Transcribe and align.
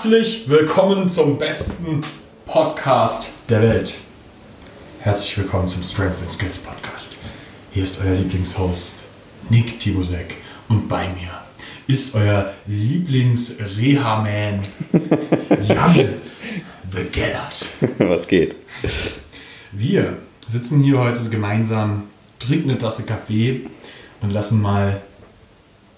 Herzlich 0.00 0.48
willkommen 0.48 1.10
zum 1.10 1.36
besten 1.36 2.02
Podcast 2.46 3.32
der 3.50 3.60
Welt. 3.60 3.98
Herzlich 5.00 5.36
willkommen 5.36 5.68
zum 5.68 5.82
Strength 5.82 6.16
and 6.22 6.30
Skills 6.30 6.56
Podcast. 6.56 7.18
Hier 7.70 7.82
ist 7.82 8.00
euer 8.02 8.14
Lieblingshost 8.14 9.00
Nick 9.50 9.78
Tibusek 9.78 10.36
und 10.70 10.88
bei 10.88 11.06
mir 11.08 11.28
ist 11.86 12.14
euer 12.14 12.50
Lieblings-Reha-Man 12.66 14.64
Jan 15.68 15.94
The 16.92 17.04
Gellert. 17.12 17.66
Was 17.98 18.26
geht? 18.26 18.56
Wir 19.70 20.16
sitzen 20.48 20.82
hier 20.82 20.96
heute 20.96 21.28
gemeinsam, 21.28 22.04
trinken 22.38 22.70
eine 22.70 22.78
Tasse 22.78 23.02
Kaffee 23.02 23.66
und 24.22 24.30
lassen 24.30 24.62
mal 24.62 25.02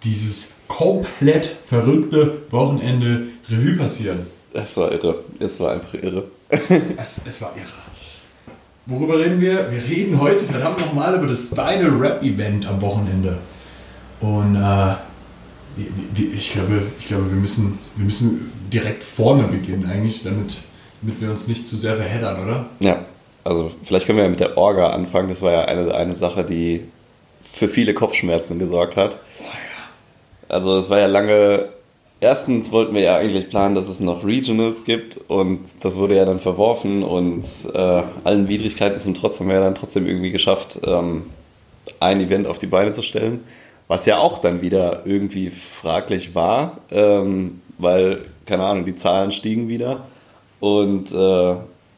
dieses 0.02 0.51
komplett 0.78 1.56
verrückte 1.66 2.42
Wochenende 2.50 3.24
Revue 3.50 3.76
passieren. 3.76 4.26
Es 4.54 4.76
war 4.78 4.90
irre. 4.90 5.22
Es 5.38 5.60
war 5.60 5.72
einfach 5.72 5.94
irre. 5.94 6.24
Es, 6.48 6.70
es 6.70 7.42
war 7.42 7.52
irre. 7.54 7.66
Worüber 8.86 9.18
reden 9.18 9.40
wir? 9.40 9.70
Wir 9.70 9.82
reden 9.82 10.18
heute 10.18 10.44
verdammt 10.44 10.80
nochmal 10.80 11.14
über 11.14 11.26
das 11.26 11.44
Final 11.44 11.90
Rap-Event 11.90 12.66
am 12.66 12.80
Wochenende. 12.80 13.38
Und 14.20 14.56
äh, 14.56 14.94
ich, 16.34 16.52
glaube, 16.52 16.82
ich 16.98 17.06
glaube, 17.06 17.30
wir 17.30 17.36
müssen, 17.36 17.78
wir 17.96 18.04
müssen 18.06 18.50
direkt 18.72 19.04
vorne 19.04 19.44
beginnen 19.44 19.84
eigentlich, 19.84 20.22
damit, 20.22 20.56
damit 21.02 21.20
wir 21.20 21.30
uns 21.30 21.48
nicht 21.48 21.66
zu 21.66 21.76
sehr 21.76 21.96
verheddern, 21.96 22.42
oder? 22.42 22.66
Ja, 22.80 23.04
also 23.44 23.70
vielleicht 23.84 24.06
können 24.06 24.18
wir 24.18 24.24
ja 24.24 24.30
mit 24.30 24.40
der 24.40 24.56
Orga 24.56 24.90
anfangen. 24.90 25.28
Das 25.28 25.42
war 25.42 25.52
ja 25.52 25.64
eine, 25.66 25.94
eine 25.94 26.16
Sache, 26.16 26.44
die 26.44 26.84
für 27.52 27.68
viele 27.68 27.92
Kopfschmerzen 27.92 28.58
gesorgt 28.58 28.96
hat. 28.96 29.18
Also 30.52 30.76
es 30.76 30.90
war 30.90 30.98
ja 30.98 31.06
lange, 31.06 31.70
erstens 32.20 32.72
wollten 32.72 32.94
wir 32.94 33.00
ja 33.00 33.16
eigentlich 33.16 33.48
planen, 33.48 33.74
dass 33.74 33.88
es 33.88 34.00
noch 34.00 34.22
Regionals 34.22 34.84
gibt 34.84 35.18
und 35.28 35.60
das 35.80 35.96
wurde 35.96 36.14
ja 36.14 36.26
dann 36.26 36.40
verworfen 36.40 37.02
und 37.02 37.44
äh, 37.72 38.02
allen 38.22 38.48
Widrigkeiten 38.48 38.98
zum 38.98 39.14
Trotz 39.14 39.40
haben 39.40 39.48
wir 39.48 39.54
ja 39.54 39.62
dann 39.62 39.74
trotzdem 39.74 40.06
irgendwie 40.06 40.30
geschafft, 40.30 40.78
ähm, 40.86 41.30
ein 42.00 42.20
Event 42.20 42.46
auf 42.46 42.58
die 42.58 42.66
Beine 42.66 42.92
zu 42.92 43.02
stellen, 43.02 43.40
was 43.88 44.04
ja 44.04 44.18
auch 44.18 44.42
dann 44.42 44.60
wieder 44.60 45.06
irgendwie 45.06 45.48
fraglich 45.50 46.34
war, 46.34 46.80
ähm, 46.90 47.62
weil, 47.78 48.26
keine 48.44 48.64
Ahnung, 48.64 48.84
die 48.84 48.94
Zahlen 48.94 49.32
stiegen 49.32 49.70
wieder 49.70 50.04
und 50.60 51.12
äh, 51.12 51.54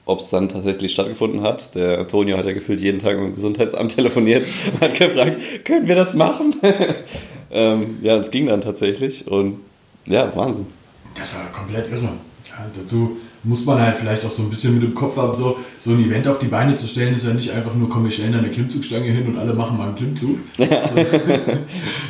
ob 0.07 0.21
es 0.21 0.31
dann 0.31 0.49
tatsächlich 0.49 0.93
stattgefunden 0.93 1.43
hat. 1.43 1.75
Der 1.75 1.99
Antonio 1.99 2.37
hat 2.37 2.47
ja 2.47 2.53
gefühlt 2.53 2.81
jeden 2.81 3.01
Tag 3.01 3.17
mit 3.17 3.27
dem 3.27 3.35
Gesundheitsamt 3.35 3.93
telefoniert 3.97 4.47
und 4.75 4.81
hat 4.81 4.95
gefragt, 4.95 5.65
können 5.65 5.89
wir 5.89 5.97
das 5.97 6.15
machen? 6.15 6.55
ähm, 7.55 7.99
ja, 8.03 8.17
es 8.17 8.31
ging 8.31 8.47
dann 8.47 8.61
tatsächlich 8.61 9.27
und 9.27 9.61
ja, 10.07 10.35
Wahnsinn. 10.37 10.67
Das 11.15 11.35
war 11.35 11.51
komplett 11.53 11.91
irre. 11.91 12.03
Ja, 12.49 12.67
dazu 12.75 13.17
muss 13.45 13.65
man 13.67 13.79
halt 13.79 13.97
vielleicht 13.97 14.25
auch 14.25 14.31
so 14.31 14.43
ein 14.43 14.51
bisschen 14.51 14.75
mit 14.75 14.83
dem 14.83 14.95
Kopf 14.95 15.17
haben, 15.17 15.35
so, 15.35 15.59
so 15.79 15.91
ein 15.91 16.01
Event 16.01 16.27
auf 16.27 16.39
die 16.39 16.47
Beine 16.47 16.75
zu 16.75 16.87
stellen, 16.87 17.15
ist 17.15 17.27
ja 17.27 17.35
nicht 17.35 17.51
einfach 17.51 17.75
nur, 17.75 17.89
komm, 17.89 18.05
wir 18.05 18.11
stellen 18.11 18.33
da 18.33 18.39
eine 18.39 18.49
Klimmzugstange 18.49 19.05
hin 19.05 19.27
und 19.27 19.39
alle 19.39 19.53
machen 19.53 19.77
mal 19.77 19.89
einen 19.89 19.97
Klimmzug. 19.97 20.39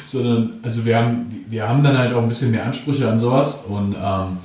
So, 0.03 0.19
sondern, 0.19 0.61
also 0.63 0.85
wir 0.85 0.97
haben, 0.97 1.45
wir 1.49 1.67
haben 1.67 1.83
dann 1.83 1.99
halt 1.99 2.13
auch 2.13 2.23
ein 2.23 2.29
bisschen 2.29 2.51
mehr 2.51 2.65
Ansprüche 2.65 3.09
an 3.09 3.19
sowas 3.19 3.65
und 3.67 3.97
ähm, 3.97 4.39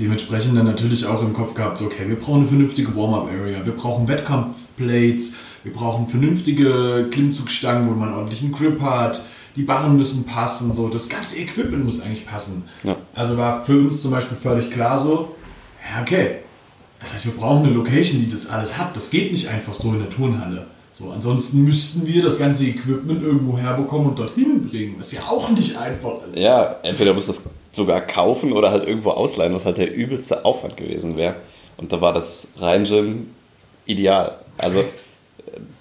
dementsprechend 0.00 0.58
dann 0.58 0.66
natürlich 0.66 1.06
auch 1.06 1.22
im 1.22 1.32
Kopf 1.32 1.54
gehabt, 1.54 1.78
so, 1.78 1.86
okay, 1.86 2.08
wir 2.08 2.16
brauchen 2.16 2.40
eine 2.40 2.48
vernünftige 2.48 2.94
Warm-Up-Area, 2.94 3.64
wir 3.64 3.72
brauchen 3.72 4.08
Wettkampfplates, 4.08 5.36
wir 5.62 5.72
brauchen 5.72 6.08
vernünftige 6.08 7.08
Klimmzugstangen, 7.10 7.88
wo 7.88 7.94
man 7.94 8.12
ordentlichen 8.12 8.50
Grip 8.52 8.80
hat, 8.80 9.22
die 9.56 9.62
Barren 9.62 9.96
müssen 9.96 10.26
passen, 10.26 10.72
so, 10.72 10.88
das 10.88 11.08
ganze 11.08 11.38
Equipment 11.38 11.84
muss 11.84 12.00
eigentlich 12.00 12.26
passen. 12.26 12.68
Ja. 12.82 12.96
Also 13.14 13.36
war 13.36 13.64
für 13.64 13.78
uns 13.78 14.02
zum 14.02 14.10
Beispiel 14.10 14.36
völlig 14.36 14.70
klar 14.70 14.98
so, 14.98 15.34
ja, 15.90 16.02
okay. 16.02 16.36
Das 17.00 17.12
heißt, 17.12 17.26
wir 17.26 17.34
brauchen 17.34 17.66
eine 17.66 17.74
Location, 17.74 18.20
die 18.20 18.28
das 18.28 18.48
alles 18.48 18.78
hat. 18.78 18.96
Das 18.96 19.10
geht 19.10 19.30
nicht 19.30 19.48
einfach 19.48 19.74
so 19.74 19.92
in 19.92 19.98
der 19.98 20.08
Turnhalle. 20.08 20.66
So, 20.90 21.10
ansonsten 21.10 21.64
müssten 21.64 22.06
wir 22.06 22.22
das 22.22 22.38
ganze 22.38 22.66
Equipment 22.66 23.22
irgendwo 23.22 23.58
herbekommen 23.58 24.10
und 24.10 24.18
dorthin 24.18 24.68
bringen, 24.68 24.94
was 24.96 25.12
ja 25.12 25.22
auch 25.28 25.50
nicht 25.50 25.76
einfach 25.76 26.24
ist. 26.26 26.38
Ja, 26.38 26.76
entweder 26.82 27.12
muss 27.12 27.26
das 27.26 27.42
sogar 27.72 28.00
kaufen 28.00 28.52
oder 28.52 28.70
halt 28.70 28.86
irgendwo 28.86 29.10
ausleihen, 29.10 29.52
was 29.52 29.66
halt 29.66 29.78
der 29.78 29.92
übelste 29.92 30.44
Aufwand 30.44 30.76
gewesen 30.76 31.16
wäre. 31.16 31.36
Und 31.76 31.92
da 31.92 32.00
war 32.00 32.14
das 32.14 32.46
Rhein-Gym 32.58 33.26
ideal. 33.86 34.38
Also 34.56 34.80
äh, 34.80 34.84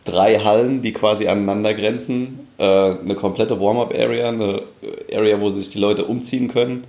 drei 0.04 0.40
Hallen, 0.40 0.82
die 0.82 0.94
quasi 0.94 1.28
aneinander 1.28 1.76
grenzen, 1.76 2.43
äh, 2.58 2.64
eine 2.64 3.16
komplette 3.16 3.60
Warm-up-Area, 3.60 4.30
eine 4.30 4.62
Area, 5.12 5.40
wo 5.40 5.50
sich 5.50 5.70
die 5.70 5.80
Leute 5.80 6.06
umziehen 6.06 6.48
können, 6.48 6.86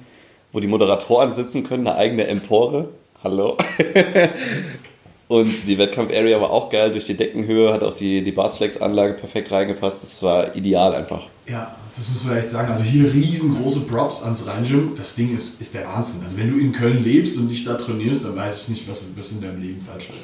wo 0.53 0.61
die 0.61 0.67
Moderatoren 0.67 1.33
sitzen 1.33 1.65
können, 1.65 1.87
eine 1.87 1.97
eigene 1.97 2.27
Empore. 2.27 2.89
Hallo. 3.23 3.57
Und 5.29 5.67
die 5.67 5.79
Wettkampf-Area 5.79 6.41
war 6.41 6.51
auch 6.51 6.69
geil, 6.69 6.91
durch 6.91 7.07
die 7.07 7.17
Deckenhöhe 7.17 7.73
hat 7.73 7.83
auch 7.83 7.95
die, 7.95 8.23
die 8.23 8.33
Barsflex-Anlage 8.33 9.15
perfekt 9.15 9.51
reingepasst. 9.51 10.03
Das 10.03 10.23
war 10.23 10.55
ideal 10.55 10.95
einfach. 10.95 11.27
Ja, 11.47 11.77
das 11.95 12.09
muss 12.09 12.25
man 12.25 12.37
echt 12.39 12.49
sagen. 12.49 12.71
Also 12.73 12.83
hier 12.85 13.13
riesengroße 13.13 13.81
Props 13.81 14.23
ans 14.23 14.47
Rhein-Gym. 14.47 14.95
Das 14.97 15.15
Ding 15.15 15.35
ist, 15.35 15.61
ist 15.61 15.75
der 15.75 15.87
Wahnsinn. 15.87 16.23
Also 16.25 16.39
wenn 16.39 16.51
du 16.51 16.59
in 16.59 16.73
Köln 16.73 17.05
lebst 17.05 17.37
und 17.37 17.49
nicht 17.49 17.67
da 17.67 17.75
trainierst, 17.75 18.25
dann 18.25 18.35
weiß 18.35 18.63
ich 18.63 18.69
nicht, 18.71 18.89
was, 18.89 19.05
was 19.15 19.33
in 19.33 19.43
deinem 19.43 19.61
Leben 19.61 19.79
falsch 19.81 20.09
läuft. 20.09 20.21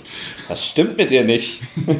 Das 0.49 0.65
stimmt 0.65 0.97
mit 0.97 1.11
dir 1.11 1.25
nicht. 1.25 1.61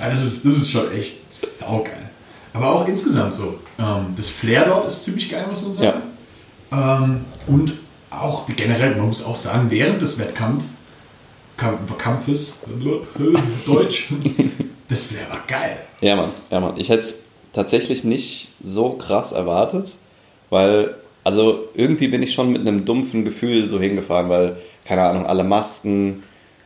Ja, 0.00 0.08
das 0.10 0.24
ist, 0.24 0.44
das 0.44 0.56
ist 0.56 0.70
schon 0.72 0.90
echt 0.92 1.32
saugeil. 1.32 2.10
Aber 2.52 2.70
auch 2.72 2.88
insgesamt 2.88 3.34
so. 3.34 3.60
Ähm, 3.78 4.06
das 4.16 4.28
Flair 4.28 4.64
dort 4.66 4.86
ist 4.88 5.04
ziemlich 5.04 5.30
geil, 5.30 5.46
muss 5.48 5.62
man 5.62 5.74
sagen. 5.74 6.02
Ähm, 6.72 7.20
und 7.46 7.74
auch 8.10 8.46
generell, 8.56 8.96
man 8.96 9.06
muss 9.06 9.24
auch 9.24 9.36
sagen, 9.36 9.70
während 9.70 10.02
des 10.02 10.18
Wettkampf, 10.18 10.64
Kamp- 11.56 11.96
Kampfes, 11.98 12.58
Deutsch, 13.64 14.08
das 14.92 15.04
Flair 15.04 15.28
war 15.30 15.42
geil. 15.46 15.76
Ja, 16.00 16.16
Mann, 16.16 16.30
ja, 16.50 16.60
Mann. 16.60 16.74
Ich 16.76 16.88
hätte 16.88 17.00
es 17.00 17.22
tatsächlich 17.52 18.04
nicht 18.04 18.48
so 18.62 18.90
krass 18.90 19.32
erwartet, 19.32 19.94
weil, 20.50 20.94
also 21.24 21.68
irgendwie 21.74 22.08
bin 22.08 22.22
ich 22.22 22.32
schon 22.32 22.52
mit 22.52 22.60
einem 22.60 22.84
dumpfen 22.84 23.24
Gefühl 23.24 23.68
so 23.68 23.80
hingefahren, 23.80 24.28
weil, 24.28 24.56
keine 24.84 25.02
Ahnung, 25.02 25.26
alle 25.26 25.44
Masken, 25.44 26.22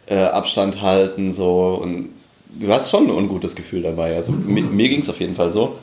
äh, 0.06 0.16
Abstand 0.16 0.82
halten, 0.82 1.32
so 1.32 1.78
und 1.82 2.10
du 2.48 2.72
hast 2.72 2.90
schon 2.90 3.04
ein 3.04 3.10
ungutes 3.10 3.54
Gefühl 3.54 3.82
dabei. 3.82 4.16
Also 4.16 4.32
mir, 4.32 4.62
mir 4.62 4.88
ging 4.88 5.00
es 5.00 5.08
auf 5.08 5.20
jeden 5.20 5.36
Fall 5.36 5.52
so. 5.52 5.76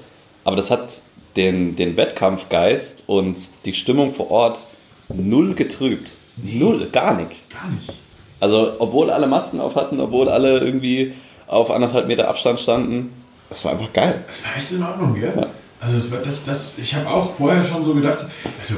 Aber 0.44 0.56
das 0.56 0.72
hat 0.72 1.02
den, 1.36 1.76
den 1.76 1.98
Wettkampfgeist 1.98 3.06
und 3.08 3.38
die 3.66 3.74
Stimmung 3.74 4.14
vor 4.14 4.32
Ort 4.32 4.68
null 5.10 5.54
getrübt. 5.54 6.12
Null, 6.38 6.90
gar 6.92 7.16
nicht. 7.16 7.50
Gar 7.50 7.70
nicht. 7.72 7.94
Also, 8.40 8.74
obwohl 8.80 9.10
alle 9.10 9.28
Masken 9.28 9.62
auf 9.62 9.76
hatten, 9.76 10.00
obwohl 10.02 10.28
alle 10.28 10.60
irgendwie 10.60 11.14
auf 11.54 11.72
anderthalb 11.72 12.08
Meter 12.08 12.28
Abstand 12.28 12.60
standen, 12.60 13.12
das 13.50 13.64
war 13.64 13.74
einfach 13.74 13.92
geil. 13.94 14.24
Das 14.28 14.44
war 14.44 14.56
echt 14.58 14.72
in 14.72 14.84
Ordnung, 14.84 15.14
gell? 15.16 15.48
Also 15.80 15.96
das, 15.96 16.12
war- 16.12 16.20
das, 16.20 16.44
das, 16.46 16.78
ich 16.78 16.96
habe 16.96 17.08
auch 17.10 17.36
vorher 17.36 17.64
schon 17.64 17.84
so 17.84 17.94
gedacht, 17.94 18.26
also 18.62 18.76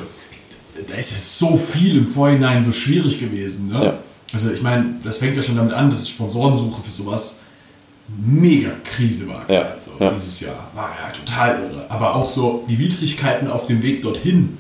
da 0.88 0.96
ist 0.96 1.12
ja 1.12 1.18
so 1.18 1.56
viel 1.58 1.98
im 1.98 2.08
Vorhinein 2.08 2.64
so 2.64 2.72
schwierig 2.74 3.20
gewesen. 3.20 3.68
Ne? 3.70 3.86
Ja. 3.86 3.94
Also 4.34 4.52
ich 4.52 4.62
meine, 4.62 4.96
das 5.04 5.18
fängt 5.18 5.36
ja 5.38 5.44
schon 5.44 5.56
damit 5.56 5.74
an, 5.74 5.90
dass 5.90 6.10
Sponsorensuche 6.10 6.82
für 6.84 6.92
sowas 6.92 7.40
mega 8.08 8.72
Krise 8.84 9.28
war. 9.28 9.50
Ja, 9.50 9.62
Also, 9.74 9.92
ja. 10.00 10.10
Dieses 10.12 10.42
Jahr 10.42 10.68
war 10.76 10.90
ja 11.04 11.12
total 11.12 11.60
irre. 11.64 11.86
Aber 11.90 12.16
auch 12.16 12.32
so 12.32 12.64
die 12.70 12.78
Widrigkeiten 12.78 13.48
auf 13.50 13.66
dem 13.68 13.82
Weg 13.82 14.02
dorthin 14.02 14.58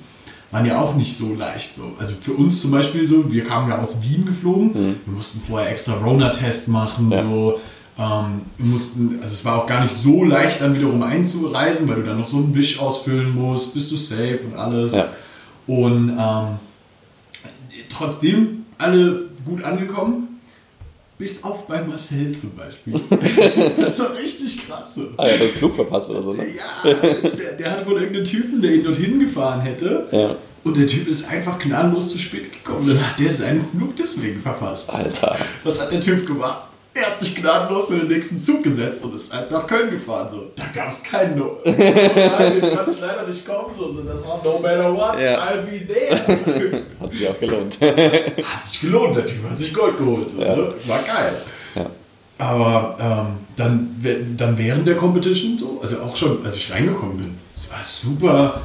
waren 0.51 0.65
ja 0.65 0.79
auch 0.79 0.95
nicht 0.95 1.15
so 1.17 1.35
leicht. 1.35 1.73
So. 1.73 1.91
Also 1.99 2.13
für 2.21 2.33
uns 2.33 2.61
zum 2.61 2.71
Beispiel 2.71 3.05
so, 3.05 3.31
wir 3.31 3.43
kamen 3.43 3.69
ja 3.69 3.79
aus 3.81 4.01
Wien 4.03 4.25
geflogen, 4.25 4.73
wir 5.05 5.13
mussten 5.13 5.41
vorher 5.41 5.69
extra 5.71 5.93
Rona-Test 5.95 6.69
machen, 6.69 7.07
Mhm. 7.07 7.11
Ja. 7.11 7.23
so. 7.23 7.59
Ähm, 7.97 8.41
wir 8.57 8.65
mussten, 8.65 9.19
also 9.21 9.33
es 9.33 9.45
war 9.45 9.63
auch 9.63 9.67
gar 9.67 9.81
nicht 9.81 9.95
so 9.95 10.23
leicht, 10.23 10.61
dann 10.61 10.75
wiederum 10.75 11.01
einzureisen, 11.01 11.87
weil 11.87 11.95
du 11.95 12.03
dann 12.03 12.19
noch 12.19 12.27
so 12.27 12.37
einen 12.37 12.53
Wisch 12.53 12.79
ausfüllen 12.79 13.33
musst, 13.33 13.73
bist 13.73 13.91
du 13.91 13.95
safe 13.95 14.39
und 14.45 14.57
alles. 14.57 14.95
Ja. 14.95 15.07
Und 15.67 16.09
ähm, 16.09 16.59
trotzdem 17.89 18.65
alle 18.77 19.29
gut 19.45 19.63
angekommen. 19.63 20.39
Bis 21.17 21.45
auf 21.45 21.65
bei 21.65 21.81
Marcel 21.81 22.33
zum 22.33 22.57
Beispiel. 22.57 22.99
das 23.77 23.99
war 24.01 24.13
richtig 24.17 24.67
krass. 24.67 24.95
So. 24.95 25.07
Ah 25.15 25.27
ja, 25.27 25.37
den 25.37 25.53
Flug 25.53 25.73
verpasst 25.73 26.09
oder 26.09 26.21
so, 26.21 26.33
ne? 26.33 26.43
Ja, 26.45 26.91
der, 26.93 27.53
der 27.53 27.71
hat 27.71 27.87
wohl 27.87 27.93
irgendeinen 28.01 28.25
Typen, 28.25 28.61
der 28.61 28.73
ihn 28.73 28.83
dorthin 28.83 29.17
gefahren 29.17 29.61
hätte. 29.61 30.09
Ja. 30.11 30.35
Und 30.65 30.75
der 30.75 30.87
Typ 30.87 31.07
ist 31.07 31.29
einfach 31.29 31.57
gnadenlos 31.57 32.09
zu 32.09 32.17
spät 32.17 32.51
gekommen. 32.51 32.87
Dann 32.87 32.99
hat 32.99 33.17
der 33.17 33.31
seinen 33.31 33.65
Flug 33.65 33.95
deswegen 33.95 34.41
verpasst. 34.41 34.89
Alter. 34.89 35.37
Was 35.63 35.79
hat 35.79 35.93
der 35.93 36.01
Typ 36.01 36.27
gemacht? 36.27 36.63
Er 36.97 37.07
hat 37.07 37.19
sich 37.19 37.35
gnadenlos 37.35 37.89
in 37.91 37.99
den 37.99 38.07
nächsten 38.07 38.39
Zug 38.39 38.63
gesetzt 38.63 39.03
und 39.03 39.13
ist 39.15 39.33
halt 39.33 39.51
nach 39.51 39.67
Köln 39.67 39.89
gefahren. 39.91 40.29
So. 40.31 40.51
Da 40.55 40.63
gab 40.73 40.87
es 40.87 41.03
keinen 41.03 41.37
No. 41.37 41.57
Nein, 41.65 42.55
jetzt 42.55 42.73
kann 42.73 42.89
ich 42.89 43.01
leider 43.01 43.27
nicht 43.27 43.45
kommen. 43.45 43.73
So. 43.73 43.91
So, 43.91 44.01
das 44.03 44.25
war 44.25 44.39
no 44.41 44.59
matter 44.59 44.93
what, 44.95 45.19
Ja. 45.19 45.45
I'll 45.45 45.61
be 45.63 45.85
there. 45.85 46.83
Hat 47.01 47.11
sich 47.13 47.27
auch 47.27 47.37
gelohnt. 47.37 47.77
hat 47.81 48.63
sich 48.63 48.79
gelohnt, 48.79 49.17
der 49.17 49.25
Typ 49.25 49.43
hat 49.49 49.57
sich 49.57 49.73
Gold 49.73 49.97
geholt. 49.97 50.29
So, 50.29 50.41
Ja. 50.41 50.55
ne? 50.55 50.73
War 50.87 51.03
geil. 51.03 51.41
Ja. 51.75 51.89
Aber 52.37 52.97
ähm, 53.27 53.35
dann, 53.57 54.35
dann 54.37 54.57
während 54.57 54.87
der 54.87 54.95
Competition 54.95 55.57
so, 55.57 55.79
also 55.81 55.99
auch 55.99 56.15
schon, 56.15 56.45
als 56.45 56.55
ich 56.57 56.71
reingekommen 56.71 57.17
bin, 57.17 57.37
es 57.55 57.69
war 57.69 57.79
super 57.83 58.61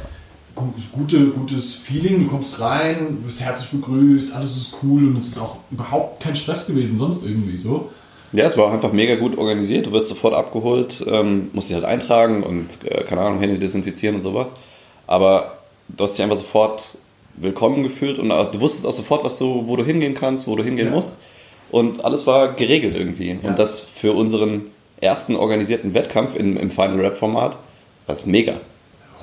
gute, 0.93 1.31
gutes 1.31 1.75
Feeling, 1.75 2.21
du 2.21 2.27
kommst 2.29 2.61
rein, 2.61 3.19
wirst 3.25 3.41
herzlich 3.41 3.71
begrüßt, 3.71 4.33
alles 4.35 4.57
ist 4.57 4.75
cool 4.83 5.07
und 5.09 5.17
es 5.17 5.29
ist 5.29 5.39
auch 5.39 5.57
überhaupt 5.71 6.21
kein 6.23 6.37
Stress 6.37 6.67
gewesen, 6.67 6.99
sonst 6.99 7.23
irgendwie 7.25 7.57
so. 7.57 7.91
Ja, 8.33 8.47
es 8.47 8.57
war 8.57 8.67
auch 8.67 8.73
einfach 8.73 8.93
mega 8.93 9.17
gut 9.17 9.37
organisiert. 9.37 9.87
Du 9.87 9.93
wirst 9.93 10.07
sofort 10.09 10.35
abgeholt, 10.35 11.05
ähm, 11.07 11.51
musst 11.53 11.69
dich 11.69 11.75
halt 11.75 11.85
eintragen 11.85 12.43
und, 12.43 12.85
äh, 12.85 13.03
keine 13.05 13.23
Ahnung, 13.23 13.41
Hände 13.41 13.59
desinfizieren 13.59 14.17
und 14.17 14.23
sowas. 14.23 14.55
Aber 15.07 15.59
du 15.89 16.05
hast 16.05 16.17
dich 16.17 16.23
einfach 16.23 16.37
sofort 16.37 16.99
willkommen 17.37 17.83
gefühlt 17.83 18.19
und 18.19 18.29
du 18.29 18.61
wusstest 18.61 18.87
auch 18.87 18.93
sofort, 18.93 19.25
was 19.25 19.39
du, 19.39 19.67
wo 19.67 19.77
du 19.77 19.85
hingehen 19.85 20.15
kannst, 20.15 20.47
wo 20.47 20.57
du 20.57 20.63
hingehen 20.63 20.89
ja. 20.89 20.95
musst. 20.95 21.19
Und 21.71 22.05
alles 22.05 22.27
war 22.27 22.53
geregelt 22.55 22.95
irgendwie. 22.95 23.39
Ja. 23.43 23.51
Und 23.51 23.59
das 23.59 23.81
für 23.81 24.13
unseren 24.13 24.71
ersten 25.01 25.37
organisierten 25.37 25.95
Wettkampf 25.95 26.37
im, 26.37 26.57
im 26.57 26.71
Final 26.71 27.01
Rap 27.01 27.17
Format 27.17 27.59
war 28.07 28.15
es 28.15 28.27
mega. 28.27 28.55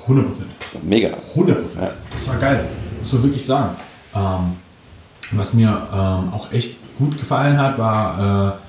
100 0.02 0.26
Prozent. 0.26 0.48
Mega. 0.82 1.10
100 1.34 1.60
Prozent. 1.60 1.82
Ja. 1.82 1.92
Das 2.12 2.28
war 2.28 2.36
geil. 2.36 2.68
Muss 3.00 3.12
man 3.12 3.22
wirklich 3.22 3.44
sagen. 3.44 3.76
Ähm, 4.14 4.56
was 5.32 5.54
mir 5.54 5.68
ähm, 5.92 6.32
auch 6.32 6.50
echt 6.52 6.76
gut 6.98 7.18
gefallen 7.18 7.58
hat, 7.58 7.78
war 7.78 8.58
äh, 8.64 8.67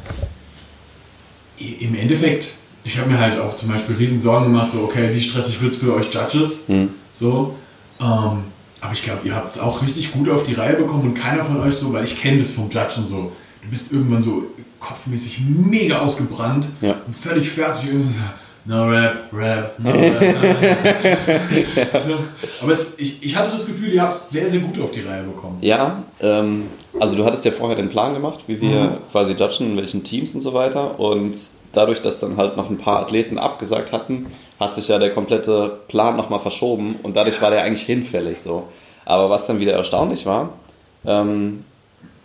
im 1.60 1.96
Endeffekt, 1.96 2.52
ich 2.84 2.98
habe 2.98 3.10
mir 3.10 3.20
halt 3.20 3.40
auch 3.40 3.56
zum 3.56 3.70
Beispiel 3.70 3.96
riesen 3.96 4.20
Sorgen 4.20 4.46
gemacht, 4.46 4.72
so 4.72 4.80
okay, 4.80 5.10
wie 5.14 5.22
stressig 5.22 5.62
wird 5.62 5.74
es 5.74 5.80
für 5.80 5.94
euch 5.94 6.14
Judges? 6.14 6.68
Mhm. 6.68 6.90
So. 7.14 7.56
Ähm, 8.00 8.44
aber 8.82 8.94
ich 8.94 9.04
glaube, 9.04 9.28
ihr 9.28 9.36
habt 9.36 9.50
es 9.50 9.60
auch 9.60 9.82
richtig 9.82 10.12
gut 10.12 10.30
auf 10.30 10.44
die 10.44 10.54
Reihe 10.54 10.76
bekommen 10.76 11.10
und 11.10 11.14
keiner 11.14 11.44
von 11.44 11.60
euch 11.60 11.76
so, 11.76 11.92
weil 11.92 12.06
ich 12.06 12.22
kenne 12.22 12.38
das 12.38 12.52
vom 12.52 12.70
Judge 12.70 12.96
und 12.98 13.10
so. 13.10 13.32
Du 13.62 13.70
bist 13.70 13.92
irgendwann 13.92 14.22
so 14.22 14.44
kopfmäßig 14.80 15.42
mega 15.42 16.00
ausgebrannt 16.00 16.68
ja. 16.82 16.96
und 17.06 17.16
völlig 17.16 17.50
fertig. 17.50 17.90
No 18.66 18.88
Rap, 18.88 19.34
Rap, 19.34 19.80
no 19.80 19.90
Rap. 19.90 20.22
so. 22.06 22.20
Aber 22.62 22.72
es, 22.72 23.00
ich, 23.00 23.24
ich 23.24 23.36
hatte 23.36 23.52
das 23.52 23.66
Gefühl, 23.66 23.94
ihr 23.94 24.02
habt 24.02 24.16
es 24.16 24.30
sehr, 24.30 24.48
sehr 24.48 24.60
gut 24.60 24.80
auf 24.80 24.92
die 24.92 25.02
Reihe 25.02 25.24
bekommen. 25.24 25.58
Ja, 25.62 26.04
ähm, 26.22 26.68
also 27.00 27.16
du 27.16 27.26
hattest 27.26 27.46
ja 27.46 27.52
vorher 27.52 27.76
den 27.76 27.90
Plan 27.90 28.14
gemacht, 28.14 28.40
wie 28.48 28.62
wir 28.62 28.84
mhm. 28.84 28.98
quasi 29.12 29.34
judgen, 29.34 29.72
in 29.72 29.78
welchen 29.78 30.04
Teams 30.04 30.34
und 30.34 30.42
so 30.42 30.54
weiter. 30.54 31.00
Und 31.00 31.36
dadurch, 31.74 32.02
dass 32.02 32.20
dann 32.20 32.38
halt 32.38 32.58
noch 32.58 32.70
ein 32.70 32.78
paar 32.78 33.00
Athleten 33.00 33.38
abgesagt 33.38 33.92
hatten, 33.92 34.28
hat 34.60 34.74
sich 34.74 34.88
ja 34.88 34.98
der 34.98 35.12
komplette 35.12 35.80
Plan 35.88 36.18
nochmal 36.18 36.40
verschoben 36.40 36.96
und 37.04 37.16
dadurch 37.16 37.42
war 37.42 37.52
der 37.52 37.64
eigentlich 37.64 37.84
hinfällig 37.84 38.42
so. 38.42 38.64
Aber 39.06 39.30
was 39.30 39.48
dann 39.48 39.60
wieder 39.60 39.74
erstaunlich 39.74 40.26
war, 40.26 40.50
ähm, 41.06 41.64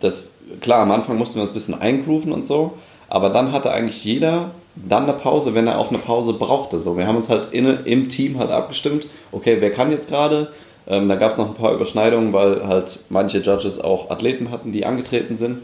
das, 0.01 0.31
klar, 0.61 0.81
am 0.81 0.91
Anfang 0.91 1.17
mussten 1.17 1.35
wir 1.35 1.43
uns 1.43 1.51
ein 1.51 1.55
bisschen 1.55 1.79
eingrooven 1.79 2.31
und 2.31 2.45
so, 2.45 2.73
aber 3.07 3.29
dann 3.29 3.51
hatte 3.51 3.71
eigentlich 3.71 4.03
jeder 4.03 4.51
dann 4.75 5.03
eine 5.03 5.13
Pause, 5.13 5.53
wenn 5.53 5.67
er 5.67 5.79
auch 5.79 5.89
eine 5.89 5.99
Pause 5.99 6.33
brauchte. 6.33 6.81
So, 6.81 6.97
wir 6.97 7.07
haben 7.07 7.15
uns 7.15 7.29
halt 7.29 7.53
in, 7.53 7.65
im 7.65 8.09
Team 8.09 8.37
halt 8.37 8.51
abgestimmt, 8.51 9.07
okay, 9.31 9.57
wer 9.59 9.71
kann 9.71 9.91
jetzt 9.91 10.09
gerade? 10.09 10.51
Ähm, 10.87 11.09
da 11.09 11.15
gab 11.15 11.31
es 11.31 11.37
noch 11.37 11.47
ein 11.47 11.55
paar 11.55 11.73
Überschneidungen, 11.73 12.33
weil 12.33 12.67
halt 12.67 12.99
manche 13.09 13.39
Judges 13.39 13.79
auch 13.79 14.11
Athleten 14.11 14.51
hatten, 14.51 14.71
die 14.71 14.85
angetreten 14.85 15.35
sind. 15.35 15.59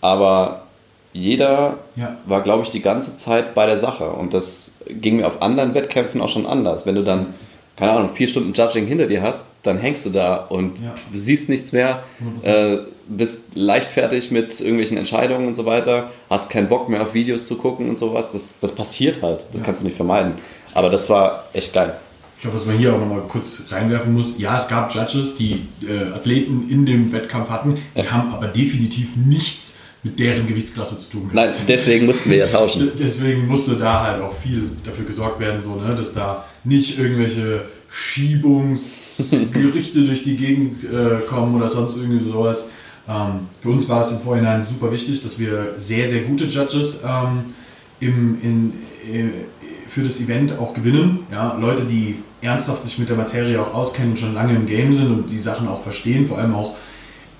Aber 0.00 0.62
jeder 1.12 1.78
ja. 1.96 2.16
war, 2.26 2.42
glaube 2.42 2.62
ich, 2.62 2.70
die 2.70 2.82
ganze 2.82 3.16
Zeit 3.16 3.54
bei 3.54 3.66
der 3.66 3.76
Sache. 3.76 4.10
Und 4.10 4.34
das 4.34 4.72
ging 4.88 5.16
mir 5.16 5.26
auf 5.26 5.40
anderen 5.40 5.74
Wettkämpfen 5.74 6.20
auch 6.20 6.28
schon 6.28 6.46
anders. 6.46 6.84
Wenn 6.84 6.94
du 6.94 7.02
dann, 7.02 7.34
keine 7.76 7.92
Ahnung, 7.92 8.10
vier 8.12 8.28
Stunden 8.28 8.52
Judging 8.52 8.86
hinter 8.86 9.06
dir 9.06 9.22
hast, 9.22 9.46
dann 9.62 9.78
hängst 9.78 10.04
du 10.04 10.10
da 10.10 10.36
und 10.36 10.80
ja. 10.80 10.94
du 11.12 11.18
siehst 11.18 11.48
nichts 11.48 11.72
mehr, 11.72 12.02
äh, 12.42 12.78
bist 13.08 13.54
leichtfertig 13.54 14.30
mit 14.30 14.60
irgendwelchen 14.60 14.96
Entscheidungen 14.96 15.46
und 15.46 15.54
so 15.54 15.64
weiter, 15.64 16.10
hast 16.28 16.50
keinen 16.50 16.68
Bock 16.68 16.88
mehr 16.88 17.02
auf 17.02 17.14
Videos 17.14 17.46
zu 17.46 17.56
gucken 17.56 17.88
und 17.88 17.98
sowas. 17.98 18.32
Das, 18.32 18.50
das 18.60 18.74
passiert 18.74 19.22
halt. 19.22 19.44
Das 19.52 19.60
ja. 19.60 19.64
kannst 19.64 19.82
du 19.82 19.86
nicht 19.86 19.96
vermeiden. 19.96 20.34
Aber 20.74 20.90
das 20.90 21.08
war 21.08 21.44
echt 21.54 21.72
geil. 21.72 21.94
Ich 22.36 22.42
glaube, 22.42 22.56
was 22.56 22.66
man 22.66 22.76
hier 22.76 22.94
auch 22.94 23.00
nochmal 23.00 23.22
kurz 23.28 23.62
reinwerfen 23.70 24.12
muss, 24.12 24.38
ja, 24.38 24.56
es 24.56 24.68
gab 24.68 24.94
Judges, 24.94 25.36
die 25.36 25.66
äh, 25.82 26.12
Athleten 26.14 26.68
in 26.68 26.84
dem 26.84 27.10
Wettkampf 27.10 27.48
hatten, 27.48 27.78
die 27.96 28.08
haben 28.08 28.34
aber 28.34 28.48
definitiv 28.48 29.16
nichts 29.16 29.78
mit 30.02 30.18
deren 30.18 30.46
Gewichtsklasse 30.46 31.00
zu 31.00 31.10
tun 31.10 31.30
gehabt. 31.30 31.34
Nein, 31.34 31.54
deswegen 31.66 32.04
mussten 32.06 32.30
wir 32.30 32.36
ja 32.36 32.46
tauschen. 32.46 32.92
deswegen 32.98 33.46
musste 33.46 33.76
da 33.76 34.04
halt 34.04 34.22
auch 34.22 34.34
viel 34.38 34.70
dafür 34.84 35.04
gesorgt 35.04 35.40
werden, 35.40 35.62
so, 35.62 35.76
ne, 35.76 35.94
dass 35.94 36.12
da 36.12 36.44
nicht 36.62 36.98
irgendwelche 36.98 37.64
Schiebungsgerüchte 37.90 40.00
durch 40.06 40.22
die 40.22 40.36
Gegend 40.36 40.84
äh, 40.84 41.20
kommen 41.26 41.54
oder 41.54 41.70
sonst 41.70 41.96
irgendwie 41.96 42.30
sowas. 42.30 42.68
Ähm, 43.08 43.48
für 43.60 43.70
uns 43.70 43.88
war 43.88 44.02
es 44.02 44.12
im 44.12 44.20
Vorhinein 44.20 44.66
super 44.66 44.92
wichtig, 44.92 45.22
dass 45.22 45.38
wir 45.38 45.72
sehr, 45.76 46.06
sehr 46.08 46.22
gute 46.22 46.44
Judges 46.44 47.02
ähm, 47.06 47.54
im, 48.00 48.38
in, 48.42 48.72
in, 49.10 49.28
äh, 49.28 49.32
für 49.96 50.02
das 50.02 50.20
Event 50.20 50.58
auch 50.58 50.74
gewinnen. 50.74 51.20
Ja, 51.32 51.56
Leute, 51.58 51.84
die 51.84 52.22
ernsthaft 52.42 52.82
sich 52.82 52.98
mit 52.98 53.08
der 53.08 53.16
Materie 53.16 53.60
auch 53.60 53.72
auskennen 53.72 54.10
und 54.10 54.18
schon 54.18 54.34
lange 54.34 54.54
im 54.54 54.66
Game 54.66 54.92
sind 54.92 55.10
und 55.10 55.30
die 55.30 55.38
Sachen 55.38 55.66
auch 55.68 55.80
verstehen, 55.80 56.28
vor 56.28 56.36
allem 56.38 56.54
auch, 56.54 56.74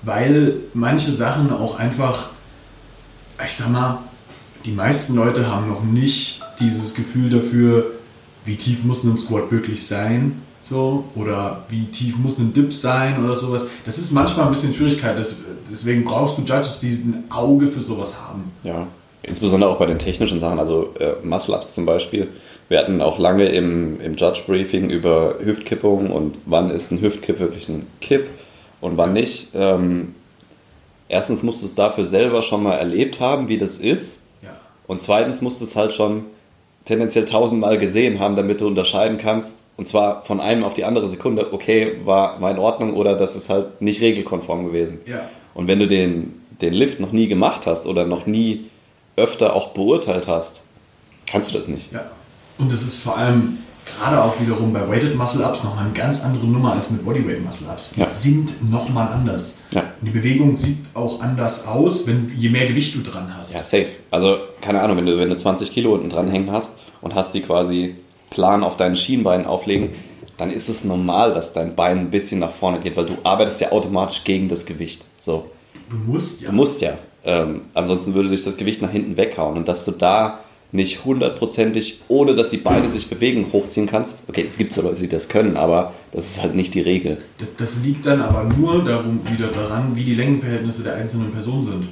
weil 0.01 0.55
manche 0.73 1.11
Sachen 1.11 1.51
auch 1.51 1.77
einfach 1.77 2.31
ich 3.45 3.53
sag 3.53 3.69
mal, 3.69 3.99
die 4.65 4.71
meisten 4.71 5.15
Leute 5.15 5.47
haben 5.47 5.67
noch 5.67 5.83
nicht 5.83 6.41
dieses 6.59 6.95
Gefühl 6.95 7.29
dafür, 7.29 7.91
wie 8.45 8.55
tief 8.55 8.83
muss 8.83 9.03
ein 9.03 9.17
Squat 9.17 9.51
wirklich 9.51 9.85
sein, 9.85 10.41
so, 10.61 11.05
oder 11.15 11.63
wie 11.69 11.85
tief 11.85 12.17
muss 12.17 12.39
ein 12.39 12.53
Dip 12.53 12.73
sein 12.73 13.23
oder 13.23 13.35
sowas. 13.35 13.67
Das 13.85 13.97
ist 13.97 14.11
manchmal 14.11 14.47
ein 14.47 14.51
bisschen 14.51 14.73
Schwierigkeit, 14.73 15.17
das, 15.17 15.35
deswegen 15.69 16.03
brauchst 16.03 16.37
du 16.37 16.41
Judges, 16.41 16.79
die 16.79 16.87
ein 16.87 17.23
Auge 17.29 17.67
für 17.67 17.81
sowas 17.81 18.19
haben. 18.19 18.51
Ja, 18.63 18.87
insbesondere 19.21 19.69
auch 19.69 19.77
bei 19.77 19.85
den 19.85 19.99
technischen 19.99 20.39
Sachen, 20.39 20.59
also 20.59 20.93
äh, 20.99 21.13
Muscle-Ups 21.23 21.73
zum 21.73 21.85
Beispiel. 21.85 22.27
Wir 22.69 22.79
hatten 22.79 23.01
auch 23.01 23.17
lange 23.17 23.45
im, 23.45 24.01
im 24.01 24.15
Judge-Briefing 24.15 24.89
über 24.89 25.35
Hüftkippung 25.43 26.11
und 26.11 26.37
wann 26.45 26.69
ist 26.69 26.91
ein 26.91 27.01
Hüftkipp 27.01 27.39
wirklich 27.39 27.69
ein 27.69 27.87
Kipp 28.01 28.29
und 28.81 28.97
wann 28.97 29.13
nicht. 29.13 29.49
Ähm, 29.55 30.15
erstens 31.07 31.43
musst 31.43 31.61
du 31.61 31.65
es 31.65 31.75
dafür 31.75 32.03
selber 32.03 32.41
schon 32.41 32.63
mal 32.63 32.75
erlebt 32.75 33.19
haben, 33.19 33.47
wie 33.47 33.57
das 33.57 33.77
ist. 33.79 34.25
Ja. 34.43 34.49
Und 34.85 35.01
zweitens 35.01 35.41
musst 35.41 35.61
du 35.61 35.65
es 35.65 35.75
halt 35.75 35.93
schon 35.93 36.25
tendenziell 36.83 37.25
tausendmal 37.25 37.77
gesehen 37.77 38.19
haben, 38.19 38.35
damit 38.35 38.61
du 38.61 38.67
unterscheiden 38.67 39.17
kannst, 39.17 39.65
und 39.75 39.87
zwar 39.87 40.23
von 40.23 40.39
einem 40.39 40.63
auf 40.63 40.73
die 40.73 40.85
andere 40.85 41.07
Sekunde, 41.07 41.53
okay, 41.53 41.97
war, 42.03 42.41
war 42.41 42.51
in 42.51 42.57
Ordnung 42.57 42.95
oder 42.95 43.15
das 43.15 43.35
ist 43.35 43.49
halt 43.49 43.81
nicht 43.81 44.01
regelkonform 44.01 44.65
gewesen. 44.65 44.99
Ja. 45.05 45.29
Und 45.53 45.67
wenn 45.67 45.79
du 45.79 45.87
den, 45.87 46.41
den 46.61 46.73
Lift 46.73 46.99
noch 46.99 47.11
nie 47.11 47.27
gemacht 47.27 47.65
hast 47.65 47.87
oder 47.87 48.05
noch 48.05 48.25
nie 48.25 48.69
öfter 49.15 49.53
auch 49.53 49.69
beurteilt 49.69 50.27
hast, 50.27 50.63
kannst 51.29 51.53
du 51.53 51.57
das 51.57 51.67
nicht. 51.67 51.91
Ja. 51.91 52.05
Und 52.57 52.71
es 52.71 52.81
ist 52.81 53.03
vor 53.03 53.17
allem 53.17 53.59
gerade 53.85 54.21
auch 54.21 54.39
wiederum 54.39 54.73
bei 54.73 54.87
Weighted 54.87 55.15
Muscle 55.15 55.45
Ups 55.45 55.63
nochmal 55.63 55.85
eine 55.85 55.93
ganz 55.93 56.23
andere 56.23 56.45
Nummer 56.45 56.73
als 56.73 56.91
mit 56.91 57.05
Bodyweight 57.05 57.43
Muscle 57.43 57.67
Ups. 57.69 57.91
Die 57.91 58.01
ja. 58.01 58.05
sind 58.05 58.69
nochmal 58.69 59.07
anders. 59.13 59.59
Ja. 59.71 59.83
die 60.01 60.09
Bewegung 60.09 60.53
sieht 60.53 60.79
auch 60.93 61.21
anders 61.21 61.67
aus, 61.67 62.07
wenn 62.07 62.31
je 62.35 62.49
mehr 62.49 62.67
Gewicht 62.67 62.95
du 62.95 63.01
dran 63.01 63.33
hast. 63.37 63.53
Ja, 63.53 63.63
safe. 63.63 63.87
Also, 64.11 64.37
keine 64.61 64.81
Ahnung, 64.81 64.97
wenn 64.97 65.05
du, 65.05 65.17
wenn 65.17 65.29
du 65.29 65.37
20 65.37 65.71
Kilo 65.71 65.93
unten 65.93 66.09
dran 66.09 66.29
hängen 66.29 66.51
hast 66.51 66.77
und 67.01 67.15
hast 67.15 67.33
die 67.33 67.41
quasi 67.41 67.95
plan 68.29 68.63
auf 68.63 68.77
deinen 68.77 68.95
Schienbeinen 68.95 69.45
auflegen, 69.45 69.89
dann 70.37 70.51
ist 70.51 70.69
es 70.69 70.83
normal, 70.83 71.33
dass 71.33 71.53
dein 71.53 71.75
Bein 71.75 71.97
ein 71.97 72.11
bisschen 72.11 72.39
nach 72.39 72.51
vorne 72.51 72.79
geht, 72.79 72.95
weil 72.95 73.05
du 73.05 73.13
arbeitest 73.23 73.61
ja 73.61 73.71
automatisch 73.71 74.23
gegen 74.23 74.49
das 74.49 74.65
Gewicht. 74.65 75.01
So. 75.19 75.49
Du 75.89 75.97
musst 75.97 76.41
ja. 76.41 76.49
Du 76.49 76.55
musst 76.55 76.81
ja. 76.81 76.97
Ähm, 77.23 77.61
ansonsten 77.73 78.13
würde 78.13 78.29
sich 78.29 78.43
das 78.43 78.55
Gewicht 78.57 78.81
nach 78.81 78.91
hinten 78.91 79.17
weghauen. 79.17 79.57
Und 79.57 79.67
dass 79.67 79.83
du 79.83 79.91
da 79.91 80.39
nicht 80.71 81.05
hundertprozentig, 81.05 82.01
ohne 82.07 82.35
dass 82.35 82.49
die 82.49 82.57
Beine 82.57 82.89
sich 82.89 83.09
bewegen, 83.09 83.47
hochziehen 83.53 83.87
kannst. 83.87 84.23
Okay, 84.27 84.43
es 84.45 84.57
gibt 84.57 84.73
so 84.73 84.81
Leute, 84.81 84.99
die 84.99 85.07
das 85.07 85.29
können, 85.29 85.55
aber 85.55 85.93
das 86.11 86.27
ist 86.27 86.41
halt 86.41 86.55
nicht 86.55 86.73
die 86.73 86.81
Regel. 86.81 87.17
Das, 87.39 87.55
das 87.55 87.83
liegt 87.83 88.05
dann 88.05 88.21
aber 88.21 88.43
nur 88.43 88.83
darum, 88.83 89.21
wieder 89.31 89.47
daran, 89.47 89.95
wie 89.95 90.03
die 90.03 90.15
Längenverhältnisse 90.15 90.83
der 90.83 90.95
einzelnen 90.95 91.31
Personen 91.31 91.63
sind. 91.63 91.87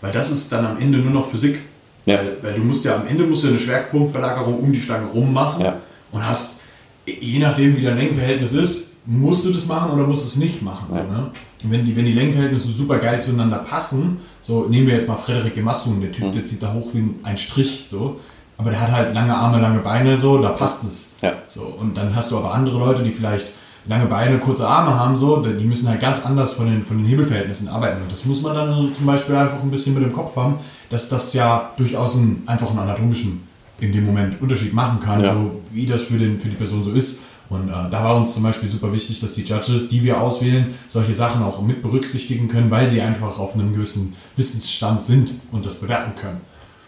Weil 0.00 0.12
das 0.12 0.30
ist 0.30 0.52
dann 0.52 0.64
am 0.64 0.78
Ende 0.80 0.98
nur 0.98 1.12
noch 1.12 1.28
Physik. 1.28 1.60
Ja. 2.06 2.18
Weil, 2.18 2.36
weil, 2.42 2.54
du 2.54 2.62
musst 2.62 2.84
ja 2.84 2.96
am 2.96 3.06
Ende 3.06 3.24
musst 3.24 3.44
du 3.44 3.48
eine 3.48 3.58
Schwerpunktverlagerung 3.58 4.58
um 4.58 4.72
die 4.72 4.80
Stange 4.80 5.06
rum 5.06 5.32
machen 5.32 5.64
ja. 5.64 5.80
und 6.10 6.26
hast, 6.26 6.60
je 7.06 7.38
nachdem 7.38 7.76
wie 7.76 7.82
dein 7.82 7.96
Längenverhältnis 7.96 8.52
ist, 8.52 8.92
musst 9.06 9.44
du 9.44 9.50
das 9.50 9.66
machen 9.66 9.92
oder 9.92 10.06
musst 10.06 10.24
du 10.24 10.28
es 10.28 10.36
nicht 10.36 10.62
machen. 10.62 10.86
Ja. 10.90 10.98
So, 10.98 11.12
ne? 11.12 11.30
Wenn 11.64 11.84
die, 11.84 11.94
wenn 11.96 12.04
die 12.04 12.12
Längenverhältnisse 12.12 12.68
super 12.68 12.98
geil 12.98 13.20
zueinander 13.20 13.58
passen, 13.58 14.18
so 14.40 14.66
nehmen 14.68 14.86
wir 14.86 14.94
jetzt 14.94 15.08
mal 15.08 15.16
Frederik 15.16 15.54
Gemassum, 15.54 16.00
der 16.00 16.12
Typ, 16.12 16.26
mhm. 16.26 16.32
der 16.32 16.44
zieht 16.44 16.62
da 16.62 16.72
hoch 16.72 16.88
wie 16.92 17.04
ein 17.22 17.36
Strich, 17.36 17.86
so. 17.88 18.20
Aber 18.58 18.70
der 18.70 18.80
hat 18.80 18.92
halt 18.92 19.14
lange 19.14 19.34
Arme, 19.34 19.60
lange 19.60 19.80
Beine, 19.80 20.16
so, 20.16 20.38
da 20.38 20.50
passt 20.50 20.84
es. 20.84 21.14
Ja. 21.20 21.32
So. 21.46 21.62
Und 21.62 21.96
dann 21.96 22.14
hast 22.14 22.30
du 22.30 22.38
aber 22.38 22.52
andere 22.52 22.78
Leute, 22.78 23.02
die 23.02 23.12
vielleicht 23.12 23.48
lange 23.86 24.06
Beine, 24.06 24.38
kurze 24.38 24.68
Arme 24.68 24.94
haben, 24.98 25.16
so, 25.16 25.42
die 25.42 25.64
müssen 25.64 25.88
halt 25.88 26.00
ganz 26.00 26.24
anders 26.24 26.52
von 26.52 26.66
den, 26.66 26.84
von 26.84 26.98
den 26.98 27.06
Hebelverhältnissen 27.06 27.68
arbeiten. 27.68 28.02
Und 28.02 28.10
das 28.12 28.24
muss 28.24 28.42
man 28.42 28.54
dann 28.54 28.94
zum 28.94 29.06
Beispiel 29.06 29.34
einfach 29.34 29.62
ein 29.62 29.70
bisschen 29.70 29.94
mit 29.94 30.02
dem 30.02 30.12
Kopf 30.12 30.36
haben, 30.36 30.56
dass 30.90 31.08
das 31.08 31.32
ja 31.32 31.70
durchaus 31.76 32.16
einen, 32.16 32.42
einfach 32.46 32.70
einen 32.70 32.80
anatomischen 32.80 33.42
in 33.80 33.92
dem 33.92 34.06
Moment 34.06 34.40
Unterschied 34.40 34.72
machen 34.72 35.00
kann, 35.00 35.24
ja. 35.24 35.34
so 35.34 35.60
wie 35.72 35.86
das 35.86 36.02
für, 36.02 36.16
den, 36.16 36.38
für 36.38 36.48
die 36.48 36.56
Person 36.56 36.84
so 36.84 36.92
ist. 36.92 37.22
Und 37.48 37.68
äh, 37.68 37.90
da 37.90 38.04
war 38.04 38.16
uns 38.16 38.34
zum 38.34 38.42
Beispiel 38.42 38.68
super 38.68 38.92
wichtig, 38.92 39.20
dass 39.20 39.34
die 39.34 39.42
Judges, 39.42 39.88
die 39.88 40.02
wir 40.02 40.20
auswählen, 40.20 40.74
solche 40.88 41.14
Sachen 41.14 41.42
auch 41.42 41.60
mit 41.60 41.82
berücksichtigen 41.82 42.48
können, 42.48 42.70
weil 42.70 42.86
sie 42.86 43.00
einfach 43.00 43.38
auf 43.38 43.54
einem 43.54 43.72
gewissen 43.72 44.14
Wissensstand 44.36 45.00
sind 45.00 45.34
und 45.50 45.66
das 45.66 45.76
bewerten 45.76 46.14
können. 46.14 46.40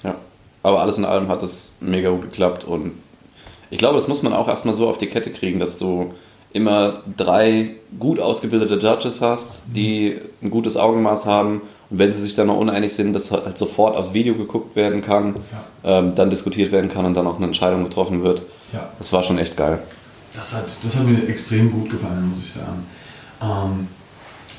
Ja, 0.03 0.15
aber 0.63 0.81
alles 0.81 0.99
in 0.99 1.05
allem 1.05 1.29
hat 1.29 1.43
es 1.43 1.73
mega 1.81 2.11
gut 2.11 2.23
geklappt 2.23 2.65
und 2.65 2.93
ich 3.71 3.79
glaube, 3.79 3.97
das 3.97 4.09
muss 4.09 4.23
man 4.23 4.33
auch 4.33 4.49
erstmal 4.49 4.75
so 4.75 4.89
auf 4.89 4.99
die 4.99 5.07
Kette 5.07 5.31
kriegen, 5.31 5.59
dass 5.59 5.79
du 5.79 6.15
immer 6.53 7.03
drei 7.17 7.75
gut 7.99 8.21
ausgebildete 8.21 8.77
Judges 8.77 9.21
hast, 9.21 9.65
die 9.75 10.17
ein 10.41 10.51
gutes 10.51 10.77
Augenmaß 10.77 11.27
haben 11.27 11.63
und 11.91 11.99
wenn 11.99 12.11
sie 12.11 12.21
sich 12.21 12.35
dann 12.35 12.47
noch 12.47 12.57
uneinig 12.57 12.95
sind, 12.95 13.13
dass 13.13 13.31
halt 13.31 13.59
sofort 13.59 13.97
aufs 13.97 14.15
Video 14.15 14.35
geguckt 14.35 14.77
werden 14.77 15.03
kann, 15.03 15.37
ja. 15.85 15.99
ähm, 15.99 16.15
dann 16.15 16.31
diskutiert 16.31 16.73
werden 16.73 16.91
kann 16.91 17.05
und 17.05 17.15
dann 17.15 17.27
auch 17.27 17.37
eine 17.37 17.47
Entscheidung 17.47 17.85
getroffen 17.85 18.23
wird. 18.23 18.43
Ja. 18.73 18.89
Das 18.99 19.13
war 19.13 19.23
schon 19.23 19.39
echt 19.39 19.57
geil. 19.57 19.81
Das 20.35 20.53
hat, 20.53 20.65
das 20.67 20.97
hat 20.97 21.05
mir 21.05 21.29
extrem 21.29 21.71
gut 21.71 21.91
gefallen, 21.91 22.29
muss 22.29 22.41
ich 22.41 22.53
sagen. 22.53 22.85
Ähm, 23.41 23.89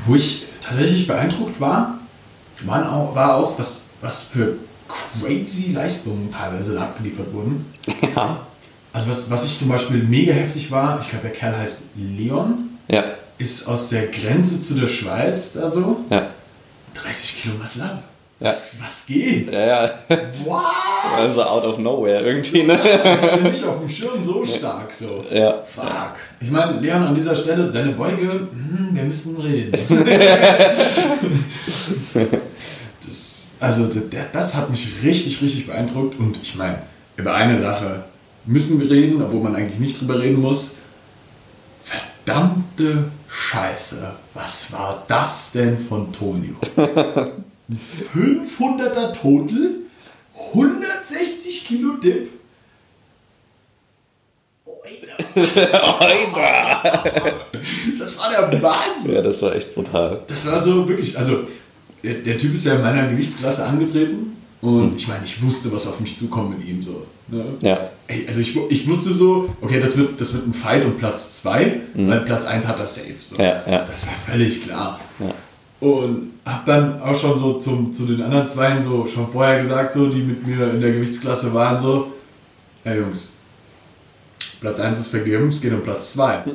wo 0.05 0.15
ich 0.15 0.45
tatsächlich 0.61 1.07
beeindruckt 1.07 1.59
war, 1.59 1.99
waren 2.65 2.87
auch, 2.87 3.15
war 3.15 3.35
auch, 3.35 3.59
was, 3.59 3.83
was 4.01 4.21
für 4.21 4.57
crazy 4.87 5.71
Leistungen 5.71 6.31
teilweise 6.31 6.79
abgeliefert 6.79 7.33
wurden. 7.33 7.65
Ja. 8.15 8.39
Also 8.93 9.09
was, 9.09 9.29
was 9.29 9.43
ich 9.43 9.57
zum 9.57 9.67
Beispiel 9.67 10.03
mega 10.03 10.31
heftig 10.31 10.71
war, 10.71 10.99
ich 11.01 11.09
glaube 11.09 11.27
der 11.27 11.33
Kerl 11.33 11.57
heißt 11.57 11.81
Leon, 11.95 12.69
ja. 12.87 13.03
ist 13.37 13.67
aus 13.67 13.89
der 13.89 14.07
Grenze 14.07 14.61
zu 14.61 14.73
der 14.73 14.87
Schweiz 14.87 15.51
da 15.51 15.67
so. 15.67 16.05
Ja. 16.09 16.29
30 16.93 17.41
Kilo 17.41 17.55
Maslam. 17.59 17.99
Ja. 18.39 18.47
Was, 18.49 18.77
was 18.81 19.05
geht? 19.05 19.53
Ja, 19.53 19.65
ja. 19.65 19.99
What? 20.43 20.61
Also 21.15 21.43
out 21.43 21.63
of 21.63 21.77
nowhere 21.77 22.21
irgendwie, 22.21 22.63
ne? 22.63 22.77
Ich 22.83 23.31
bin 23.31 23.43
nicht 23.43 23.63
auf 23.63 23.79
dem 23.79 23.87
Schirm 23.87 24.21
so 24.21 24.45
stark, 24.45 24.93
so. 24.93 25.23
Ja. 25.31 25.61
Fuck. 25.61 26.15
Ich 26.41 26.51
meine, 26.51 26.81
Leon, 26.81 27.01
an 27.01 27.15
dieser 27.15 27.33
Stelle, 27.33 27.71
deine 27.71 27.93
Beuge, 27.93 28.49
hm, 28.51 28.89
wir 28.91 29.03
müssen 29.03 29.37
reden. 29.37 29.71
das, 33.05 33.47
also, 33.61 33.89
das 34.33 34.55
hat 34.55 34.69
mich 34.69 34.89
richtig, 35.01 35.41
richtig 35.41 35.67
beeindruckt 35.67 36.19
und 36.19 36.37
ich 36.41 36.55
meine, 36.55 36.79
über 37.15 37.33
eine 37.33 37.57
Sache 37.57 38.03
müssen 38.45 38.81
wir 38.81 38.91
reden, 38.91 39.21
obwohl 39.21 39.43
man 39.43 39.55
eigentlich 39.55 39.79
nicht 39.79 40.01
drüber 40.01 40.19
reden 40.19 40.41
muss. 40.41 40.71
Verdammte 42.25 43.05
Scheiße, 43.29 44.11
was 44.33 44.73
war 44.73 45.05
das 45.07 45.53
denn 45.53 45.77
von 45.77 46.11
Tonio? 46.11 46.55
Ein 47.67 48.45
500er 48.45 49.11
Total, 49.13 49.71
160 50.53 51.65
Kilo 51.65 51.95
Dip. 51.97 52.29
das 55.35 55.55
war 58.19 58.29
der 58.29 58.61
Wahnsinn. 58.61 59.15
Ja, 59.15 59.21
das 59.21 59.41
war 59.41 59.55
echt 59.55 59.73
brutal. 59.73 60.21
Das 60.27 60.45
war 60.45 60.61
so 60.61 60.87
wirklich, 60.87 61.17
also 61.17 61.47
der, 62.03 62.15
der 62.15 62.37
Typ 62.37 62.53
ist 62.53 62.65
ja 62.65 62.75
in 62.75 62.81
meiner 62.81 63.09
Gewichtsklasse 63.09 63.65
angetreten 63.65 64.35
und 64.61 64.91
hm. 64.91 64.95
ich 64.95 65.07
meine, 65.07 65.25
ich 65.25 65.43
wusste, 65.43 65.71
was 65.71 65.87
auf 65.87 65.99
mich 65.99 66.17
zukommt 66.17 66.57
mit 66.57 66.67
ihm 66.67 66.81
so. 66.81 67.05
Ne? 67.27 67.43
Ja. 67.61 67.89
Ey, 68.07 68.25
also 68.27 68.39
ich, 68.39 68.55
ich 68.69 68.87
wusste 68.87 69.13
so, 69.13 69.49
okay, 69.61 69.79
das 69.79 69.97
wird, 69.97 70.19
das 70.21 70.33
wird 70.33 70.47
ein 70.47 70.53
Fight 70.53 70.85
um 70.85 70.97
Platz 70.97 71.41
2, 71.41 71.81
mhm. 71.93 72.09
weil 72.09 72.21
Platz 72.21 72.45
1 72.45 72.67
hat 72.67 72.79
er 72.79 72.85
safe. 72.85 73.15
So. 73.19 73.37
Ja, 73.37 73.63
ja. 73.67 73.83
Das 73.83 74.05
war 74.05 74.13
völlig 74.13 74.63
klar. 74.63 74.99
Ja. 75.19 75.87
Und 75.87 76.34
hab 76.45 76.65
dann 76.65 77.01
auch 77.01 77.15
schon 77.15 77.37
so 77.37 77.53
zum, 77.53 77.91
zu 77.91 78.05
den 78.05 78.21
anderen 78.21 78.47
Zweien 78.47 78.81
so 78.81 79.07
schon 79.07 79.27
vorher 79.27 79.59
gesagt, 79.59 79.93
so, 79.93 80.07
die 80.07 80.21
mit 80.21 80.45
mir 80.45 80.71
in 80.71 80.81
der 80.81 80.91
Gewichtsklasse 80.91 81.53
waren, 81.53 81.79
so, 81.79 82.07
ja 82.83 82.93
Jungs, 82.93 83.33
Platz 84.61 84.79
1 84.79 84.99
ist 84.99 85.07
vergeben, 85.09 85.47
es 85.47 85.61
geht 85.61 85.73
um 85.73 85.81
Platz 85.81 86.13
2. 86.13 86.43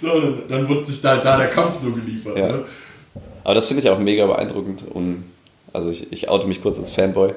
so, 0.00 0.20
dann, 0.20 0.42
dann 0.48 0.68
wurde 0.68 0.84
sich 0.84 1.00
da, 1.00 1.16
da 1.16 1.38
der 1.38 1.46
Kampf 1.48 1.76
so 1.76 1.92
geliefert. 1.92 2.36
Ja. 2.36 2.48
Ne? 2.48 2.64
Aber 3.44 3.54
das 3.54 3.68
finde 3.68 3.82
ich 3.82 3.90
auch 3.90 3.98
mega 3.98 4.26
beeindruckend 4.26 4.82
und 4.92 5.24
also 5.72 5.90
ich, 5.90 6.12
ich 6.12 6.28
oute 6.28 6.46
mich 6.46 6.62
kurz 6.62 6.78
als 6.78 6.90
Fanboy. 6.90 7.34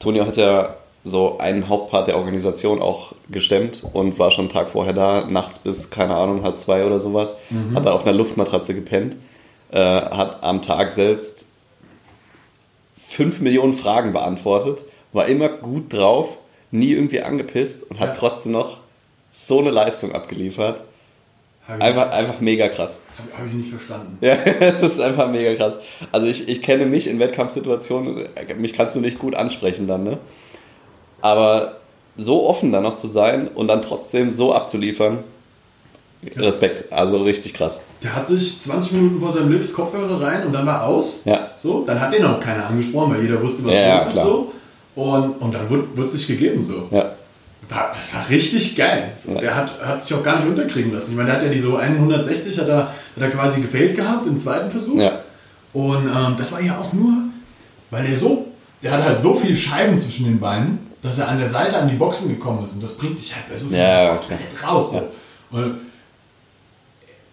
Tonio 0.00 0.26
hat 0.26 0.36
ja 0.36 0.76
so 1.04 1.38
einen 1.38 1.68
Hauptpart 1.68 2.08
der 2.08 2.16
Organisation 2.16 2.80
auch 2.80 3.14
gestemmt 3.30 3.84
und 3.92 4.18
war 4.18 4.30
schon 4.30 4.46
einen 4.46 4.52
Tag 4.52 4.68
vorher 4.68 4.94
da, 4.94 5.26
nachts 5.28 5.58
bis, 5.58 5.90
keine 5.90 6.16
Ahnung, 6.16 6.42
halb 6.42 6.58
zwei 6.58 6.84
oder 6.84 6.98
sowas. 6.98 7.36
Mhm. 7.50 7.76
Hat 7.76 7.86
da 7.86 7.92
auf 7.92 8.06
einer 8.06 8.16
Luftmatratze 8.16 8.74
gepennt, 8.74 9.16
äh, 9.70 9.78
hat 9.78 10.42
am 10.42 10.62
Tag 10.62 10.92
selbst 10.92 11.46
fünf 13.08 13.40
Millionen 13.40 13.72
Fragen 13.72 14.12
beantwortet, 14.12 14.84
war 15.12 15.26
immer 15.26 15.48
gut 15.48 15.92
drauf, 15.92 16.38
nie 16.70 16.92
irgendwie 16.92 17.22
angepisst 17.22 17.88
und 17.90 18.00
hat 18.00 18.08
ja. 18.08 18.14
trotzdem 18.14 18.52
noch 18.52 18.78
so 19.30 19.60
eine 19.60 19.70
Leistung 19.70 20.12
abgeliefert. 20.12 20.82
Einfach, 21.66 22.10
einfach 22.10 22.40
mega 22.40 22.68
krass. 22.68 22.98
Habe 23.16 23.38
hab 23.38 23.46
ich 23.46 23.54
nicht 23.54 23.70
verstanden. 23.70 24.18
Ja, 24.20 24.36
das 24.60 24.82
ist 24.82 25.00
einfach 25.00 25.30
mega 25.30 25.54
krass. 25.54 25.78
Also 26.12 26.26
ich, 26.26 26.48
ich 26.48 26.60
kenne 26.60 26.84
mich 26.84 27.06
in 27.06 27.18
Wettkampfsituationen, 27.18 28.28
mich 28.58 28.74
kannst 28.74 28.96
du 28.96 29.00
nicht 29.00 29.18
gut 29.18 29.34
ansprechen 29.34 29.86
dann, 29.86 30.04
ne? 30.04 30.18
Aber 31.22 31.76
so 32.16 32.46
offen 32.46 32.70
dann 32.70 32.82
noch 32.82 32.96
zu 32.96 33.06
sein 33.06 33.48
und 33.48 33.68
dann 33.68 33.80
trotzdem 33.80 34.32
so 34.32 34.52
abzuliefern, 34.52 35.24
Respekt, 36.36 36.92
also 36.92 37.22
richtig 37.22 37.54
krass. 37.54 37.80
Der 38.02 38.14
hat 38.14 38.26
sich 38.26 38.60
20 38.60 38.92
Minuten 38.92 39.20
vor 39.20 39.30
seinem 39.30 39.50
Lift 39.50 39.72
Kopfhörer 39.72 40.20
rein 40.20 40.46
und 40.46 40.52
dann 40.52 40.66
war 40.66 40.84
aus. 40.84 41.22
Ja. 41.24 41.50
So, 41.56 41.84
dann 41.84 42.00
hat 42.00 42.12
den 42.12 42.24
auch 42.24 42.40
keiner 42.40 42.66
angesprochen, 42.66 43.14
weil 43.14 43.22
jeder 43.22 43.42
wusste, 43.42 43.64
was 43.64 43.74
ja, 43.74 43.96
los 43.96 44.06
ist. 44.08 44.22
So. 44.22 44.52
Und, 44.94 45.40
und 45.40 45.54
dann 45.54 45.68
wird 45.68 46.06
es 46.06 46.12
sich 46.12 46.26
gegeben 46.26 46.62
so. 46.62 46.88
Ja. 46.90 47.12
Das 47.68 48.14
war 48.14 48.28
richtig 48.28 48.76
geil. 48.76 49.12
So, 49.16 49.32
ja. 49.32 49.40
Der 49.40 49.56
hat, 49.56 49.80
hat 49.80 50.02
sich 50.02 50.16
auch 50.16 50.22
gar 50.22 50.38
nicht 50.38 50.48
unterkriegen 50.48 50.92
lassen. 50.92 51.12
Ich 51.12 51.16
meine, 51.16 51.30
der 51.30 51.36
hat 51.36 51.42
ja 51.44 51.48
die 51.48 51.58
so 51.58 51.76
160 51.76 52.58
hat 52.58 52.68
er, 52.68 52.78
hat 52.86 52.92
er 53.18 53.30
quasi 53.30 53.60
gefailt 53.60 53.96
gehabt 53.96 54.26
im 54.26 54.36
zweiten 54.36 54.70
Versuch. 54.70 54.98
Ja. 54.98 55.20
Und 55.72 56.06
ähm, 56.06 56.34
das 56.36 56.52
war 56.52 56.60
ja 56.60 56.78
auch 56.78 56.92
nur, 56.92 57.14
weil 57.90 58.06
er 58.06 58.16
so, 58.16 58.46
der 58.82 58.92
hat 58.92 59.02
halt 59.02 59.20
so 59.20 59.34
viel 59.34 59.56
Scheiben 59.56 59.96
zwischen 59.98 60.26
den 60.26 60.38
Beinen, 60.38 60.90
dass 61.02 61.18
er 61.18 61.28
an 61.28 61.38
der 61.38 61.48
Seite 61.48 61.78
an 61.78 61.88
die 61.88 61.96
Boxen 61.96 62.28
gekommen 62.28 62.62
ist. 62.62 62.74
Und 62.74 62.82
das 62.82 62.96
bringt 62.96 63.18
dich 63.18 63.34
halt 63.34 63.48
bei 63.48 63.56
so 63.56 63.66
viel 63.68 63.78
ja, 63.78 64.16
komplett 64.16 64.62
raus. 64.62 64.92
So. 64.92 65.02
Und 65.50 65.76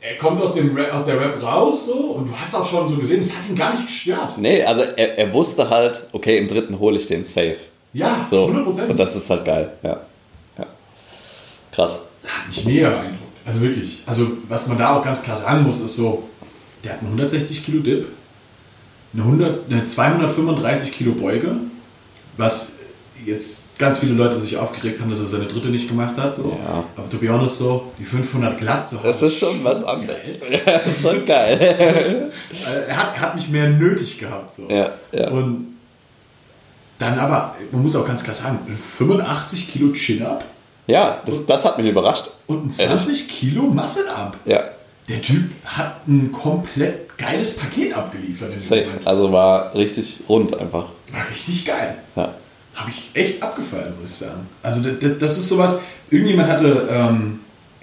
er 0.01 0.17
kommt 0.17 0.41
aus, 0.41 0.55
dem 0.55 0.75
Rap, 0.75 0.93
aus 0.93 1.05
der 1.05 1.19
Rap 1.19 1.41
raus 1.41 1.85
so 1.85 1.93
und 1.93 2.27
du 2.27 2.35
hast 2.35 2.55
auch 2.55 2.65
schon 2.65 2.89
so 2.89 2.95
gesehen, 2.95 3.21
es 3.21 3.31
hat 3.31 3.47
ihn 3.47 3.55
gar 3.55 3.71
nicht 3.73 3.85
gestört. 3.85 4.37
Nee, 4.37 4.63
also 4.63 4.81
er, 4.81 5.17
er 5.17 5.33
wusste 5.33 5.69
halt, 5.69 6.07
okay, 6.11 6.39
im 6.39 6.47
dritten 6.47 6.79
hole 6.79 6.97
ich 6.97 7.05
den 7.07 7.23
safe. 7.23 7.57
Ja, 7.93 8.25
so. 8.29 8.47
100%. 8.47 8.87
Und 8.87 8.97
das 8.99 9.15
ist 9.15 9.29
halt 9.29 9.45
geil, 9.45 9.71
ja. 9.83 10.01
ja. 10.57 10.65
Krass. 11.71 11.99
Hat 12.25 12.47
mich 12.47 12.65
mega 12.65 12.89
beeindruckt. 12.89 13.21
Also 13.45 13.61
wirklich. 13.61 14.01
Also 14.05 14.27
was 14.47 14.67
man 14.67 14.77
da 14.77 14.97
auch 14.97 15.03
ganz 15.03 15.21
klar 15.21 15.37
sagen 15.37 15.63
muss, 15.63 15.79
ist 15.79 15.95
so, 15.95 16.23
der 16.83 16.93
hat 16.93 16.99
einen 16.99 17.09
160 17.09 17.63
Kilo 17.63 17.81
Dip, 17.81 18.07
eine, 19.13 19.23
100, 19.23 19.71
eine 19.71 19.85
235 19.85 20.91
Kilo 20.91 21.13
Beuge, 21.13 21.57
was 22.37 22.73
jetzt 23.25 23.77
ganz 23.79 23.99
viele 23.99 24.13
Leute 24.13 24.39
sich 24.39 24.57
aufgeregt 24.57 24.99
haben, 24.99 25.09
dass 25.09 25.19
er 25.19 25.25
seine 25.25 25.45
dritte 25.45 25.69
nicht 25.69 25.87
gemacht 25.87 26.17
hat. 26.17 26.35
So. 26.35 26.57
Ja. 26.65 26.83
Aber 26.95 27.09
to 27.09 27.17
be 27.17 27.29
honest, 27.29 27.57
so, 27.57 27.91
die 27.97 28.05
500 28.05 28.57
glatt. 28.57 28.87
So, 28.87 28.97
das 28.97 29.21
ist 29.21 29.37
schon 29.37 29.63
was 29.63 29.83
anderes. 29.83 30.19
Ja, 30.51 30.79
das 30.79 30.87
ist 30.87 31.01
schon 31.01 31.25
geil. 31.25 32.31
er, 32.87 32.97
hat, 32.97 33.15
er 33.15 33.21
hat 33.21 33.35
nicht 33.35 33.51
mehr 33.51 33.69
nötig 33.69 34.17
gehabt. 34.17 34.53
So. 34.53 34.69
Ja, 34.69 34.91
ja. 35.11 35.29
Und 35.29 35.77
dann 36.97 37.17
aber, 37.17 37.55
man 37.71 37.81
muss 37.81 37.95
auch 37.95 38.05
ganz 38.05 38.23
klar 38.23 38.35
sagen, 38.35 38.59
85 38.67 39.71
Kilo 39.71 39.91
Chin-Up. 39.93 40.43
Ja, 40.87 41.21
das, 41.25 41.45
das 41.45 41.65
hat 41.65 41.77
mich 41.77 41.87
überrascht. 41.87 42.31
Und 42.47 42.65
ein 42.65 42.69
20 42.69 43.07
Ehrlich? 43.07 43.27
Kilo 43.29 43.63
Muscle-Up. 43.63 44.37
Ja. 44.45 44.63
Der 45.09 45.21
Typ 45.21 45.49
hat 45.65 46.07
ein 46.07 46.31
komplett 46.31 47.17
geiles 47.17 47.55
Paket 47.55 47.95
abgeliefert. 47.95 48.51
Also 49.05 49.31
war 49.31 49.73
richtig 49.73 50.19
rund 50.29 50.57
einfach. 50.57 50.85
War 51.11 51.29
richtig 51.29 51.65
geil. 51.65 51.97
Ja 52.15 52.33
habe 52.75 52.89
ich 52.89 53.09
echt 53.13 53.43
abgefallen, 53.43 53.93
muss 53.99 54.09
ich 54.09 54.15
sagen. 54.15 54.47
Also 54.63 54.89
das, 54.89 55.17
das 55.17 55.37
ist 55.37 55.49
sowas, 55.49 55.81
irgendjemand 56.09 56.49
hatte 56.49 56.87
ähm, 56.89 57.39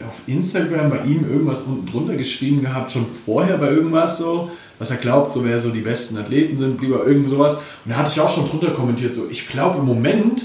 auf 0.07 0.21
Instagram 0.26 0.90
bei 0.90 1.00
ihm 1.04 1.28
irgendwas 1.28 1.62
unten 1.62 1.87
drunter 1.87 2.16
geschrieben 2.16 2.62
gehabt, 2.62 2.92
schon 2.92 3.07
vorher 3.07 3.59
bei 3.59 3.68
irgendwas 3.71 4.18
so, 4.18 4.50
was 4.78 4.90
er 4.90 4.97
glaubt, 4.97 5.33
so 5.33 5.45
wer 5.45 5.61
so 5.61 5.71
die 5.71 5.80
besten 5.80 6.16
Athleten 6.18 6.57
sind, 6.57 6.80
lieber 6.80 7.04
irgend 7.07 7.28
sowas. 7.28 7.54
Und 7.54 7.90
da 7.92 7.97
hatte 7.97 8.12
ich 8.12 8.21
auch 8.21 8.28
schon 8.28 8.45
drunter 8.45 8.71
kommentiert, 8.71 9.14
so 9.14 9.28
ich 9.30 9.49
glaube 9.49 9.78
im 9.78 9.85
Moment 9.85 10.45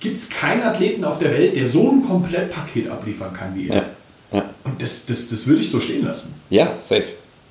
gibt 0.00 0.18
es 0.18 0.28
keinen 0.28 0.62
Athleten 0.62 1.04
auf 1.04 1.18
der 1.18 1.32
Welt, 1.32 1.56
der 1.56 1.66
so 1.66 1.90
ein 1.90 2.02
Komplettpaket 2.02 2.88
abliefern 2.88 3.32
kann 3.32 3.54
wie 3.54 3.68
er. 3.68 3.76
Ja. 3.76 3.84
Ja. 4.32 4.50
Und 4.64 4.82
das, 4.82 5.06
das, 5.06 5.28
das 5.28 5.46
würde 5.46 5.60
ich 5.60 5.70
so 5.70 5.80
stehen 5.80 6.04
lassen. 6.04 6.34
Ja, 6.50 6.74
safe. 6.80 7.06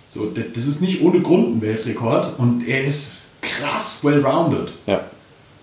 So, 0.08 0.32
das 0.32 0.68
ist 0.68 0.82
nicht 0.82 1.02
ohne 1.02 1.22
Grund 1.22 1.58
ein 1.58 1.62
Weltrekord 1.62 2.38
und 2.38 2.68
er 2.68 2.84
ist 2.84 3.14
krass 3.42 4.00
well-rounded. 4.04 4.72
Ja. 4.86 5.02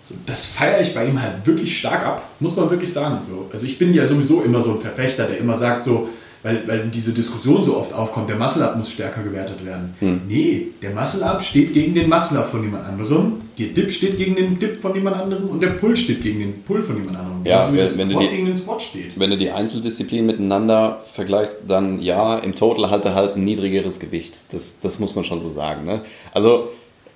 So, 0.02 0.16
das 0.26 0.46
feiere 0.46 0.80
ich 0.80 0.94
bei 0.94 1.06
ihm 1.06 1.22
halt 1.22 1.46
wirklich 1.46 1.78
stark 1.78 2.04
ab, 2.04 2.28
muss 2.40 2.56
man 2.56 2.68
wirklich 2.68 2.92
sagen. 2.92 3.18
So. 3.22 3.48
Also 3.52 3.66
ich 3.66 3.78
bin 3.78 3.94
ja 3.94 4.04
sowieso 4.04 4.42
immer 4.42 4.60
so 4.60 4.72
ein 4.72 4.80
Verfechter, 4.80 5.26
der 5.26 5.38
immer 5.38 5.56
sagt 5.56 5.84
so, 5.84 6.08
weil, 6.42 6.66
weil 6.66 6.88
diese 6.88 7.12
Diskussion 7.12 7.62
so 7.64 7.76
oft 7.76 7.92
aufkommt, 7.92 8.28
der 8.28 8.36
Muscle-Up 8.36 8.76
muss 8.76 8.90
stärker 8.90 9.22
gewertet 9.22 9.64
werden. 9.64 9.94
Hm. 10.00 10.22
Nee, 10.26 10.68
der 10.82 10.90
Muscle-Up 10.90 11.42
steht 11.42 11.72
gegen 11.72 11.94
den 11.94 12.08
Muscle-Up 12.08 12.50
von 12.50 12.64
jemand 12.64 12.84
anderem, 12.84 13.34
der 13.58 13.68
Dip 13.68 13.92
steht 13.92 14.16
gegen 14.16 14.34
den 14.34 14.58
Dip 14.58 14.78
von 14.78 14.92
jemand 14.94 15.20
anderem 15.20 15.48
und 15.48 15.62
der 15.62 15.68
Pull 15.68 15.96
steht 15.96 16.20
gegen 16.20 16.40
den 16.40 16.62
Pull 16.64 16.82
von 16.82 16.96
jemand 16.96 17.18
anderem. 17.18 17.44
Ja, 17.44 17.60
also 17.60 17.76
wenn, 17.76 17.98
wenn 17.98 18.10
du 18.10 18.18
die, 18.18 18.28
gegen 18.28 18.46
den 18.46 18.56
Squat 18.56 18.82
steht. 18.82 19.12
Wenn 19.14 19.30
du 19.30 19.38
die 19.38 19.52
Einzeldisziplinen 19.52 20.26
miteinander 20.26 21.00
vergleichst, 21.12 21.60
dann 21.68 22.00
ja, 22.00 22.38
im 22.38 22.56
Total 22.56 22.90
hat 22.90 23.04
er 23.04 23.14
halt 23.14 23.36
ein 23.36 23.44
niedrigeres 23.44 24.00
Gewicht. 24.00 24.40
Das, 24.50 24.80
das 24.80 24.98
muss 24.98 25.14
man 25.14 25.24
schon 25.24 25.40
so 25.40 25.48
sagen. 25.48 25.84
Ne? 25.84 26.00
Also 26.32 26.70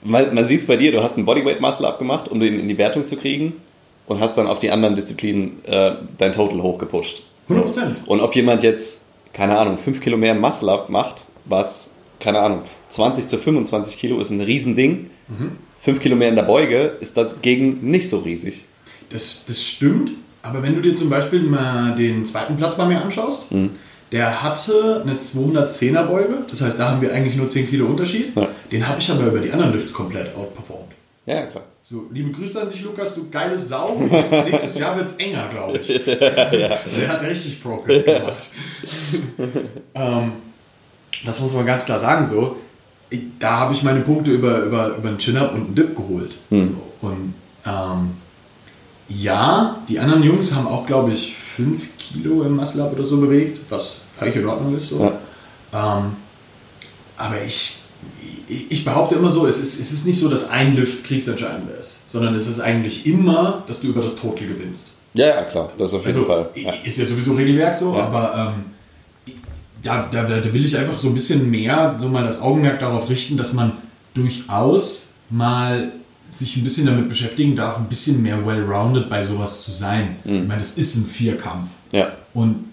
man, 0.06 0.34
man 0.34 0.46
sieht 0.46 0.60
es 0.60 0.66
bei 0.66 0.76
dir, 0.76 0.92
du 0.92 1.02
hast 1.02 1.16
einen 1.16 1.26
Bodyweight 1.26 1.60
Muscle 1.60 1.86
abgemacht, 1.86 2.28
um 2.28 2.40
den 2.40 2.58
in 2.60 2.68
die 2.68 2.78
Wertung 2.78 3.04
zu 3.04 3.16
kriegen 3.16 3.54
und 4.06 4.20
hast 4.20 4.36
dann 4.38 4.46
auf 4.46 4.58
die 4.58 4.70
anderen 4.70 4.94
Disziplinen 4.94 5.64
äh, 5.64 5.92
dein 6.18 6.32
Total 6.32 6.62
hochgepusht. 6.62 7.22
100 7.48 7.66
Prozent. 7.66 7.96
Und 8.06 8.20
ob 8.20 8.34
jemand 8.34 8.62
jetzt, 8.62 9.02
keine 9.32 9.58
Ahnung, 9.58 9.78
5 9.78 10.00
Kilo 10.00 10.16
mehr 10.16 10.34
Muscle-Up 10.34 10.88
macht, 10.88 11.24
was, 11.44 11.90
keine 12.20 12.40
Ahnung, 12.40 12.62
20 12.90 13.28
zu 13.28 13.38
25 13.38 13.98
Kilo 13.98 14.18
ist 14.20 14.30
ein 14.30 14.40
Riesending. 14.40 15.10
5 15.80 16.00
Kilo 16.00 16.16
mehr 16.16 16.28
in 16.28 16.36
der 16.36 16.42
Beuge 16.44 16.96
ist 17.00 17.16
dagegen 17.16 17.78
nicht 17.90 18.08
so 18.08 18.18
riesig. 18.18 18.64
Das, 19.10 19.44
das 19.46 19.62
stimmt, 19.64 20.10
aber 20.42 20.62
wenn 20.62 20.74
du 20.74 20.80
dir 20.80 20.94
zum 20.94 21.10
Beispiel 21.10 21.42
mal 21.42 21.94
den 21.94 22.24
zweiten 22.24 22.56
Platz 22.56 22.76
bei 22.76 22.86
mir 22.86 23.00
anschaust, 23.02 23.52
Mhm. 23.52 23.70
Der 24.12 24.42
hatte 24.42 25.02
eine 25.04 25.18
210er 25.18 26.04
Beuge, 26.04 26.38
das 26.48 26.60
heißt, 26.60 26.78
da 26.78 26.90
haben 26.90 27.00
wir 27.00 27.12
eigentlich 27.12 27.36
nur 27.36 27.48
10 27.48 27.68
Kilo 27.68 27.86
Unterschied. 27.86 28.36
Ja. 28.36 28.48
Den 28.70 28.86
habe 28.86 29.00
ich 29.00 29.10
aber 29.10 29.26
über 29.26 29.38
die 29.38 29.50
anderen 29.50 29.72
Lifts 29.72 29.92
komplett 29.92 30.34
outperformed. 30.36 30.92
Ja, 31.26 31.46
klar. 31.46 31.64
So, 31.82 32.06
liebe 32.12 32.30
Grüße 32.32 32.60
an 32.60 32.68
dich, 32.68 32.82
Lukas, 32.82 33.14
du 33.14 33.30
geile 33.30 33.56
Sau. 33.56 33.96
Nächstes, 33.98 34.30
nächstes 34.50 34.78
Jahr 34.78 34.96
wird 34.96 35.06
es 35.06 35.12
enger, 35.14 35.48
glaube 35.48 35.78
ich. 35.78 36.04
Der 36.04 37.08
hat 37.08 37.22
richtig 37.22 37.62
Progress 37.62 38.04
gemacht. 38.04 38.48
ähm, 39.94 40.32
das 41.24 41.40
muss 41.40 41.52
man 41.54 41.64
ganz 41.64 41.84
klar 41.84 41.98
sagen 41.98 42.26
so. 42.26 42.56
Ich, 43.08 43.20
da 43.38 43.58
habe 43.58 43.72
ich 43.72 43.84
meine 43.84 44.00
Punkte 44.00 44.32
über, 44.32 44.64
über, 44.64 44.96
über 44.96 45.08
einen 45.08 45.18
Chin-Up 45.18 45.54
und 45.54 45.66
einen 45.66 45.74
Dip 45.76 45.94
geholt. 45.94 46.36
So, 46.50 46.82
und 47.02 47.34
ähm, 47.64 48.16
ja, 49.08 49.78
die 49.88 49.98
anderen 49.98 50.22
Jungs 50.22 50.54
haben 50.54 50.66
auch, 50.66 50.86
glaube 50.86 51.12
ich, 51.12 51.34
5 51.36 51.96
Kilo 51.98 52.42
im 52.42 52.56
Muscle-Up 52.56 52.92
oder 52.92 53.04
so 53.04 53.20
bewegt, 53.20 53.60
was 53.70 54.00
völlig 54.18 54.36
in 54.36 54.46
Ordnung 54.46 54.74
ist. 54.76 54.88
So. 54.90 55.04
Ähm, 55.72 56.12
aber 57.16 57.42
ich, 57.44 57.78
ich, 58.48 58.70
ich 58.70 58.84
behaupte 58.84 59.14
immer 59.14 59.30
so, 59.30 59.46
es 59.46 59.58
ist, 59.58 59.80
es 59.80 59.92
ist 59.92 60.06
nicht 60.06 60.18
so, 60.18 60.28
dass 60.28 60.50
ein 60.50 60.74
Lift 60.74 61.04
kriegsentscheidend 61.04 61.70
ist, 61.78 62.00
sondern 62.08 62.34
es 62.34 62.46
ist 62.46 62.60
eigentlich 62.60 63.06
immer, 63.06 63.62
dass 63.66 63.80
du 63.80 63.88
über 63.88 64.02
das 64.02 64.16
Total 64.16 64.46
gewinnst. 64.46 64.92
Ja, 65.14 65.26
ja, 65.28 65.42
klar, 65.44 65.68
das 65.78 65.94
auf 65.94 66.04
jeden 66.04 66.14
Also, 66.16 66.26
Fall. 66.26 66.50
Ja. 66.54 66.72
ist 66.84 66.98
ja 66.98 67.06
sowieso 67.06 67.34
Regelwerk 67.34 67.74
so, 67.74 67.94
Ja. 67.94 68.04
aber 68.06 68.54
ähm, 68.54 69.34
da, 69.82 70.02
da, 70.10 70.24
da 70.24 70.52
will 70.52 70.64
ich 70.64 70.76
einfach 70.76 70.98
so 70.98 71.08
ein 71.08 71.14
bisschen 71.14 71.48
mehr 71.50 71.94
so 71.98 72.08
mal 72.08 72.24
das 72.24 72.40
Augenmerk 72.42 72.80
darauf 72.80 73.08
richten, 73.08 73.36
dass 73.36 73.52
man 73.52 73.72
durchaus 74.14 75.08
mal 75.30 75.92
sich 76.28 76.56
ein 76.56 76.64
bisschen 76.64 76.86
damit 76.86 77.08
beschäftigen 77.08 77.54
darf, 77.56 77.76
ein 77.78 77.86
bisschen 77.88 78.22
mehr 78.22 78.44
well-rounded 78.46 79.08
bei 79.08 79.22
sowas 79.22 79.62
zu 79.64 79.72
sein. 79.72 80.16
Mhm. 80.24 80.42
Ich 80.42 80.48
meine, 80.48 80.58
das 80.58 80.72
ist 80.72 80.96
ein 80.96 81.06
Vierkampf. 81.06 81.68
ja. 81.92 82.08
Und 82.34 82.66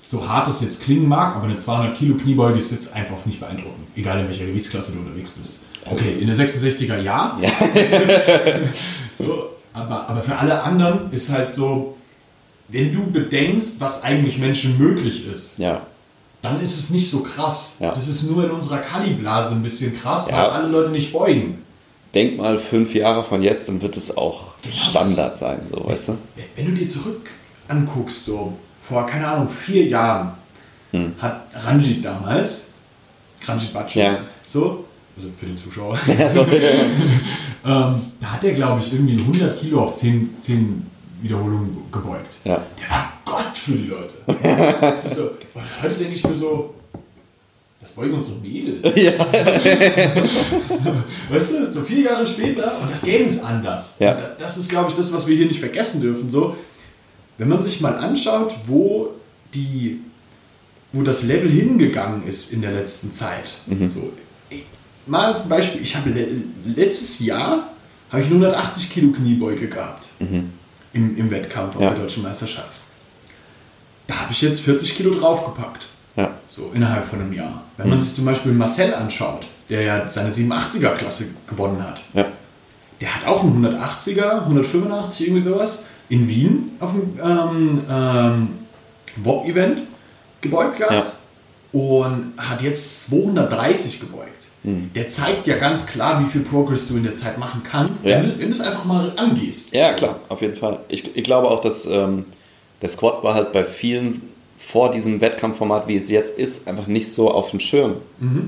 so 0.00 0.28
hart 0.28 0.46
es 0.48 0.60
jetzt 0.60 0.82
klingen 0.82 1.08
mag, 1.08 1.34
aber 1.34 1.44
eine 1.44 1.56
200 1.56 1.96
Kilo 1.96 2.14
Kniebeuge 2.16 2.58
ist 2.58 2.70
jetzt 2.72 2.92
einfach 2.92 3.24
nicht 3.24 3.40
beeindruckend. 3.40 3.86
Egal 3.96 4.20
in 4.20 4.26
welcher 4.28 4.44
Gewichtsklasse 4.44 4.92
du 4.92 4.98
unterwegs 4.98 5.30
bist. 5.30 5.60
Okay, 5.86 6.16
in 6.18 6.26
der 6.26 6.36
66er 6.36 6.98
ja. 7.00 7.38
so, 9.16 9.50
aber, 9.72 10.08
aber 10.08 10.20
für 10.20 10.36
alle 10.36 10.62
anderen 10.62 11.10
ist 11.10 11.30
halt 11.32 11.54
so, 11.54 11.96
wenn 12.68 12.92
du 12.92 13.10
bedenkst, 13.10 13.80
was 13.80 14.02
eigentlich 14.02 14.36
Menschen 14.38 14.76
möglich 14.76 15.26
ist, 15.26 15.58
ja. 15.58 15.86
dann 16.42 16.60
ist 16.60 16.78
es 16.78 16.90
nicht 16.90 17.08
so 17.10 17.20
krass. 17.22 17.76
Ja. 17.80 17.92
Das 17.94 18.06
ist 18.06 18.30
nur 18.30 18.44
in 18.44 18.50
unserer 18.50 18.78
Kali-Blase 18.78 19.54
ein 19.54 19.62
bisschen 19.62 19.98
krass, 19.98 20.28
Ja. 20.30 20.36
weil 20.36 20.50
alle 20.50 20.68
Leute 20.68 20.90
nicht 20.90 21.12
beugen. 21.12 21.58
Denk 22.14 22.36
mal 22.38 22.56
fünf 22.58 22.94
Jahre 22.94 23.24
von 23.24 23.42
jetzt, 23.42 23.68
dann 23.68 23.82
wird 23.82 23.96
es 23.96 24.16
auch 24.16 24.54
Standard 24.72 25.38
sein, 25.38 25.60
so, 25.70 25.84
weißt 25.86 26.08
du? 26.08 26.18
Wenn 26.54 26.66
du 26.66 26.72
dir 26.72 26.86
zurück 26.86 27.28
anguckst, 27.68 28.24
so 28.26 28.52
vor, 28.82 29.04
keine 29.06 29.26
Ahnung, 29.26 29.48
vier 29.48 29.84
Jahren, 29.86 30.32
hat 31.18 31.48
Ranjit 31.64 32.04
damals, 32.04 32.68
Ranjit 33.44 33.72
Batschi, 33.72 33.98
Ja. 34.00 34.18
so, 34.46 34.84
also 35.16 35.28
für 35.36 35.46
den 35.46 35.58
Zuschauer, 35.58 35.98
Also, 36.18 36.40
ähm, 37.64 37.94
da 38.20 38.26
hat 38.32 38.44
er, 38.44 38.52
glaube 38.52 38.80
ich, 38.80 38.92
irgendwie 38.92 39.18
100 39.18 39.58
Kilo 39.58 39.82
auf 39.82 39.94
10, 39.94 40.32
10 40.34 40.86
Wiederholungen 41.22 41.76
gebeugt. 41.90 42.36
ja. 42.44 42.60
Der 42.80 42.90
war 42.90 43.12
Gott 43.24 43.56
für 43.56 43.72
die 43.72 43.86
Leute. 43.88 44.14
Das 44.80 45.04
ist 45.06 45.16
so, 45.16 45.22
und 45.54 45.62
heute 45.82 45.94
denke 45.94 46.14
ich 46.14 46.22
mir 46.24 46.34
so, 46.34 46.74
das 47.84 47.92
beugen 47.92 48.14
unsere 48.14 48.36
Mädels. 48.36 48.80
So, 50.68 51.34
weißt 51.34 51.52
du, 51.54 51.70
so 51.72 51.82
vier 51.82 52.00
Jahre 52.00 52.26
später 52.26 52.80
und 52.80 52.90
das 52.90 53.02
Game 53.02 53.24
ist 53.26 53.44
anders. 53.44 53.96
Ja. 53.98 54.14
Das 54.38 54.56
ist, 54.56 54.70
glaube 54.70 54.88
ich, 54.90 54.94
das, 54.96 55.12
was 55.12 55.26
wir 55.26 55.36
hier 55.36 55.46
nicht 55.46 55.60
vergessen 55.60 56.00
dürfen. 56.00 56.30
So, 56.30 56.56
wenn 57.36 57.48
man 57.48 57.62
sich 57.62 57.80
mal 57.82 57.94
anschaut, 57.96 58.54
wo 58.66 59.10
die, 59.52 60.00
wo 60.92 61.02
das 61.02 61.24
Level 61.24 61.50
hingegangen 61.50 62.26
ist 62.26 62.52
in 62.54 62.62
der 62.62 62.72
letzten 62.72 63.12
Zeit. 63.12 63.50
So, 63.88 64.12
ich, 64.48 64.64
mal 65.06 65.26
als 65.26 65.46
Beispiel, 65.48 65.82
ich 65.82 65.94
habe 65.94 66.08
le 66.10 66.26
letztes 66.74 67.18
Jahr 67.20 67.68
habe 68.10 68.22
ich 68.22 68.30
nur 68.30 68.38
180 68.40 68.90
Kilo 68.90 69.10
Kniebeuge 69.12 69.68
gehabt 69.68 70.08
im, 70.20 70.50
im 71.18 71.30
Wettkampf 71.30 71.76
auf 71.76 71.82
Ja. 71.82 71.90
der 71.90 71.98
deutschen 72.00 72.22
Meisterschaft. 72.22 72.76
Da 74.06 74.20
habe 74.20 74.32
ich 74.32 74.40
jetzt 74.40 74.60
40 74.60 74.96
Kilo 74.96 75.10
draufgepackt. 75.14 75.86
Ja. 76.16 76.30
So 76.46 76.70
innerhalb 76.74 77.06
von 77.06 77.20
einem 77.20 77.32
Jahr. 77.32 77.62
Wenn 77.76 77.88
man 77.88 78.00
sich 78.00 78.14
zum 78.14 78.24
Beispiel 78.24 78.52
Marcel 78.52 78.94
anschaut, 78.94 79.46
der 79.68 79.82
ja 79.82 80.08
seine 80.08 80.30
87er-Klasse 80.30 81.26
gewonnen 81.48 81.82
hat, 81.82 82.02
ja. 82.12 82.26
der 83.00 83.14
hat 83.14 83.26
auch 83.26 83.42
einen 83.42 83.66
180er, 83.66 84.42
185, 84.42 85.26
irgendwie 85.26 85.40
sowas, 85.40 85.86
in 86.08 86.28
Wien 86.28 86.72
auf 86.80 86.92
dem 86.92 87.18
ähm, 87.22 87.82
ähm, 87.90 88.48
Bob-Event 89.16 89.82
gebeugt 90.40 90.78
gehabt 90.78 91.14
und 91.72 92.34
hat 92.36 92.62
jetzt 92.62 93.06
230 93.08 94.00
gebeugt. 94.00 94.30
Hm. 94.62 94.90
Der 94.94 95.08
zeigt 95.08 95.46
ja 95.46 95.56
ganz 95.56 95.86
klar, 95.86 96.22
wie 96.22 96.26
viel 96.26 96.42
Progress 96.42 96.88
du 96.88 96.96
in 96.96 97.02
der 97.02 97.16
Zeit 97.16 97.38
machen 97.38 97.62
kannst, 97.64 98.04
Ja. 98.04 98.16
wenn 98.16 98.30
du 98.30 98.38
wenn 98.38 98.46
du 98.46 98.52
es 98.52 98.60
einfach 98.60 98.84
mal 98.84 99.12
angehst. 99.16 99.74
Ja, 99.74 99.92
klar, 99.92 100.20
auf 100.28 100.40
jeden 100.40 100.56
Fall. 100.56 100.80
Ich, 100.88 101.16
ich 101.16 101.24
glaube 101.24 101.48
auch, 101.48 101.60
dass 101.60 101.86
ähm, 101.86 102.26
der 102.80 102.88
Squad 102.88 103.22
war 103.24 103.34
halt 103.34 103.52
bei 103.52 103.64
vielen 103.64 104.22
vor 104.66 104.90
diesem 104.90 105.20
Wettkampfformat, 105.20 105.88
wie 105.88 105.96
es 105.96 106.08
jetzt 106.08 106.38
ist, 106.38 106.66
einfach 106.66 106.86
nicht 106.86 107.12
so 107.12 107.30
auf 107.30 107.50
dem 107.50 107.60
Schirm 107.60 107.96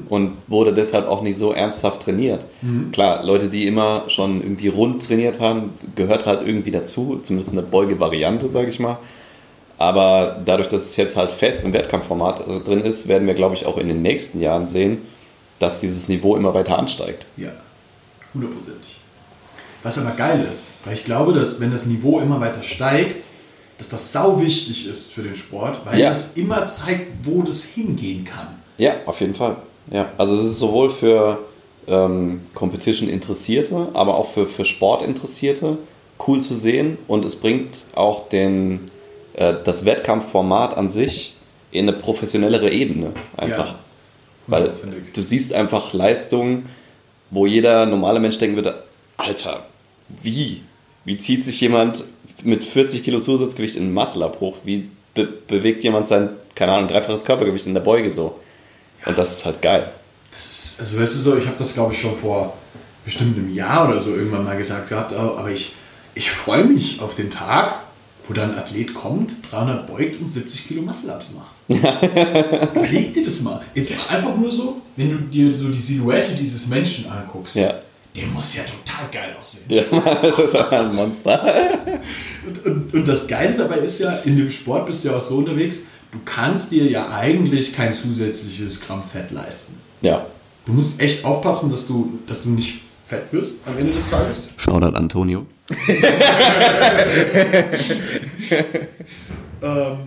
und 0.09 0.33
wurde 0.49 0.73
deshalb 0.73 1.09
auch 1.09 1.23
nicht 1.23 1.37
so 1.37 1.53
ernsthaft 1.53 2.03
trainiert. 2.03 2.47
Klar, 2.93 3.25
Leute, 3.25 3.49
die 3.49 3.67
immer 3.67 4.05
schon 4.09 4.41
irgendwie 4.43 4.69
rund 4.69 5.07
trainiert 5.07 5.41
haben, 5.41 5.71
gehört 5.95 6.27
halt 6.27 6.47
irgendwie 6.47 6.71
dazu, 6.71 7.21
zumindest 7.23 7.53
eine 7.53 7.63
Beugevariante, 7.63 8.49
sage 8.49 8.69
ich 8.69 8.81
mal. 8.81 8.99
Aber 9.79 10.41
dadurch, 10.45 10.69
dass 10.69 10.83
es 10.83 10.97
jetzt 10.97 11.17
halt 11.17 11.31
fest 11.31 11.65
im 11.65 11.73
Wettkampfformat 11.73 12.49
äh, 12.49 12.61
drin 12.61 12.81
ist, 12.81 13.09
werden 13.09 13.27
wir, 13.27 13.35
glaube 13.35 13.55
ich, 13.55 13.67
auch 13.67 13.77
in 13.77 13.89
den 13.89 14.03
nächsten 14.03 14.41
Jahren 14.41 14.69
sehen, 14.69 15.03
dass 15.59 15.79
dieses 15.79 16.09
Niveau 16.09 16.37
immer 16.37 16.55
weiter 16.55 16.79
ansteigt. 16.79 17.27
Ja, 17.37 17.51
hundertprozentig. 18.33 18.97
Was 19.83 19.99
aber 19.99 20.17
geil 20.17 20.47
ist, 20.51 20.71
weil 20.85 20.95
ich 20.95 21.05
glaube, 21.05 21.33
dass 21.33 21.61
wenn 21.61 21.71
das 21.71 21.87
Niveau 21.87 22.21
immer 22.21 22.41
weiter 22.41 22.63
steigt, 22.63 23.25
dass 23.79 23.89
das 23.91 24.13
sau 24.13 24.41
wichtig 24.41 24.87
ist 24.89 25.13
für 25.13 25.23
den 25.23 25.37
Sport, 25.37 25.81
weil 25.85 25.99
Ja. 26.01 26.09
das 26.11 26.33
immer 26.35 26.65
zeigt, 26.67 27.27
wo 27.27 27.43
das 27.43 27.63
hingehen 27.65 28.25
kann. 28.25 28.49
Ja, 28.79 28.95
auf 29.07 29.21
jeden 29.21 29.35
Fall. 29.35 29.57
Ja, 29.91 30.11
also 30.19 30.35
es 30.35 30.43
ist 30.43 30.59
sowohl 30.59 30.91
für 30.91 31.39
ähm, 31.89 32.41
Competition-Interessierte, 32.55 33.89
aber 33.95 34.17
auch 34.17 34.31
für, 34.33 34.47
für 34.49 34.65
Sport-Interessierte 34.65 35.79
cool 36.27 36.41
zu 36.41 36.55
sehen 36.55 36.99
und 37.07 37.25
es 37.25 37.37
bringt 37.37 37.85
auch 37.95 38.29
den, 38.29 38.91
äh, 39.35 39.55
das 39.65 39.85
Wettkampfformat 39.85 40.77
an 40.77 40.89
sich 40.89 41.35
in 41.71 41.89
eine 41.89 41.97
professionellere 41.99 42.71
Ebene 42.71 43.13
einfach. 43.37 43.69
Ja. 43.73 43.79
Weil 44.49 44.73
du 45.13 45.23
siehst 45.23 45.53
einfach 45.53 45.93
Leistungen, 45.93 46.67
wo 47.31 47.47
jeder 47.47 47.85
normale 47.87 48.21
Mensch 48.21 48.39
denken 48.39 48.57
würde, 48.57 48.83
Alter, 49.17 49.67
wie? 50.23 50.63
Wie 51.05 51.19
zieht 51.19 51.45
sich 51.45 51.61
jemand 51.61 52.05
mit 52.45 52.65
40 52.65 53.05
Kilo 53.05 53.19
Zusatzgewicht 53.19 53.77
in 53.77 53.97
hoch? 53.97 54.57
Wie 54.65 54.89
be 55.15 55.29
bewegt 55.47 55.83
jemand 55.83 56.09
sein, 56.09 56.31
keine 56.55 56.73
Ahnung, 56.73 56.89
dreifaches 56.89 57.25
Körpergewicht 57.25 57.67
in 57.67 57.75
der 57.75 57.81
Beuge 57.81 58.11
so? 58.11 58.39
Und 59.05 59.17
das 59.17 59.39
ist 59.39 59.47
halt 59.47 59.63
geil. 59.63 59.91
Das 60.33 60.45
ist, 60.45 60.81
also 60.81 61.01
weißt 61.01 61.15
du 61.15 61.19
so, 61.19 61.37
ich 61.39 61.47
habe 61.47 61.57
das 61.59 61.75
glaube 61.75 61.93
ich 61.93 62.01
schon 62.01 62.17
vor 62.17 62.53
bestimmt 63.05 63.39
einem 63.39 63.55
Jahr 63.55 63.89
oder 63.89 64.01
so 64.01 64.15
irgendwann 64.15 64.45
mal 64.45 64.57
gesagt 64.59 64.89
gehabt, 64.89 65.15
aber 65.15 65.51
ich, 65.51 65.75
ich 66.15 66.31
freue 66.31 66.65
mich 66.65 67.01
auf 67.01 67.15
den 67.15 67.31
Tag, 67.31 67.81
wo 68.27 68.35
dann 68.35 68.53
ein 68.53 68.59
Athlet 68.59 68.93
kommt, 68.93 69.33
300 69.51 69.87
beugt 69.87 70.21
und 70.21 70.29
70 70.29 70.67
Kilo 70.67 70.83
Muscle-Ups 70.83 71.27
macht. 71.31 71.55
Überleg 71.69 73.15
dir 73.15 73.23
das 73.25 73.41
mal. 73.43 73.63
Jetzt 73.75 73.95
einfach 74.11 74.37
nur 74.37 74.51
so, 74.51 74.83
wenn 74.97 75.11
du 75.11 75.19
dir 75.19 75.55
so 75.55 75.69
die 75.69 75.79
Silhouette 75.79 76.35
dieses 76.35 76.67
Menschen 76.67 77.09
anguckst, 77.09 77.55
Ja. 77.57 77.75
Der 78.17 78.27
muss 78.29 78.57
ja 78.57 78.63
total 78.63 79.09
geil 79.13 79.37
aussehen. 79.39 79.65
Ja, 79.69 79.83
das 80.23 80.39
ist 80.39 80.57
ein 80.57 80.95
Monster. 80.95 81.79
Und, 82.47 82.65
und, 82.65 82.95
und 82.95 83.09
das 83.09 83.27
Geile 83.27 83.55
dabei 83.55 83.77
ist 83.77 83.99
ja, 83.99 84.13
in 84.25 84.37
dem 84.37 84.51
Sport 84.51 84.87
bist 84.87 85.05
du 85.05 85.09
ja 85.09 85.17
auch 85.17 85.21
so 85.21 85.37
unterwegs, 85.37 85.83
du 86.11 86.19
kannst 86.25 86.73
dir 86.73 86.91
ja 86.91 87.11
eigentlich 87.11 87.75
kein 87.75 87.93
zusätzliches 87.93 88.81
Gramm 88.81 89.03
Fett 89.03 89.31
leisten. 89.33 89.79
Ja. 90.01 90.25
Du 90.65 90.73
musst 90.73 91.01
echt 91.01 91.25
aufpassen, 91.25 91.71
dass 91.71 91.87
du, 91.87 92.19
dass 92.27 92.45
du 92.45 92.51
nicht 92.51 92.81
fett 93.05 93.33
wirst 93.33 93.61
am 93.67 93.77
Ende 93.79 93.93
des 93.93 94.09
Tages. 94.09 94.55
Shoutout 94.57 94.97
Antonio. 94.97 95.47
Ähm. 99.63 99.99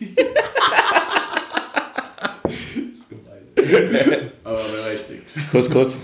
ist 2.92 3.08
gemein. 3.08 4.32
Aber 4.44 4.58
berechtigt. 4.58 5.32
Kurz, 5.50 5.70
kurz. 5.70 5.96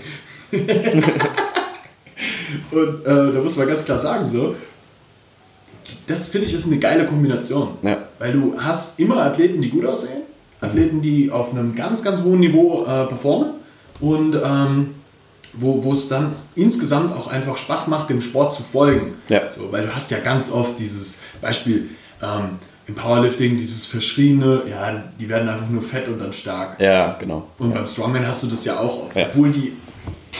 Und 2.71 3.05
äh, 3.05 3.33
da 3.33 3.41
muss 3.41 3.55
man 3.57 3.67
ganz 3.67 3.85
klar 3.85 3.97
sagen, 3.99 4.25
so, 4.25 4.55
das 6.07 6.27
finde 6.27 6.47
ich 6.47 6.53
ist 6.53 6.67
eine 6.67 6.77
geile 6.79 7.05
Kombination. 7.05 7.77
Ja. 7.81 7.97
weil 8.19 8.33
du 8.33 8.55
hast 8.59 8.99
immer 8.99 9.17
Athleten, 9.23 9.61
die 9.61 9.69
gut 9.69 9.85
aussehen, 9.85 10.23
Athleten, 10.61 11.01
die 11.01 11.31
auf 11.31 11.51
einem 11.51 11.73
ganz, 11.75 12.03
ganz 12.03 12.21
hohen 12.21 12.39
Niveau 12.39 12.83
äh, 12.83 13.05
performen 13.05 13.51
und 13.99 14.35
ähm, 14.43 14.95
wo, 15.53 15.93
es 15.93 16.07
dann 16.09 16.33
insgesamt 16.55 17.11
auch 17.15 17.27
einfach 17.27 17.57
Spaß 17.57 17.87
macht, 17.87 18.09
dem 18.09 18.21
Sport 18.21 18.53
zu 18.53 18.61
folgen. 18.61 19.15
Ja. 19.29 19.49
So, 19.49 19.71
weil 19.71 19.85
du 19.87 19.95
hast 19.95 20.11
ja 20.11 20.19
ganz 20.19 20.51
oft 20.51 20.77
dieses 20.77 21.19
Beispiel 21.41 21.89
ähm, 22.21 22.59
im 22.85 22.95
Powerlifting, 22.95 23.57
dieses 23.57 23.85
verschriene, 23.85 24.63
ja, 24.69 25.03
die 25.19 25.27
werden 25.29 25.49
einfach 25.49 25.69
nur 25.69 25.81
fett 25.81 26.07
und 26.07 26.19
dann 26.19 26.33
stark. 26.33 26.79
Ja, 26.79 27.15
genau. 27.19 27.47
Und 27.57 27.73
beim 27.73 27.87
Strongman 27.87 28.27
hast 28.27 28.43
du 28.43 28.47
das 28.47 28.65
ja 28.65 28.79
auch 28.79 29.05
oft, 29.05 29.15
Ja. 29.15 29.27
obwohl 29.27 29.49
die 29.51 29.73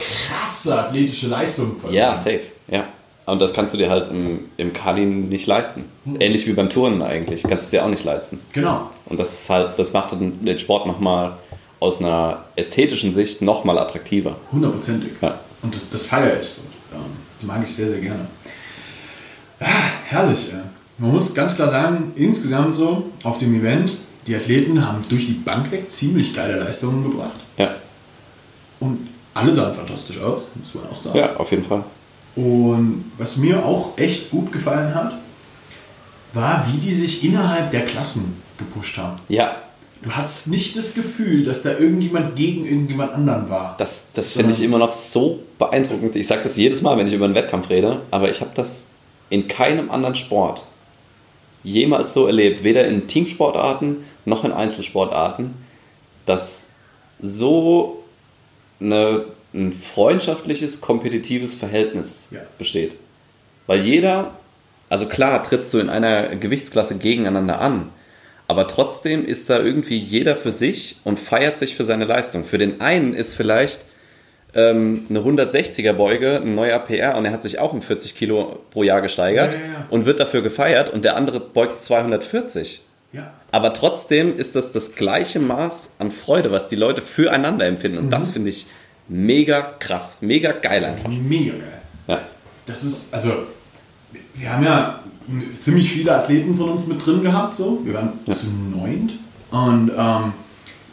krasse 0.00 0.78
athletische 0.78 1.28
Leistung 1.28 1.72
vollbringen. 1.72 1.94
Ja, 1.94 2.16
safe. 2.16 2.40
Ja. 2.68 2.88
Und 3.26 3.40
das 3.40 3.52
kannst 3.52 3.72
du 3.74 3.78
dir 3.78 3.90
halt 3.90 4.08
im, 4.08 4.46
im 4.56 4.72
Kali 4.72 5.04
nicht 5.04 5.46
leisten. 5.46 5.84
Ähnlich 6.18 6.46
wie 6.46 6.52
beim 6.52 6.68
Turnen 6.68 7.00
eigentlich. 7.02 7.42
Kannst 7.42 7.64
du 7.64 7.66
es 7.66 7.70
dir 7.70 7.84
auch 7.84 7.90
nicht 7.90 8.04
leisten. 8.04 8.40
Genau. 8.52 8.90
Und 9.06 9.20
das 9.20 9.32
ist 9.42 9.50
halt, 9.50 9.78
das 9.78 9.92
macht 9.92 10.12
den 10.12 10.58
Sport 10.58 10.86
nochmal 10.86 11.36
aus 11.78 12.00
einer 12.00 12.44
ästhetischen 12.56 13.12
Sicht 13.12 13.40
nochmal 13.40 13.78
attraktiver. 13.78 14.36
Hundertprozentig. 14.50 15.12
Ja. 15.20 15.38
Und 15.62 15.74
das, 15.74 15.88
das 15.88 16.06
feiere 16.06 16.40
ich. 16.40 16.58
Ja, 16.92 16.98
die 17.40 17.46
mag 17.46 17.60
ich 17.62 17.74
sehr, 17.74 17.88
sehr 17.88 18.00
gerne. 18.00 18.26
Ah, 19.60 19.66
herrlich, 20.06 20.48
ey. 20.52 20.60
Man 20.98 21.12
muss 21.12 21.32
ganz 21.34 21.54
klar 21.54 21.68
sagen, 21.68 22.12
insgesamt 22.16 22.74
so 22.74 23.10
auf 23.22 23.38
dem 23.38 23.58
Event, 23.58 23.96
die 24.26 24.36
Athleten 24.36 24.86
haben 24.86 25.04
durch 25.08 25.26
die 25.26 25.32
Bank 25.32 25.70
weg 25.70 25.88
ziemlich 25.90 26.34
geile 26.34 26.58
Leistungen 26.58 27.10
gebracht. 27.10 27.40
Ja. 27.56 27.74
Und 28.80 29.08
alle 29.34 29.54
sahen 29.54 29.74
fantastisch 29.74 30.20
aus, 30.20 30.42
muss 30.54 30.74
man 30.74 30.84
auch 30.90 30.96
sagen. 30.96 31.18
Ja, 31.18 31.36
auf 31.36 31.50
jeden 31.50 31.64
Fall. 31.64 31.84
Und 32.36 33.10
was 33.18 33.36
mir 33.36 33.64
auch 33.64 33.96
echt 33.98 34.30
gut 34.30 34.52
gefallen 34.52 34.94
hat, 34.94 35.14
war, 36.32 36.66
wie 36.72 36.78
die 36.78 36.92
sich 36.92 37.24
innerhalb 37.24 37.70
der 37.70 37.84
Klassen 37.84 38.40
gepusht 38.56 38.98
haben. 38.98 39.16
Ja, 39.28 39.56
Du 40.02 40.10
hattest 40.12 40.48
nicht 40.48 40.76
das 40.78 40.94
Gefühl, 40.94 41.44
dass 41.44 41.62
da 41.62 41.76
irgendjemand 41.76 42.34
gegen 42.34 42.64
irgendjemand 42.64 43.12
anderen 43.12 43.50
war. 43.50 43.74
das, 43.76 44.04
das 44.14 44.32
finde 44.32 44.52
ich 44.52 44.62
immer 44.62 44.78
noch 44.78 44.92
so 44.92 45.40
beeindruckend. 45.58 46.16
Ich 46.16 46.26
sage 46.26 46.42
das 46.42 46.56
jedes 46.56 46.80
Mal, 46.80 46.96
wenn 46.96 47.06
ich 47.06 47.12
über 47.12 47.26
einen 47.26 47.34
Wettkampf 47.34 47.68
rede, 47.68 48.00
aber 48.10 48.30
ich 48.30 48.40
habe 48.40 48.52
das 48.54 48.86
in 49.28 49.46
keinem 49.46 49.90
anderen 49.90 50.14
Sport 50.14 50.62
jemals 51.62 52.14
so 52.14 52.26
erlebt, 52.26 52.64
weder 52.64 52.86
in 52.86 53.08
Teamsportarten 53.08 53.98
noch 54.24 54.44
in 54.44 54.52
Einzelsportarten, 54.52 55.52
dass 56.24 56.68
so 57.20 57.99
eine, 58.80 59.24
ein 59.54 59.72
freundschaftliches, 59.72 60.80
kompetitives 60.80 61.54
Verhältnis 61.56 62.28
Ja. 62.30 62.40
besteht. 62.58 62.96
Weil 63.66 63.80
jeder, 63.80 64.32
also 64.88 65.06
klar, 65.06 65.42
trittst 65.44 65.72
du 65.74 65.78
in 65.78 65.90
einer 65.90 66.34
Gewichtsklasse 66.36 66.98
gegeneinander 66.98 67.60
an, 67.60 67.90
aber 68.48 68.66
trotzdem 68.66 69.24
ist 69.24 69.48
da 69.48 69.60
irgendwie 69.60 69.96
jeder 69.96 70.34
für 70.34 70.52
sich 70.52 70.96
und 71.04 71.20
feiert 71.20 71.56
sich 71.58 71.76
für 71.76 71.84
seine 71.84 72.04
Leistung. 72.04 72.44
Für 72.44 72.58
den 72.58 72.80
einen 72.80 73.14
ist 73.14 73.34
vielleicht 73.34 73.84
ähm, 74.54 75.06
eine 75.08 75.20
160er 75.20 75.92
Beuge 75.92 76.40
ein 76.42 76.56
neuer 76.56 76.80
PR 76.80 77.16
und 77.16 77.24
er 77.24 77.30
hat 77.30 77.44
sich 77.44 77.60
auch 77.60 77.72
um 77.72 77.82
40 77.82 78.16
Kilo 78.16 78.58
pro 78.72 78.82
Jahr 78.82 79.00
gesteigert 79.02 79.52
Ja, 79.52 79.58
ja, 79.60 79.86
und 79.90 80.04
wird 80.06 80.18
dafür 80.18 80.42
gefeiert 80.42 80.90
und 80.92 81.04
der 81.04 81.14
andere 81.16 81.38
beugt 81.38 81.80
240. 81.82 82.82
Ja. 83.12 83.32
Aber 83.50 83.74
trotzdem 83.74 84.36
ist 84.36 84.54
das 84.54 84.72
das 84.72 84.94
gleiche 84.94 85.40
Maß 85.40 85.92
an 85.98 86.12
Freude, 86.12 86.52
was 86.52 86.68
die 86.68 86.76
Leute 86.76 87.02
füreinander 87.02 87.66
empfinden. 87.66 87.98
Und 87.98 88.06
Mhm. 88.06 88.10
das 88.10 88.28
finde 88.28 88.50
ich 88.50 88.66
mega 89.08 89.62
krass, 89.78 90.18
mega 90.20 90.52
geil 90.52 90.84
einfach. 90.84 91.08
Mega 91.08 91.52
geil. 91.52 91.80
Ja. 92.06 92.20
Das 92.66 92.84
ist, 92.84 93.12
also, 93.12 93.32
wir 94.34 94.52
haben 94.52 94.62
ja 94.64 95.00
ziemlich 95.58 95.90
viele 95.90 96.14
Athleten 96.14 96.56
von 96.56 96.70
uns 96.70 96.86
mit 96.86 97.04
drin 97.04 97.22
gehabt, 97.22 97.54
so. 97.54 97.80
Wir 97.84 97.94
waren 97.94 98.12
zu 98.32 98.46
neunt 98.48 99.14
und 99.50 99.90
ähm, 99.96 100.32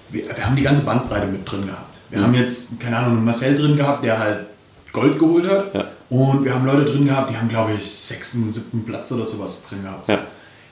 wir, 0.09 0.23
wir 0.35 0.45
haben 0.45 0.55
die 0.55 0.63
ganze 0.63 0.81
Bandbreite 0.83 1.27
mit 1.27 1.49
drin 1.49 1.65
gehabt. 1.67 1.83
Wir 2.09 2.21
haben 2.23 2.33
jetzt, 2.33 2.79
keine 2.79 2.97
Ahnung, 2.97 3.17
einen 3.17 3.25
Marcel 3.25 3.55
drin 3.55 3.75
gehabt, 3.75 4.03
der 4.05 4.17
halt 4.17 4.45
Gold 4.93 5.19
geholt 5.19 5.47
hat. 5.47 5.73
Ja. 5.75 5.87
Und 6.09 6.45
wir 6.45 6.53
haben 6.55 6.65
Leute 6.65 6.85
drin 6.85 7.05
gehabt, 7.05 7.29
die 7.29 7.37
haben, 7.37 7.49
glaube 7.49 7.73
ich, 7.73 7.85
sechsten, 7.85 8.51
siebten 8.53 8.83
Platz 8.85 9.11
oder 9.11 9.25
sowas 9.25 9.63
drin 9.69 9.83
gehabt. 9.83 10.07
Ja. 10.07 10.19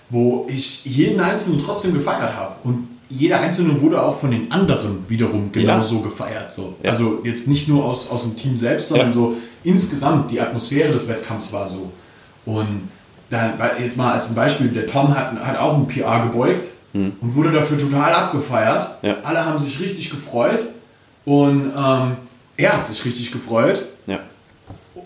Wo 0.10 0.46
ich 0.50 0.86
jeden 0.86 1.20
Einzelnen 1.20 1.64
trotzdem 1.66 1.94
gefeiert 1.94 2.36
habe. 2.36 2.56
Und 2.64 2.88
jeder 3.10 3.40
Einzelne 3.40 3.82
wurde 3.82 4.02
auch 4.02 4.18
von 4.18 4.32
den 4.32 4.52
anderen 4.52 5.06
wiederum 5.08 5.52
genauso 5.52 6.00
gefeiert. 6.02 6.52
So. 6.52 6.76
Ja. 6.84 6.92
Also 6.92 7.20
jetzt 7.24 7.48
nicht 7.48 7.68
nur 7.68 7.86
aus, 7.86 8.10
aus 8.10 8.24
dem 8.24 8.36
Team 8.36 8.58
selbst, 8.58 8.90
sondern 8.90 9.08
Ja. 9.08 9.14
so 9.14 9.38
insgesamt 9.64 10.32
die 10.32 10.40
Atmosphäre 10.42 10.92
des 10.92 11.08
Wettkampfs 11.08 11.52
war 11.54 11.68
so. 11.68 11.92
Und 12.46 12.90
dann 13.30 13.54
jetzt 13.80 13.98
mal 13.98 14.14
als 14.14 14.34
Beispiel, 14.34 14.68
der 14.68 14.86
Tom 14.86 15.16
hat, 15.16 15.34
hat 15.44 15.58
auch 15.58 15.76
ein 15.76 15.88
PR 15.88 16.22
gebeugt 16.28 16.70
und 16.94 17.36
wurde 17.36 17.52
dafür 17.52 17.78
total 17.78 18.14
abgefeiert. 18.14 18.98
Ja. 19.02 19.18
Alle 19.24 19.44
haben 19.46 19.60
sich 19.60 19.80
richtig 19.82 20.10
gefreut 20.12 20.60
und 21.26 21.72
ähm, 21.76 22.18
er 22.58 22.74
hat 22.74 22.86
sich 22.86 23.04
richtig 23.04 23.32
gefreut. 23.32 23.84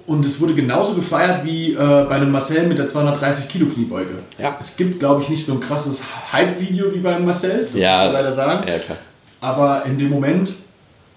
Und 0.09 0.25
es 0.25 0.39
wurde 0.39 0.55
genauso 0.55 0.95
gefeiert 0.95 1.45
wie 1.45 1.73
äh, 1.73 1.77
bei 1.77 2.15
einem 2.15 2.31
Marcel 2.31 2.65
mit 2.65 2.79
der 2.79 2.87
230 2.87 3.47
Kilo 3.47 3.67
Kniebeuge. 3.67 4.15
Ja. 4.39 4.57
Es 4.59 4.75
gibt, 4.75 4.99
glaube 4.99 5.21
ich, 5.21 5.29
nicht 5.29 5.45
so 5.45 5.53
ein 5.53 5.59
krasses 5.59 6.01
Hype-Video 6.33 6.91
wie 6.93 6.97
beim 6.99 7.25
Marcel, 7.25 7.67
das 7.71 7.79
Ja. 7.79 7.97
muss 7.97 8.05
man 8.05 8.13
leider 8.13 8.31
sagen. 8.31 8.67
Ja, 8.67 8.79
klar. 8.79 8.97
Aber 9.39 9.85
in 9.85 9.99
dem 9.99 10.09
Moment, 10.09 10.53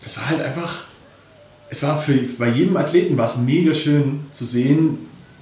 es 0.04 0.18
war 0.18 0.28
halt 0.28 0.42
einfach, 0.42 0.84
es 1.70 1.82
war 1.82 1.96
für 1.96 2.12
bei 2.38 2.48
jedem 2.48 2.76
Athleten 2.76 3.16
war 3.16 3.24
es 3.24 3.38
mega 3.38 3.72
schön 3.72 4.26
zu 4.30 4.44
sehen, 4.44 4.98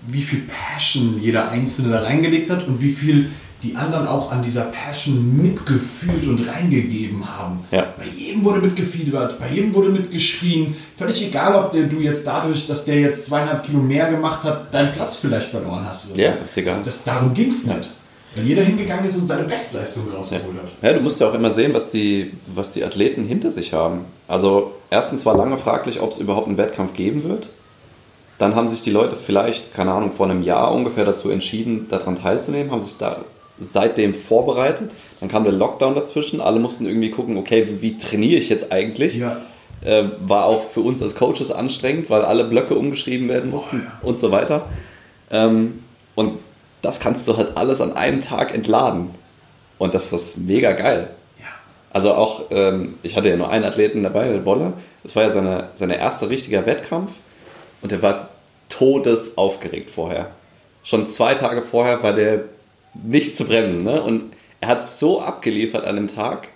wie 0.07 0.23
viel 0.23 0.43
Passion 0.73 1.19
jeder 1.21 1.51
Einzelne 1.51 1.91
da 1.93 2.03
reingelegt 2.03 2.51
hat 2.51 2.67
und 2.69 2.81
wie 2.81 2.93
viel 2.93 3.31
die 3.63 3.77
anderen 3.77 4.07
auch 4.07 4.33
an 4.33 4.43
dieser 4.43 4.65
Passion 4.65 5.37
mitgefühlt 5.43 6.27
und 6.27 6.49
reingegeben 6.49 7.25
haben. 7.39 7.61
Ja. 7.71 7.93
Bei 7.97 8.05
jedem 8.05 8.45
wurde 8.45 8.61
mitgefiebert, 8.61 9.39
bei 9.39 9.51
jedem 9.51 9.75
wurde 9.75 9.91
mitgeschrien. 9.91 10.75
Völlig 10.97 11.27
egal, 11.27 11.55
ob 11.55 11.73
der, 11.73 11.85
du 11.85 12.01
jetzt 12.01 12.27
dadurch, 12.27 12.67
dass 12.67 12.85
der 12.85 13.01
jetzt 13.01 13.27
zweieinhalb 13.27 13.63
Kilo 13.63 13.79
mehr 13.79 14.11
gemacht 14.11 14.45
hat, 14.45 14.73
deinen 14.73 14.93
Platz 14.93 15.17
vielleicht 15.17 15.51
verloren 15.51 15.85
hast. 15.87 16.17
Ja, 16.17 16.33
so. 16.33 16.45
ist 16.45 16.57
egal. 16.57 16.75
Das, 16.77 16.85
das, 16.85 17.05
darum 17.05 17.35
ging 17.35 17.49
es 17.49 17.67
nicht. 17.67 17.91
Weil 18.35 18.45
jeder 18.45 18.63
hingegangen 18.63 19.05
ist 19.05 19.17
und 19.17 19.27
seine 19.27 19.43
Bestleistung 19.43 20.05
rausgeholt 20.09 20.57
hat. 20.57 20.71
Ja, 20.83 20.93
du 20.93 21.01
musst 21.01 21.21
ja 21.21 21.29
auch 21.29 21.35
immer 21.35 21.51
sehen, 21.51 21.75
was 21.75 21.91
die, 21.91 22.33
was 22.47 22.73
die 22.73 22.85
Athleten 22.85 23.25
hinter 23.25 23.51
sich 23.51 23.73
haben. 23.73 24.05
Also 24.29 24.73
erstens 24.89 25.27
war 25.27 25.37
lange 25.37 25.57
fraglich, 25.57 26.01
ob 26.01 26.13
es 26.13 26.21
überhaupt 26.21 26.47
einen 26.47 26.57
Wettkampf 26.57 26.95
geben 26.95 27.25
wird. 27.25 27.51
Dann 28.39 28.55
haben 28.55 28.69
sich 28.69 28.83
die 28.83 28.91
Leute 28.91 29.17
vielleicht, 29.17 29.75
keine 29.75 29.93
Ahnung, 29.93 30.13
vor 30.13 30.31
einem 30.31 30.43
Jahr 30.43 30.73
ungefähr 30.73 31.05
dazu 31.05 31.29
entschieden, 31.29 31.89
daran 31.89 32.17
teilzunehmen, 32.17 32.71
haben 32.71 32.81
sich 32.81 32.97
da 32.97 33.19
seitdem 33.61 34.15
vorbereitet. 34.15 34.91
Dann 35.21 35.29
kam 35.29 35.45
der 35.45 35.53
Lockdown 35.53 35.95
dazwischen. 35.95 36.41
Alle 36.41 36.59
mussten 36.59 36.87
irgendwie 36.87 37.11
gucken, 37.11 37.37
okay, 37.37 37.69
wie, 37.69 37.83
wie 37.83 37.99
trainiere 37.99 38.41
ich 38.41 38.49
jetzt 38.49 38.73
eigentlich? 38.73 39.17
Ja. 39.17 39.41
Äh, 39.85 40.05
war 40.21 40.47
auch 40.47 40.65
für 40.65 40.81
uns 40.81 41.03
als 41.03 41.15
Coaches 41.15 41.53
anstrengend, 41.53 42.11
weil 42.11 42.23
alle 42.23 42.45
Blöcke 42.45 42.75
umgeschrieben 42.75 43.29
werden 43.29 43.51
mussten 43.51 43.85
ja. 43.85 44.07
und 44.07 44.19
so 44.19 44.31
weiter. 44.31 44.67
Ähm, 45.31 45.83
und 46.15 46.39
das 46.83 47.01
kannst 47.01 47.29
du 47.29 47.37
halt 47.37 47.57
alles 47.57 47.81
an 47.81 47.95
einem 47.95 48.23
Tag 48.23 48.55
entladen. 48.55 49.11
Und 49.79 49.95
das 49.95 50.13
ist 50.13 50.39
mega 50.39 50.73
geil. 50.73 51.11
Ja. 51.39 51.47
Also 51.91 52.13
auch, 52.15 52.45
ähm, 52.51 52.95
ich 53.03 53.17
hatte 53.17 53.29
ja 53.29 53.37
nur 53.37 53.51
einen 53.51 53.65
Athleten 53.65 54.03
dabei, 54.03 54.29
der 54.29 54.45
Wolle. 54.45 54.73
Das 55.03 55.17
war 55.17 55.23
ja 55.23 55.31
seine, 55.31 55.69
seine 55.75 55.97
erste 55.99 56.29
richtiger 56.29 56.67
Wettkampf. 56.67 57.13
Und 57.83 57.93
der 57.93 58.03
war 58.03 58.31
todesaufgeregt 58.69 59.91
vorher. 59.91 60.29
Schon 60.83 61.07
zwei 61.07 61.35
Tage 61.35 61.63
vorher 61.63 62.03
war 62.03 62.13
der 62.13 62.45
nicht 62.95 63.37
zu 63.37 63.45
bremsen. 63.45 63.85
Ne? 63.85 64.03
Und 64.03 64.33
er 64.61 64.69
hat 64.69 64.85
so 64.85 65.21
abgeliefert 65.21 65.85
an 65.85 65.97
dem 65.97 66.09
Tag, 66.09 66.49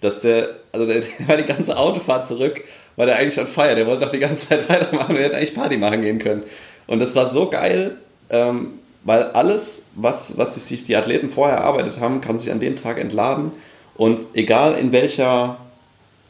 dass 0.00 0.20
der, 0.20 0.50
also 0.72 0.86
der, 0.86 1.02
der 1.18 1.28
war 1.28 1.36
die 1.36 1.44
ganze 1.44 1.76
Autofahrt 1.76 2.26
zurück, 2.26 2.62
war 2.96 3.06
der 3.06 3.16
eigentlich 3.16 3.38
on 3.38 3.46
fire. 3.46 3.74
Der 3.74 3.86
wollte 3.86 4.04
doch 4.04 4.12
die 4.12 4.18
ganze 4.18 4.48
Zeit 4.48 4.68
weitermachen. 4.68 5.14
Wir 5.16 5.24
hätten 5.24 5.36
eigentlich 5.36 5.54
Party 5.54 5.76
machen 5.76 6.02
gehen 6.02 6.18
können. 6.18 6.42
Und 6.86 6.98
das 6.98 7.16
war 7.16 7.26
so 7.26 7.48
geil, 7.48 7.96
ähm, 8.30 8.78
weil 9.04 9.24
alles, 9.32 9.84
was, 9.94 10.38
was 10.38 10.54
die, 10.54 10.60
sich 10.60 10.84
die 10.84 10.96
Athleten 10.96 11.30
vorher 11.30 11.58
erarbeitet 11.58 12.00
haben, 12.00 12.20
kann 12.20 12.38
sich 12.38 12.50
an 12.50 12.60
dem 12.60 12.76
Tag 12.76 12.98
entladen. 12.98 13.52
Und 13.96 14.26
egal 14.34 14.74
in 14.74 14.92
welcher, 14.92 15.58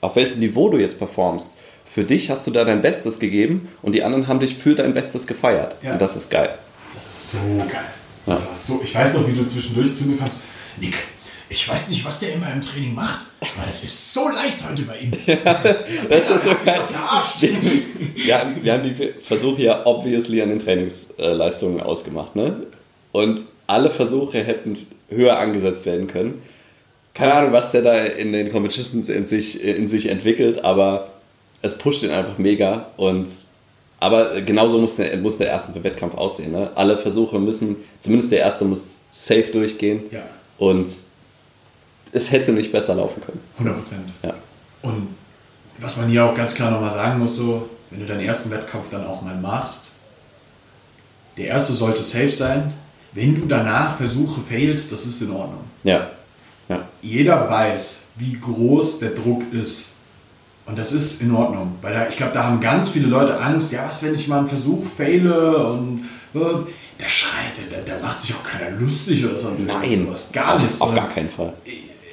auf 0.01 0.17
welchem 0.17 0.39
Niveau 0.41 0.69
du 0.71 0.79
jetzt 0.79 0.99
performst, 0.99 1.57
für 1.87 2.05
dich 2.05 2.31
hast 2.31 2.47
du 2.47 2.51
da 2.51 2.65
dein 2.65 2.83
Bestes 2.83 3.21
gegeben 3.21 3.69
und 3.83 3.95
die 3.95 4.03
anderen 4.03 4.27
haben 4.27 4.41
dich 4.41 4.57
für 4.57 4.75
dein 4.75 4.95
Bestes 4.95 5.27
gefeiert. 5.27 5.77
Ja. 5.83 5.93
Und 5.93 6.03
das 6.03 6.17
ist 6.17 6.31
geil. 6.31 6.51
Das 6.93 7.07
ist 7.07 7.31
so 7.33 7.39
geil. 7.59 7.85
Das 8.27 8.47
war 8.47 8.55
so, 8.55 8.81
ich 8.83 8.95
weiß 8.95 9.15
noch, 9.15 9.29
wie 9.29 9.33
du 9.33 9.47
zwischendurch 9.47 9.95
zu 9.95 10.07
mir 10.07 10.17
kamst. 10.17 10.35
Nick, 10.81 10.97
ich 11.49 11.69
weiß 11.69 11.91
nicht, 11.91 12.05
was 12.05 12.21
der 12.21 12.35
immer 12.35 12.53
im 12.53 12.61
Training 12.61 12.95
macht, 12.95 13.27
aber 13.41 13.67
das 13.67 13.85
ist 13.85 14.13
so 14.13 14.29
leicht 14.29 14.59
heute 14.69 14.83
bei 14.83 14.99
ihm. 14.99 15.13
Das 16.09 16.31
ist 16.31 16.45
so 16.45 16.55
verarscht. 16.55 17.43
Ja, 18.17 18.51
wir 18.61 18.73
haben 18.73 18.83
die 18.83 19.15
Versuche 19.21 19.63
ja 19.63 19.87
obviously 19.87 20.43
an 20.43 20.49
den 20.49 20.59
Trainingsleistungen 20.59 21.81
ausgemacht. 21.81 22.35
Ne? 22.35 22.67
Und 23.13 23.43
alle 23.67 23.91
Versuche 23.91 24.43
hätten 24.43 24.77
höher 25.09 25.39
angesetzt 25.39 25.87
werden 25.87 26.07
können. 26.07 26.43
Keine 27.13 27.35
Ahnung, 27.35 27.53
was 27.53 27.71
der 27.71 27.83
da 27.83 27.95
in 28.05 28.33
den 28.33 28.51
Competitions 28.51 29.09
in 29.09 29.27
sich, 29.27 29.63
in 29.63 29.87
sich 29.87 30.09
entwickelt, 30.09 30.65
aber 30.65 31.11
es 31.63 31.79
pusht 31.79 32.03
ihn 32.03 32.11
einfach 32.11 32.39
mega. 32.39 32.89
Und, 32.97 33.29
aber 34.05 34.43
genauso 34.43 34.79
muss 34.79 34.97
der, 34.97 35.17
muss 35.17 35.39
der 35.39 35.47
erste 35.47 35.83
Wettkampf 35.83 36.15
aussehen. 36.15 36.53
Ne? 36.53 36.71
Alle 36.75 36.99
Versuche 36.99 37.39
müssen, 37.39 37.77
zumindest 38.01 38.33
der 38.33 38.41
erste 38.41 38.67
muss 38.67 38.99
safe 39.11 39.51
durchgehen. 39.51 40.03
Ja. 40.11 40.21
Und 40.59 40.91
es 42.13 42.31
hätte 42.31 42.53
nicht 42.53 42.71
besser 42.71 42.97
laufen 42.97 43.23
können. 43.23 43.41
100 43.55 43.79
Prozent. 43.79 44.09
Ja. 44.23 44.35
Und 44.83 45.09
was 45.79 45.97
man 45.97 46.11
hier 46.11 46.23
auch 46.23 46.35
ganz 46.35 46.55
klar 46.55 46.71
nochmal 46.71 46.93
sagen 46.93 47.19
muss, 47.19 47.37
so, 47.37 47.67
wenn 47.89 48.01
du 48.01 48.05
deinen 48.05 48.21
ersten 48.21 48.51
Wettkampf 48.51 48.91
dann 48.91 49.07
auch 49.07 49.23
mal 49.23 49.37
machst, 49.37 49.93
der 51.39 51.47
erste 51.47 51.73
sollte 51.73 52.03
safe 52.03 52.31
sein. 52.31 52.75
Wenn 53.13 53.35
du 53.35 53.47
danach 53.47 53.97
Versuche 53.97 54.43
failst, 54.43 54.93
das 54.93 55.07
ist 55.07 55.23
in 55.23 55.31
Ordnung. 55.31 55.63
Ja. 55.83 56.11
ja. 56.69 56.87
Jeder 57.01 57.49
weiß, 57.49 58.09
wie 58.17 58.39
groß 58.39 58.99
der 58.99 59.13
Druck 59.13 59.51
ist. 59.51 59.94
Und 60.67 60.79
das 60.79 60.93
ist 60.93 61.21
in 61.21 61.35
Ordnung. 61.35 61.75
Weil 61.83 61.93
da, 61.93 62.09
ich 62.09 62.17
glaube, 62.17 62.33
da 62.33 62.45
haben 62.45 62.61
ganz 62.61 62.89
viele 62.89 63.07
Leute 63.07 63.39
Angst, 63.39 63.73
ja, 63.73 63.85
was, 63.87 64.03
wenn 64.03 64.15
ich 64.15 64.29
mal 64.29 64.39
einen 64.39 64.49
Versuch 64.49 64.85
fehle 64.85 65.59
und 65.67 66.05
äh, 66.35 66.39
der 66.99 67.09
schreit, 67.09 67.53
da, 67.71 67.77
da 67.85 68.01
macht 68.01 68.19
sich 68.21 68.35
auch 68.35 68.43
keiner 68.45 68.71
lustig 68.79 69.25
oder 69.27 69.37
sonst 69.37 69.67
Nein, 69.67 70.07
was. 70.11 70.33
Gar 70.33 70.61
nicht. 70.61 70.81
Auf 70.81 70.95
gar 70.95 71.09
keinen 71.11 71.29
Fall. 71.29 71.53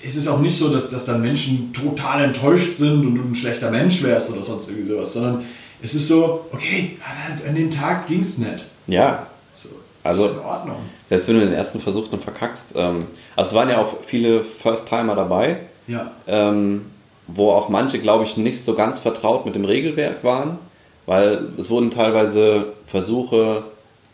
Es 0.04 0.16
ist 0.16 0.28
auch 0.28 0.40
nicht 0.40 0.58
so, 0.58 0.70
dass, 0.70 0.90
dass 0.90 1.06
dann 1.06 1.22
Menschen 1.22 1.72
total 1.72 2.24
enttäuscht 2.24 2.74
sind 2.74 3.06
und 3.06 3.16
du 3.16 3.22
ein 3.22 3.36
schlechter 3.36 3.70
Mensch 3.72 4.02
wärst 4.04 4.32
oder 4.32 4.42
sonst 4.44 4.70
irgendwie 4.70 4.90
sowas, 4.90 5.14
sondern 5.14 5.46
es 5.82 5.94
ist 5.96 6.08
so, 6.08 6.46
okay, 6.52 6.98
halt 7.04 7.48
an 7.48 7.56
dem 7.56 7.72
Tag 7.72 8.08
ging 8.08 8.22
es 8.22 8.38
nicht. 8.38 8.66
Ja. 8.88 9.28
So, 9.54 9.70
Also- 10.04 10.26
ist 10.26 10.34
in 10.34 10.40
Ordnung. 10.40 10.78
Selbst 11.08 11.28
wenn 11.28 11.36
du 11.36 11.46
den 11.46 11.54
ersten 11.54 11.80
Versuch 11.82 12.08
dann 12.08 12.20
verkackst. 12.20 12.68
Ähm, 12.76 13.06
also 13.36 13.50
es 13.50 13.56
waren 13.56 13.70
ja 13.70 13.80
auch 13.80 13.98
viele 14.06 14.44
First-Timer 14.44 15.16
dabei, 15.16 15.58
Ja, 15.88 16.12
ähm, 16.26 16.86
wo 17.34 17.52
auch 17.52 17.70
manche, 17.70 18.00
glaube 18.00 18.24
ich, 18.24 18.38
nicht 18.38 18.62
so 18.62 18.74
ganz 18.76 19.00
vertraut 19.00 19.46
mit 19.46 19.56
dem 19.56 19.66
Regelwerk 19.66 20.24
waren, 20.24 20.58
weil 21.06 21.50
es 21.58 21.70
wurden 21.70 21.92
teilweise 21.92 22.74
Versuche 22.86 23.64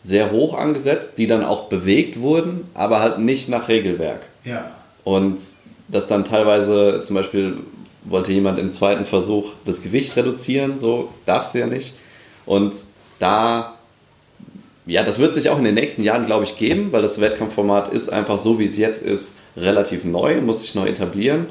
sehr 0.02 0.30
hoch 0.30 0.56
angesetzt, 0.56 1.18
die 1.18 1.26
dann 1.26 1.44
auch 1.44 1.64
bewegt 1.64 2.20
wurden, 2.20 2.68
aber 2.74 3.00
halt 3.00 3.18
nicht 3.18 3.48
nach 3.48 3.68
Regelwerk. 3.68 4.22
ja, 4.44 4.70
Und 5.04 5.38
dass 5.88 6.06
dann 6.06 6.24
teilweise 6.24 7.02
zum 7.02 7.16
Beispiel 7.16 7.58
wollte 8.04 8.32
jemand 8.32 8.58
im 8.58 8.72
zweiten 8.72 9.04
Versuch 9.04 9.52
das 9.64 9.82
Gewicht 9.82 10.16
reduzieren, 10.16 10.78
so 10.78 11.08
darfst 11.26 11.54
du 11.54 11.58
ja 11.58 11.66
nicht. 11.66 11.94
Und 12.46 12.74
da, 13.18 13.74
ja, 14.86 15.02
das 15.02 15.18
wird 15.18 15.34
sich 15.34 15.50
auch 15.50 15.58
in 15.58 15.64
den 15.64 15.74
nächsten 15.74 16.02
Jahren, 16.02 16.24
glaube 16.26 16.44
ich, 16.44 16.56
geben, 16.56 16.92
weil 16.92 17.02
das 17.02 17.20
Wettkampfformat 17.20 17.92
ist 17.92 18.10
einfach 18.10 18.38
so, 18.38 18.58
wie 18.58 18.64
es 18.64 18.78
jetzt 18.78 19.02
ist, 19.02 19.36
relativ 19.56 20.04
neu, 20.04 20.40
muss 20.40 20.60
sich 20.60 20.74
noch 20.74 20.86
etablieren. 20.86 21.46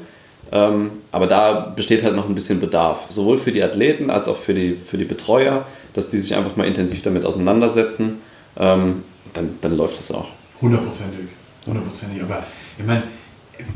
Ähm, 0.50 0.90
aber 1.12 1.26
da 1.26 1.72
besteht 1.76 2.02
halt 2.02 2.16
noch 2.16 2.28
ein 2.28 2.34
bisschen 2.34 2.60
Bedarf, 2.60 3.06
sowohl 3.10 3.38
für 3.38 3.52
die 3.52 3.62
Athleten 3.62 4.10
als 4.10 4.28
auch 4.28 4.36
für 4.36 4.54
die, 4.54 4.74
für 4.76 4.96
die 4.98 5.04
Betreuer, 5.04 5.66
dass 5.94 6.10
die 6.10 6.18
sich 6.18 6.34
einfach 6.36 6.56
mal 6.56 6.66
intensiv 6.66 7.02
damit 7.02 7.24
auseinandersetzen. 7.24 8.20
Ähm, 8.58 9.02
dann, 9.34 9.50
dann 9.60 9.76
läuft 9.76 9.98
das 9.98 10.10
auch. 10.10 10.28
hundertprozentig. 10.62 11.26
Hundertprozentig. 11.66 12.22
Aber 12.22 12.42
ich 12.78 12.84
meine, 12.84 13.02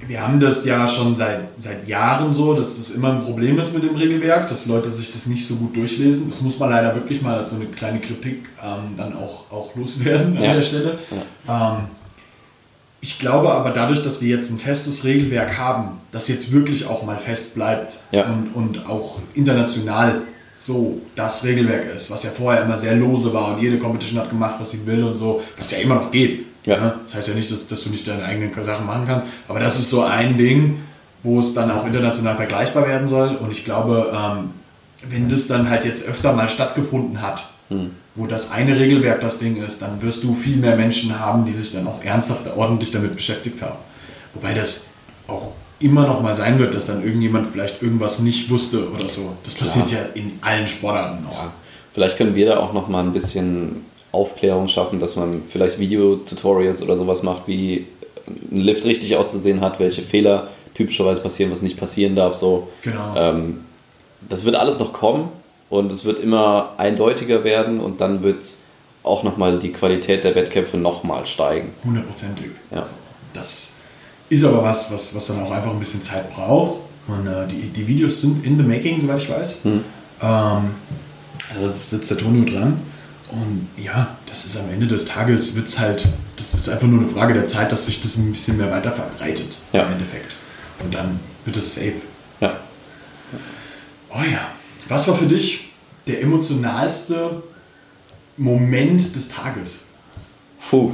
wir 0.06 0.22
haben 0.22 0.38
das 0.40 0.64
ja 0.64 0.86
schon 0.88 1.14
seit, 1.16 1.40
seit 1.58 1.86
Jahren 1.88 2.32
so, 2.32 2.54
dass 2.54 2.76
das 2.78 2.90
immer 2.90 3.12
ein 3.12 3.20
Problem 3.22 3.58
ist 3.58 3.74
mit 3.74 3.82
dem 3.82 3.96
Regelwerk, 3.96 4.46
dass 4.46 4.66
Leute 4.66 4.88
sich 4.88 5.12
das 5.12 5.26
nicht 5.26 5.46
so 5.46 5.56
gut 5.56 5.76
durchlesen. 5.76 6.26
Das 6.28 6.40
muss 6.40 6.58
man 6.58 6.70
leider 6.70 6.94
wirklich 6.94 7.20
mal 7.20 7.36
als 7.38 7.50
so 7.50 7.56
eine 7.56 7.66
kleine 7.66 7.98
Kritik 8.00 8.48
ähm, 8.64 8.94
dann 8.96 9.14
auch, 9.16 9.50
auch 9.50 9.74
loswerden 9.76 10.36
an 10.38 10.42
Ja. 10.42 10.54
der 10.54 10.62
Stelle. 10.62 10.98
Ähm, 11.48 11.76
ich 13.04 13.18
glaube 13.18 13.52
aber 13.52 13.70
dadurch, 13.72 14.00
dass 14.02 14.20
wir 14.22 14.28
jetzt 14.28 14.50
ein 14.50 14.58
festes 14.58 15.04
Regelwerk 15.04 15.58
haben, 15.58 15.98
das 16.12 16.28
jetzt 16.28 16.52
wirklich 16.52 16.86
auch 16.86 17.02
mal 17.02 17.18
fest 17.18 17.54
bleibt 17.56 17.98
Ja. 18.12 18.26
und, 18.26 18.54
und 18.54 18.86
auch 18.88 19.18
international 19.34 20.22
so 20.54 21.00
das 21.16 21.42
Regelwerk 21.44 21.84
ist, 21.96 22.10
was 22.12 22.22
ja 22.22 22.30
vorher 22.30 22.62
immer 22.62 22.78
sehr 22.78 22.94
lose 22.94 23.34
war 23.34 23.48
und 23.48 23.60
jede 23.60 23.78
Competition 23.78 24.20
hat 24.20 24.30
gemacht, 24.30 24.54
was 24.60 24.70
sie 24.70 24.86
will 24.86 25.02
und 25.02 25.16
so, 25.16 25.42
was 25.58 25.72
ja 25.72 25.78
immer 25.78 25.96
noch 25.96 26.12
geht. 26.12 26.46
Ja. 26.64 26.76
Ne? 26.78 26.94
Das 27.04 27.16
heißt 27.16 27.28
ja 27.28 27.34
nicht, 27.34 27.50
dass, 27.50 27.66
dass 27.66 27.82
du 27.82 27.90
nicht 27.90 28.06
deine 28.06 28.24
eigenen 28.24 28.50
Sachen 28.62 28.86
machen 28.86 29.04
kannst, 29.06 29.26
aber 29.48 29.58
das 29.58 29.80
ist 29.80 29.90
so 29.90 30.02
ein 30.02 30.38
Ding, 30.38 30.78
wo 31.24 31.40
es 31.40 31.54
dann 31.54 31.70
auch 31.72 31.84
international 31.84 32.36
vergleichbar 32.36 32.86
werden 32.86 33.08
soll 33.08 33.34
und 33.34 33.50
ich 33.50 33.64
glaube, 33.64 34.12
ähm, 34.14 34.50
wenn 35.08 35.28
das 35.28 35.48
dann 35.48 35.68
halt 35.68 35.84
jetzt 35.84 36.06
öfter 36.06 36.32
mal 36.32 36.48
stattgefunden 36.48 37.20
hat, 37.20 37.42
wo 38.14 38.26
das 38.26 38.52
eine 38.52 38.78
Regelwerk 38.78 39.20
das 39.20 39.38
Ding 39.38 39.56
ist, 39.56 39.80
dann 39.80 40.02
wirst 40.02 40.22
du 40.22 40.34
viel 40.34 40.56
mehr 40.56 40.76
Menschen 40.76 41.18
haben, 41.18 41.44
die 41.44 41.52
sich 41.52 41.72
dann 41.72 41.86
auch 41.86 42.02
ernsthaft 42.02 42.42
ordentlich 42.56 42.90
damit 42.90 43.16
beschäftigt 43.16 43.62
haben. 43.62 43.78
Wobei 44.34 44.52
das 44.52 44.84
auch 45.28 45.52
immer 45.78 46.06
noch 46.06 46.22
mal 46.22 46.34
sein 46.34 46.58
wird, 46.58 46.74
dass 46.74 46.86
dann 46.86 47.02
irgendjemand 47.02 47.48
vielleicht 47.48 47.82
irgendwas 47.82 48.20
nicht 48.20 48.50
wusste 48.50 48.90
oder 48.90 49.08
so. 49.08 49.32
Das 49.44 49.54
passiert 49.54 49.90
ja 49.90 49.98
in 50.14 50.38
allen 50.42 50.66
Sportarten 50.66 51.26
auch. 51.26 51.44
Vielleicht 51.94 52.16
können 52.18 52.34
wir 52.34 52.46
da 52.46 52.58
auch 52.58 52.72
noch 52.72 52.88
mal 52.88 53.02
ein 53.02 53.12
bisschen 53.12 53.84
Aufklärung 54.12 54.68
schaffen, 54.68 55.00
dass 55.00 55.16
man 55.16 55.42
vielleicht 55.48 55.78
Videotutorials 55.78 56.82
oder 56.82 56.96
sowas 56.96 57.22
macht, 57.22 57.48
wie 57.48 57.86
ein 58.28 58.58
Lift 58.58 58.84
richtig 58.84 59.16
auszusehen 59.16 59.60
hat, 59.62 59.80
welche 59.80 60.02
Fehler 60.02 60.48
typischerweise 60.74 61.20
passieren, 61.20 61.50
was 61.50 61.62
nicht 61.62 61.78
passieren 61.78 62.14
darf. 62.14 62.34
So. 62.34 62.68
Genau. 62.82 63.14
Ähm, 63.16 63.64
das 64.28 64.44
wird 64.44 64.54
alles 64.54 64.78
noch 64.78 64.92
kommen 64.92 65.30
und 65.72 65.90
es 65.90 66.04
wird 66.04 66.20
immer 66.20 66.74
eindeutiger 66.76 67.44
werden 67.44 67.80
und 67.80 68.02
dann 68.02 68.22
wird 68.22 68.44
auch 69.02 69.22
nochmal 69.22 69.58
die 69.58 69.72
Qualität 69.72 70.22
der 70.22 70.34
Wettkämpfe 70.34 70.76
nochmal 70.76 71.24
steigen. 71.24 71.72
Hundertprozentig. 71.82 72.50
Ja. 72.70 72.80
Also, 72.80 72.90
das 73.32 73.76
ist 74.28 74.44
aber 74.44 74.62
was, 74.62 74.92
was, 74.92 75.14
was 75.14 75.26
dann 75.28 75.42
auch 75.42 75.50
einfach 75.50 75.70
ein 75.70 75.78
bisschen 75.78 76.02
Zeit 76.02 76.30
braucht. 76.34 76.78
Und 77.08 77.26
äh, 77.26 77.46
die, 77.48 77.62
die 77.70 77.86
Videos 77.86 78.20
sind 78.20 78.44
in 78.44 78.58
the 78.58 78.62
making, 78.62 79.00
soweit 79.00 79.22
ich 79.22 79.30
weiß. 79.30 79.60
Ähm, 79.64 79.82
also 80.20 80.66
da 81.66 81.72
sitzt 81.72 82.10
der 82.10 82.18
Tonio 82.18 82.44
dran. 82.44 82.78
Und 83.30 83.66
ja, 83.82 84.14
das 84.26 84.44
ist 84.44 84.58
am 84.58 84.68
Ende 84.70 84.86
des 84.86 85.06
Tages, 85.06 85.56
wird's 85.56 85.78
halt, 85.78 86.06
das 86.36 86.52
ist 86.52 86.68
einfach 86.68 86.86
nur 86.86 87.00
eine 87.00 87.08
Frage 87.08 87.32
der 87.32 87.46
Zeit, 87.46 87.72
dass 87.72 87.86
sich 87.86 88.02
das 88.02 88.18
ein 88.18 88.30
bisschen 88.30 88.58
mehr 88.58 88.70
weiter 88.70 88.92
verbreitet 88.92 89.56
Ja. 89.72 89.84
im 89.86 89.92
Endeffekt. 89.92 90.32
Und 90.84 90.92
dann 90.94 91.18
wird 91.46 91.56
es 91.56 91.74
safe. 91.76 91.94
Ja. 92.42 92.58
Oh 94.10 94.22
ja. 94.30 94.48
Was 94.88 95.08
war 95.08 95.14
für 95.14 95.24
dich 95.26 95.61
der 96.06 96.20
emotionalste 96.20 97.42
Moment 98.36 99.14
des 99.14 99.28
Tages? 99.28 99.84
Puh. 100.68 100.92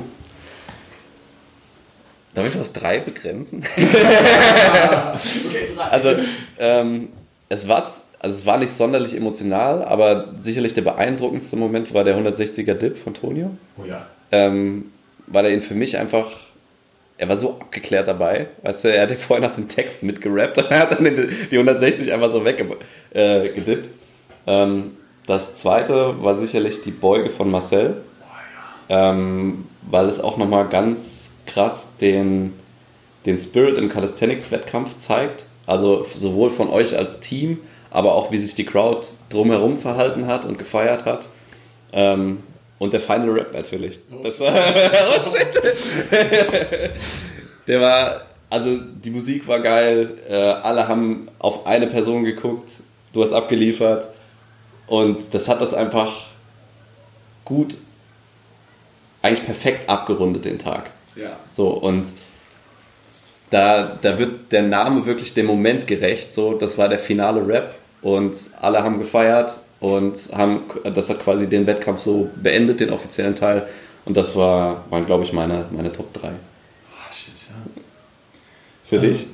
Darf 2.34 2.46
ich 2.46 2.54
es 2.54 2.60
auf 2.60 2.72
drei 2.72 2.98
begrenzen? 2.98 3.64
Okay, 3.76 5.68
drei. 5.74 5.84
Also, 5.84 6.14
ähm, 6.58 7.08
es, 7.48 7.66
war, 7.66 7.78
also 7.78 8.06
es 8.20 8.46
war 8.46 8.58
nicht 8.58 8.70
sonderlich 8.70 9.14
emotional, 9.16 9.84
aber 9.84 10.34
sicherlich 10.38 10.74
der 10.74 10.82
beeindruckendste 10.82 11.56
Moment 11.56 11.92
war 11.94 12.04
der 12.04 12.16
160er 12.16 12.74
Dip 12.74 12.98
von 12.98 13.14
Tonio. 13.14 13.50
oh 13.76 13.84
ja. 13.84 14.06
ähm, 14.30 14.92
weil 15.26 15.46
er 15.46 15.52
ihn 15.52 15.62
für 15.62 15.74
mich 15.74 15.96
einfach, 15.98 16.30
er 17.16 17.28
war 17.28 17.36
so 17.36 17.54
abgeklärt 17.54 18.06
dabei, 18.06 18.48
weißt 18.62 18.84
du, 18.84 18.94
er 18.94 19.02
hat 19.02 19.10
ja 19.10 19.16
vorher 19.16 19.48
nach 19.48 19.56
den 19.56 19.68
Text 19.68 20.02
mitgerappt 20.02 20.58
und 20.58 20.70
er 20.70 20.78
hat 20.80 20.92
dann 20.92 21.04
die 21.04 21.28
die 21.50 21.56
160 21.56 22.12
einfach 22.12 22.30
so 22.30 22.44
weggedippt. 22.44 22.84
Äh, 23.14 23.80
ähm, 24.46 24.92
das 25.28 25.54
zweite 25.54 26.22
war 26.22 26.34
sicherlich 26.34 26.80
die 26.80 26.90
Beuge 26.90 27.28
von 27.28 27.50
Marcel, 27.50 28.00
ähm, 28.88 29.66
weil 29.82 30.06
es 30.06 30.20
auch 30.20 30.38
nochmal 30.38 30.68
ganz 30.68 31.36
krass 31.44 31.98
den, 31.98 32.54
den 33.26 33.38
Spirit 33.38 33.76
im 33.76 33.90
Calisthenics-Wettkampf 33.90 34.98
zeigt. 34.98 35.44
Also 35.66 36.06
sowohl 36.16 36.48
von 36.48 36.70
euch 36.70 36.96
als 36.96 37.20
Team, 37.20 37.58
aber 37.90 38.14
auch 38.14 38.32
wie 38.32 38.38
sich 38.38 38.54
die 38.54 38.64
Crowd 38.64 39.06
drumherum 39.28 39.78
verhalten 39.78 40.26
hat 40.26 40.46
und 40.46 40.58
gefeiert 40.58 41.04
hat. 41.04 41.28
Ähm, 41.92 42.42
und 42.78 42.94
der 42.94 43.02
Final 43.02 43.30
Rap 43.30 43.52
natürlich. 43.52 44.00
Das 44.22 44.40
war. 44.40 44.54
oh 45.14 45.20
shit! 45.20 45.62
der 47.66 47.80
war. 47.82 48.22
Also 48.48 48.78
die 48.78 49.10
Musik 49.10 49.46
war 49.46 49.60
geil. 49.60 50.16
Äh, 50.26 50.34
alle 50.34 50.88
haben 50.88 51.28
auf 51.38 51.66
eine 51.66 51.86
Person 51.86 52.24
geguckt. 52.24 52.70
Du 53.12 53.20
hast 53.20 53.34
abgeliefert. 53.34 54.08
Und 54.88 55.34
das 55.34 55.48
hat 55.48 55.60
das 55.60 55.74
einfach 55.74 56.24
gut, 57.44 57.76
eigentlich 59.22 59.44
perfekt 59.44 59.88
abgerundet 59.88 60.44
den 60.44 60.58
Tag. 60.58 60.90
Ja. 61.14 61.36
So, 61.50 61.68
und 61.68 62.06
da, 63.50 63.98
da 64.00 64.18
wird 64.18 64.52
der 64.52 64.62
Name 64.62 65.06
wirklich 65.06 65.34
dem 65.34 65.46
Moment 65.46 65.86
gerecht. 65.86 66.32
So, 66.32 66.54
das 66.54 66.78
war 66.78 66.88
der 66.88 66.98
finale 66.98 67.46
Rap 67.46 67.74
und 68.02 68.34
alle 68.60 68.82
haben 68.82 68.98
gefeiert 68.98 69.58
und 69.80 70.16
haben, 70.34 70.62
das 70.84 71.08
hat 71.10 71.20
quasi 71.20 71.48
den 71.48 71.66
Wettkampf 71.66 72.00
so 72.00 72.30
beendet, 72.36 72.80
den 72.80 72.90
offiziellen 72.90 73.34
Teil. 73.34 73.66
Und 74.04 74.16
das 74.16 74.36
war, 74.36 74.84
waren, 74.90 75.06
glaube 75.06 75.24
ich, 75.24 75.32
meine, 75.32 75.66
meine 75.70 75.92
Top 75.92 76.12
3. 76.14 76.28
Oh, 76.28 77.12
shit, 77.12 77.46
ja. 77.48 77.54
Für 78.84 78.98
dich? 78.98 79.26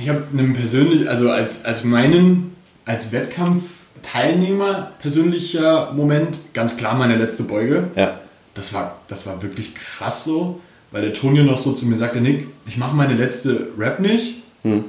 Ich 0.00 0.08
habe 0.08 0.22
einen 0.32 0.54
persönlich, 0.54 1.08
also 1.08 1.30
als, 1.30 1.64
als 1.64 1.84
meinen, 1.84 2.56
als 2.88 3.12
Wettkampfteilnehmer 3.12 4.92
persönlicher 4.98 5.92
Moment, 5.92 6.38
ganz 6.54 6.76
klar 6.78 6.94
meine 6.94 7.16
letzte 7.16 7.42
Beuge. 7.42 7.88
Ja. 7.94 8.18
Das 8.54 8.72
war, 8.72 8.96
das 9.08 9.26
war 9.26 9.42
wirklich 9.42 9.74
krass 9.74 10.24
so, 10.24 10.60
weil 10.90 11.02
der 11.02 11.12
Tonio 11.12 11.44
noch 11.44 11.58
so 11.58 11.72
zu 11.74 11.86
mir 11.86 11.98
sagte, 11.98 12.20
Nick, 12.20 12.46
ich 12.66 12.78
mache 12.78 12.96
meine 12.96 13.14
letzte 13.14 13.68
Rap 13.78 14.00
nicht. 14.00 14.42
Hm. 14.62 14.86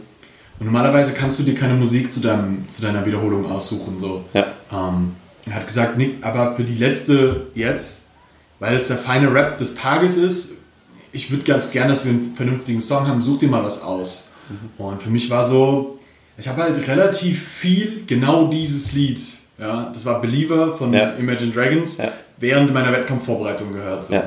Und 0.60 0.66
normalerweise 0.66 1.14
kannst 1.14 1.40
du 1.40 1.44
dir 1.44 1.56
keine 1.56 1.74
Musik 1.74 2.12
zu, 2.12 2.22
deinem, 2.22 2.68
zu 2.70 2.82
deiner 2.82 3.06
Wiederholung 3.06 3.52
aussuchen. 3.52 4.00
So. 4.00 4.24
Ja. 4.34 4.48
Ähm, 4.72 5.16
er 5.46 5.56
hat 5.56 5.68
gesagt, 5.68 5.98
Nick, 5.98 6.18
aber 6.26 6.54
für 6.54 6.64
die 6.64 6.76
letzte 6.76 7.48
jetzt, 7.54 8.06
weil 8.60 8.76
es 8.76 8.88
der 8.88 8.98
feine 8.98 9.34
Rap 9.34 9.58
des 9.58 9.76
Tages 9.76 10.16
ist, 10.16 10.54
ich 11.12 11.32
würde 11.32 11.44
ganz 11.44 11.72
gern, 11.72 11.90
dass 11.90 12.06
wir 12.06 12.12
einen 12.12 12.34
vernünftigen 12.34 12.82
Song 12.82 13.08
haben, 13.08 13.22
such 13.22 13.40
dir 13.40 13.50
mal 13.50 13.64
was 13.64 13.84
aus. 13.84 14.30
Mhm. 14.50 14.86
Und 14.86 15.04
für 15.04 15.10
mich 15.10 15.30
war 15.30 15.46
so, 15.46 15.99
ich 16.40 16.48
habe 16.48 16.64
halt 16.64 16.88
relativ 16.88 17.48
viel 17.48 18.04
genau 18.08 18.48
dieses 18.48 18.94
Lied, 18.94 19.20
ja, 19.58 19.90
das 19.94 20.06
war 20.06 20.22
Believer 20.22 20.72
von 20.72 20.94
ja. 20.94 21.12
Imagine 21.12 21.52
Dragons, 21.52 21.98
ja. 21.98 22.12
während 22.38 22.74
meiner 22.74 22.94
Wettkampfvorbereitung 22.94 23.74
gehört. 23.74 24.06
So. 24.06 24.14
Ja. 24.14 24.24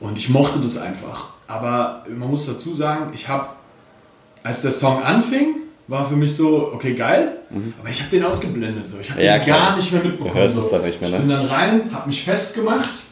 Und 0.00 0.18
ich 0.18 0.28
mochte 0.28 0.58
das 0.58 0.78
einfach. 0.78 1.28
Aber 1.46 2.04
man 2.08 2.28
muss 2.28 2.46
dazu 2.46 2.74
sagen, 2.74 3.12
ich 3.14 3.28
habe, 3.28 3.48
als 4.42 4.62
der 4.62 4.72
Song 4.72 5.02
anfing, 5.02 5.54
war 5.86 6.08
für 6.08 6.16
mich 6.16 6.34
so, 6.34 6.72
okay, 6.72 6.94
geil, 6.94 7.36
mhm. 7.50 7.74
aber 7.78 7.90
ich 7.90 8.00
habe 8.00 8.10
den 8.10 8.24
ausgeblendet. 8.24 8.88
So. 8.88 8.98
Ich 8.98 9.10
habe 9.10 9.20
den 9.20 9.40
klar. 9.42 9.58
gar 9.58 9.76
nicht 9.76 9.92
mehr 9.92 10.02
mitbekommen. 10.02 10.34
Du 10.34 10.40
hörst 10.40 10.56
so. 10.56 10.62
es 10.62 10.70
dann 10.70 10.82
nicht 10.82 11.00
mehr, 11.00 11.10
ne? 11.10 11.16
Ich 11.16 11.22
bin 11.22 11.30
dann 11.30 11.46
rein, 11.46 11.90
habe 11.92 12.08
mich 12.08 12.24
festgemacht 12.24 13.02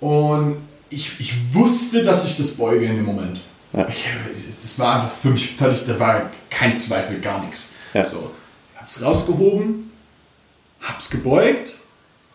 und 0.00 0.56
ich, 0.90 1.18
ich 1.18 1.54
wusste, 1.54 2.02
dass 2.02 2.28
ich 2.28 2.36
das 2.36 2.52
beuge 2.52 2.84
in 2.84 2.96
dem 2.96 3.06
Moment. 3.06 3.40
Ja. 3.74 3.88
es 4.48 4.78
war 4.78 4.94
einfach 4.94 5.10
für 5.10 5.30
mich 5.30 5.54
völlig, 5.54 5.84
da 5.84 5.98
war 5.98 6.30
kein 6.48 6.74
Zweifel, 6.74 7.20
gar 7.20 7.40
nichts. 7.40 7.74
Ja. 7.92 8.04
So, 8.04 8.30
hab's 8.76 9.02
rausgehoben, 9.02 9.90
hab's 10.80 11.10
gebeugt 11.10 11.74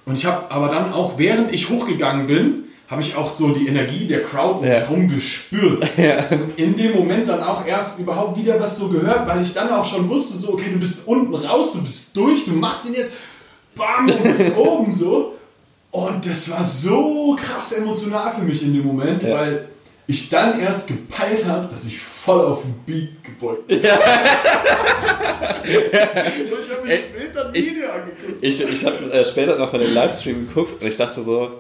und 0.06 0.18
ich 0.18 0.26
habe 0.26 0.52
aber 0.52 0.70
dann 0.70 0.92
auch, 0.92 1.18
während 1.18 1.54
ich 1.54 1.70
hochgegangen 1.70 2.28
bin, 2.28 2.64
habe 2.90 3.02
ich 3.04 3.16
auch 3.16 3.36
so 3.36 3.50
die 3.50 3.68
Energie 3.68 4.08
der 4.08 4.24
Crowd 4.24 4.56
um 4.56 4.62
mich 4.62 4.70
herum 4.72 5.08
gespürt. 5.08 5.88
Ja. 5.98 6.26
In 6.56 6.76
dem 6.76 6.94
Moment 6.94 7.28
dann 7.28 7.44
auch 7.44 7.66
erst 7.66 8.00
überhaupt 8.00 8.38
wieder 8.38 8.60
was 8.60 8.78
so 8.78 8.88
gehört, 8.88 9.28
weil 9.28 9.42
ich 9.42 9.54
dann 9.54 9.70
auch 9.70 9.86
schon 9.86 10.10
wusste, 10.10 10.38
so, 10.38 10.54
okay, 10.54 10.72
du 10.74 10.80
bist 10.80 11.06
unten 11.06 11.36
raus, 11.36 11.74
du 11.74 11.82
bist 11.82 12.16
durch, 12.16 12.46
du 12.46 12.52
machst 12.52 12.88
ihn 12.88 12.96
jetzt, 12.96 13.12
bam, 13.76 14.08
du 14.08 14.16
bist 14.16 14.46
oben 14.58 14.92
so. 14.92 15.36
Und 15.92 16.26
das 16.26 16.50
war 16.52 16.64
so 16.64 17.38
krass 17.40 17.74
emotional 17.74 18.32
für 18.32 18.42
mich 18.42 18.64
in 18.64 18.74
dem 18.74 18.86
Moment, 18.86 19.22
ja. 19.22 19.36
weil 19.36 19.70
ich 20.10 20.28
dann 20.28 20.60
erst 20.60 20.88
gepeilt 20.88 21.46
habe, 21.46 21.68
dass 21.72 21.86
ich 21.86 22.00
voll 22.00 22.44
auf 22.44 22.64
den 22.64 22.74
Beat 22.84 23.24
gebeugt 23.24 23.68
bin. 23.68 23.84
Ja. 23.84 24.00
ich 25.64 25.72
habe 26.72 26.88
mir 26.88 26.98
später 26.98 27.46
ein 27.46 27.54
Video 27.54 27.92
angeguckt. 27.92 28.38
Ich, 28.42 28.60
ich 28.60 28.86
habe 28.86 29.14
äh, 29.14 29.24
später 29.24 29.56
noch 29.56 29.72
mal 29.72 29.78
den 29.78 29.94
Livestream 29.94 30.48
geguckt 30.48 30.82
und 30.82 30.88
ich 30.88 30.98
dachte 30.98 31.22
so, 31.22 31.60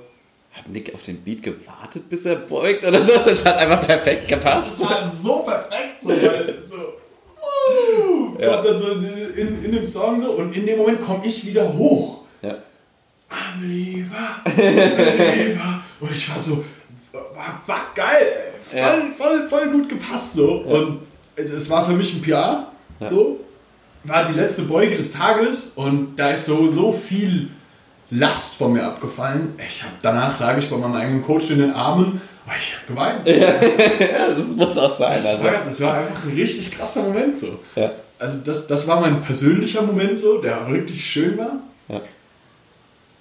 hat 0.52 0.68
Nick 0.68 0.96
auf 0.96 1.04
den 1.04 1.22
Beat 1.22 1.44
gewartet, 1.44 2.10
bis 2.10 2.26
er 2.26 2.38
beugt 2.38 2.88
oder 2.88 3.00
so? 3.04 3.20
Das 3.24 3.46
hat 3.46 3.56
einfach 3.60 3.86
perfekt 3.86 4.28
gepasst. 4.28 4.82
Das 4.82 4.90
war 4.90 5.08
so 5.08 5.40
perfekt, 5.44 6.02
so, 6.02 6.10
weil 6.10 6.58
so, 6.64 6.78
uh, 7.38 8.36
ja. 8.40 8.54
kommt 8.54 8.66
dann 8.66 8.78
so 8.80 8.94
in, 8.94 9.64
in 9.64 9.72
dem 9.72 9.86
Song 9.86 10.20
so 10.20 10.32
und 10.32 10.58
in 10.58 10.66
dem 10.66 10.80
Moment 10.80 11.00
komme 11.00 11.24
ich 11.24 11.46
wieder 11.46 11.72
hoch. 11.72 12.24
Ja. 12.42 12.56
Unbeliever, 13.54 14.42
Unbeliever. 14.44 15.84
Und 16.00 16.12
ich 16.12 16.28
war 16.28 16.40
so, 16.40 16.64
war, 17.65 17.82
geil, 17.95 18.54
voll, 18.69 18.80
ja. 18.80 18.95
voll, 19.17 19.49
voll 19.49 19.69
gut 19.71 19.89
gepasst 19.89 20.34
so. 20.34 20.65
Ja. 20.67 20.75
Und 20.75 20.99
es 21.36 21.69
war 21.69 21.86
für 21.86 21.93
mich 21.93 22.13
ein 22.13 22.21
PR, 22.21 22.67
ja. 22.99 23.06
so. 23.06 23.39
War 24.06 24.25
die 24.25 24.34
letzte 24.34 24.63
Beuge 24.63 24.95
des 24.95 25.12
Tages 25.12 25.73
und 25.75 26.15
da 26.15 26.30
ist 26.30 26.45
so, 26.45 26.67
so 26.67 26.91
viel 26.91 27.49
Last 28.12 28.56
von 28.56 28.73
mir 28.73 28.84
abgefallen. 28.84 29.54
Ich 29.58 29.84
habe 29.84 29.93
danach 30.02 30.39
lag 30.39 30.58
ich 30.58 30.69
bei 30.69 30.78
meinem 30.78 30.95
eigenen 30.95 31.21
Coach 31.21 31.52
in 31.52 31.60
den 31.60 31.73
Armen. 31.73 32.21
Oh, 32.47 32.52
ich 32.58 32.75
habe 32.75 32.88
geweint. 32.88 33.28
ja, 33.28 34.34
das 34.34 34.56
muss 34.56 34.78
auch 34.78 34.89
sein. 34.89 35.13
Das, 35.13 35.25
also. 35.28 35.43
war, 35.43 35.52
das 35.63 35.82
war 35.82 35.93
einfach 35.95 36.23
ein 36.23 36.32
richtig 36.32 36.71
krasser 36.71 37.04
Moment 37.04 37.38
so. 37.38 37.60
Ja. 37.75 37.91
Also 38.17 38.39
das, 38.43 38.67
das 38.67 38.88
war 38.88 38.99
mein 39.02 39.21
persönlicher 39.21 39.82
Moment 39.82 40.19
so, 40.19 40.41
der 40.41 40.67
wirklich 40.69 41.06
schön 41.06 41.38
war. 41.38 41.60
Ja. 41.88 42.02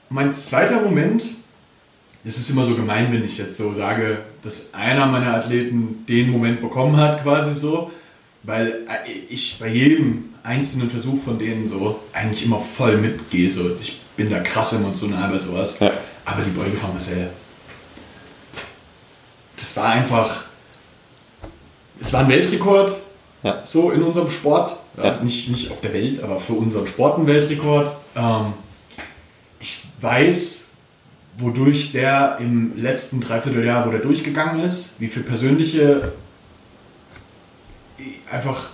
Mein 0.08 0.32
zweiter 0.32 0.80
Moment, 0.80 1.22
es 2.28 2.36
ist 2.36 2.50
immer 2.50 2.66
so 2.66 2.74
gemein, 2.74 3.10
wenn 3.10 3.24
ich 3.24 3.38
jetzt 3.38 3.56
so 3.56 3.72
sage, 3.72 4.18
dass 4.42 4.74
einer 4.74 5.06
meiner 5.06 5.34
Athleten 5.34 6.04
den 6.06 6.30
Moment 6.30 6.60
bekommen 6.60 6.94
hat, 6.98 7.22
quasi 7.22 7.54
so, 7.54 7.90
weil 8.42 8.86
ich 9.30 9.58
bei 9.58 9.68
jedem 9.68 10.34
einzelnen 10.42 10.90
Versuch 10.90 11.22
von 11.22 11.38
denen 11.38 11.66
so 11.66 11.98
eigentlich 12.12 12.44
immer 12.44 12.58
voll 12.58 12.98
mitgehe. 12.98 13.50
So. 13.50 13.70
Ich 13.80 14.00
bin 14.14 14.28
da 14.28 14.40
krass 14.40 14.74
emotional 14.74 15.30
bei 15.30 15.38
sowas. 15.38 15.78
Ja. 15.78 15.90
Aber 16.26 16.42
die 16.42 16.50
Beuge 16.50 16.76
von 16.76 16.90
Marcel, 16.92 17.30
das 19.56 19.74
war 19.78 19.86
einfach, 19.86 20.44
es 21.98 22.12
war 22.12 22.20
ein 22.20 22.28
Weltrekord, 22.28 22.94
ja. 23.42 23.64
so 23.64 23.90
in 23.90 24.02
unserem 24.02 24.28
Sport. 24.28 24.76
Ja, 25.02 25.18
nicht, 25.22 25.48
nicht 25.48 25.70
auf 25.70 25.80
der 25.80 25.94
Welt, 25.94 26.22
aber 26.22 26.38
für 26.38 26.52
unseren 26.52 26.86
Sport 26.86 27.20
ein 27.20 27.26
Weltrekord. 27.26 27.90
Ähm, 28.14 28.52
ich 29.60 29.80
weiß, 30.02 30.67
wodurch 31.38 31.92
der 31.92 32.38
im 32.40 32.76
letzten 32.76 33.20
Dreivierteljahr, 33.20 33.86
wo 33.86 33.90
der 33.90 34.00
durchgegangen 34.00 34.60
ist, 34.60 35.00
wie 35.00 35.06
viel 35.06 35.22
persönliche, 35.22 36.12
einfach, 38.30 38.70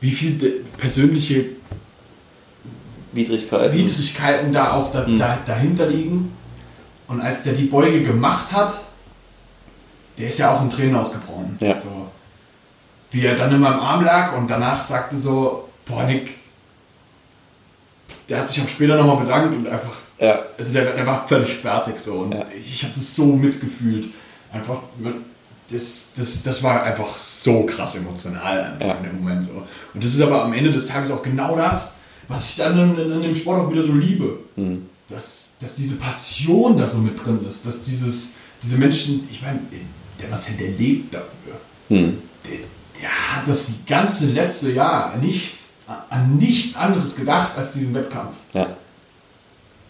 wie 0.00 0.12
viel 0.12 0.64
persönliche 0.78 1.46
Widrigkeiten, 3.12 3.72
Widrigkeiten 3.72 4.52
da 4.52 4.72
auch 4.72 4.92
da, 4.92 5.06
mhm. 5.06 5.18
da, 5.18 5.38
dahinter 5.44 5.86
liegen. 5.86 6.32
Und 7.08 7.20
als 7.20 7.42
der 7.42 7.54
die 7.54 7.64
Beuge 7.64 8.02
gemacht 8.02 8.52
hat, 8.52 8.80
der 10.18 10.28
ist 10.28 10.38
ja 10.38 10.54
auch 10.54 10.62
in 10.62 10.70
Tränen 10.70 10.96
ausgebrochen. 10.96 11.56
Ja. 11.60 11.70
Also, 11.70 12.08
wie 13.10 13.24
er 13.24 13.36
dann 13.36 13.52
in 13.52 13.60
meinem 13.60 13.80
Arm 13.80 14.04
lag 14.04 14.36
und 14.36 14.48
danach 14.48 14.80
sagte 14.80 15.16
so, 15.16 15.68
boah 15.84 16.04
Nick, 16.04 16.34
der 18.28 18.38
hat 18.38 18.48
sich 18.48 18.62
auch 18.62 18.68
später 18.68 18.96
nochmal 18.96 19.24
bedankt 19.24 19.56
und 19.56 19.68
einfach, 19.68 19.96
ja. 20.18 20.42
also 20.56 20.72
der, 20.72 20.94
der 20.94 21.06
war 21.06 21.26
völlig 21.26 21.54
fertig 21.54 21.98
so. 21.98 22.20
Und 22.20 22.32
ja. 22.32 22.46
ich 22.48 22.82
habe 22.82 22.94
das 22.94 23.14
so 23.14 23.26
mitgefühlt. 23.26 24.08
Einfach, 24.52 24.78
das, 25.70 26.12
das, 26.16 26.42
das 26.42 26.62
war 26.62 26.82
einfach 26.82 27.18
so 27.18 27.64
krass 27.64 27.96
emotional 27.96 28.76
ja. 28.80 28.94
in 28.94 29.04
dem 29.04 29.16
Moment 29.18 29.44
so. 29.44 29.62
Und 29.94 30.04
das 30.04 30.14
ist 30.14 30.20
aber 30.20 30.44
am 30.44 30.52
Ende 30.52 30.70
des 30.70 30.86
Tages 30.86 31.10
auch 31.10 31.22
genau 31.22 31.56
das, 31.56 31.94
was 32.28 32.50
ich 32.50 32.56
dann 32.56 32.78
in, 32.78 33.10
in, 33.10 33.22
dem 33.22 33.34
Sport 33.34 33.60
auch 33.60 33.70
wieder 33.70 33.82
so 33.82 33.92
liebe. 33.92 34.38
Mhm. 34.56 34.88
Dass, 35.08 35.54
dass 35.60 35.76
diese 35.76 35.96
Passion 35.96 36.76
da 36.76 36.86
so 36.86 36.98
mit 36.98 37.24
drin 37.24 37.40
ist, 37.46 37.64
dass 37.64 37.84
dieses, 37.84 38.34
diese 38.60 38.76
Menschen, 38.76 39.28
ich 39.30 39.40
meine, 39.40 39.60
der 40.20 40.28
Marcel, 40.28 40.56
der 40.56 40.70
lebt 40.70 41.14
dafür. 41.14 41.60
Mhm. 41.88 42.18
Der, 42.44 42.58
der, 43.00 43.08
hat 43.08 43.46
das 43.46 43.68
ganze 43.86 44.26
letzte 44.26 44.72
Jahr 44.72 45.16
nichts, 45.18 45.74
an 46.10 46.36
nichts 46.38 46.74
anderes 46.74 47.14
gedacht 47.14 47.52
als 47.56 47.74
diesen 47.74 47.94
Wettkampf. 47.94 48.34
Ja. 48.52 48.76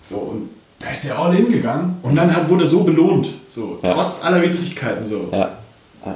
So, 0.08 0.16
und 0.16 0.50
da 0.78 0.90
ist 0.90 1.04
der 1.04 1.18
all 1.18 1.34
in 1.34 1.48
gegangen 1.48 1.98
und 2.02 2.16
dann 2.16 2.34
hat, 2.34 2.48
wurde 2.48 2.66
so 2.66 2.84
belohnt. 2.84 3.28
So, 3.46 3.78
ja. 3.82 3.92
trotz 3.92 4.22
aller 4.24 4.42
Widrigkeiten 4.42 5.06
so. 5.06 5.28
Ja. 5.32 5.58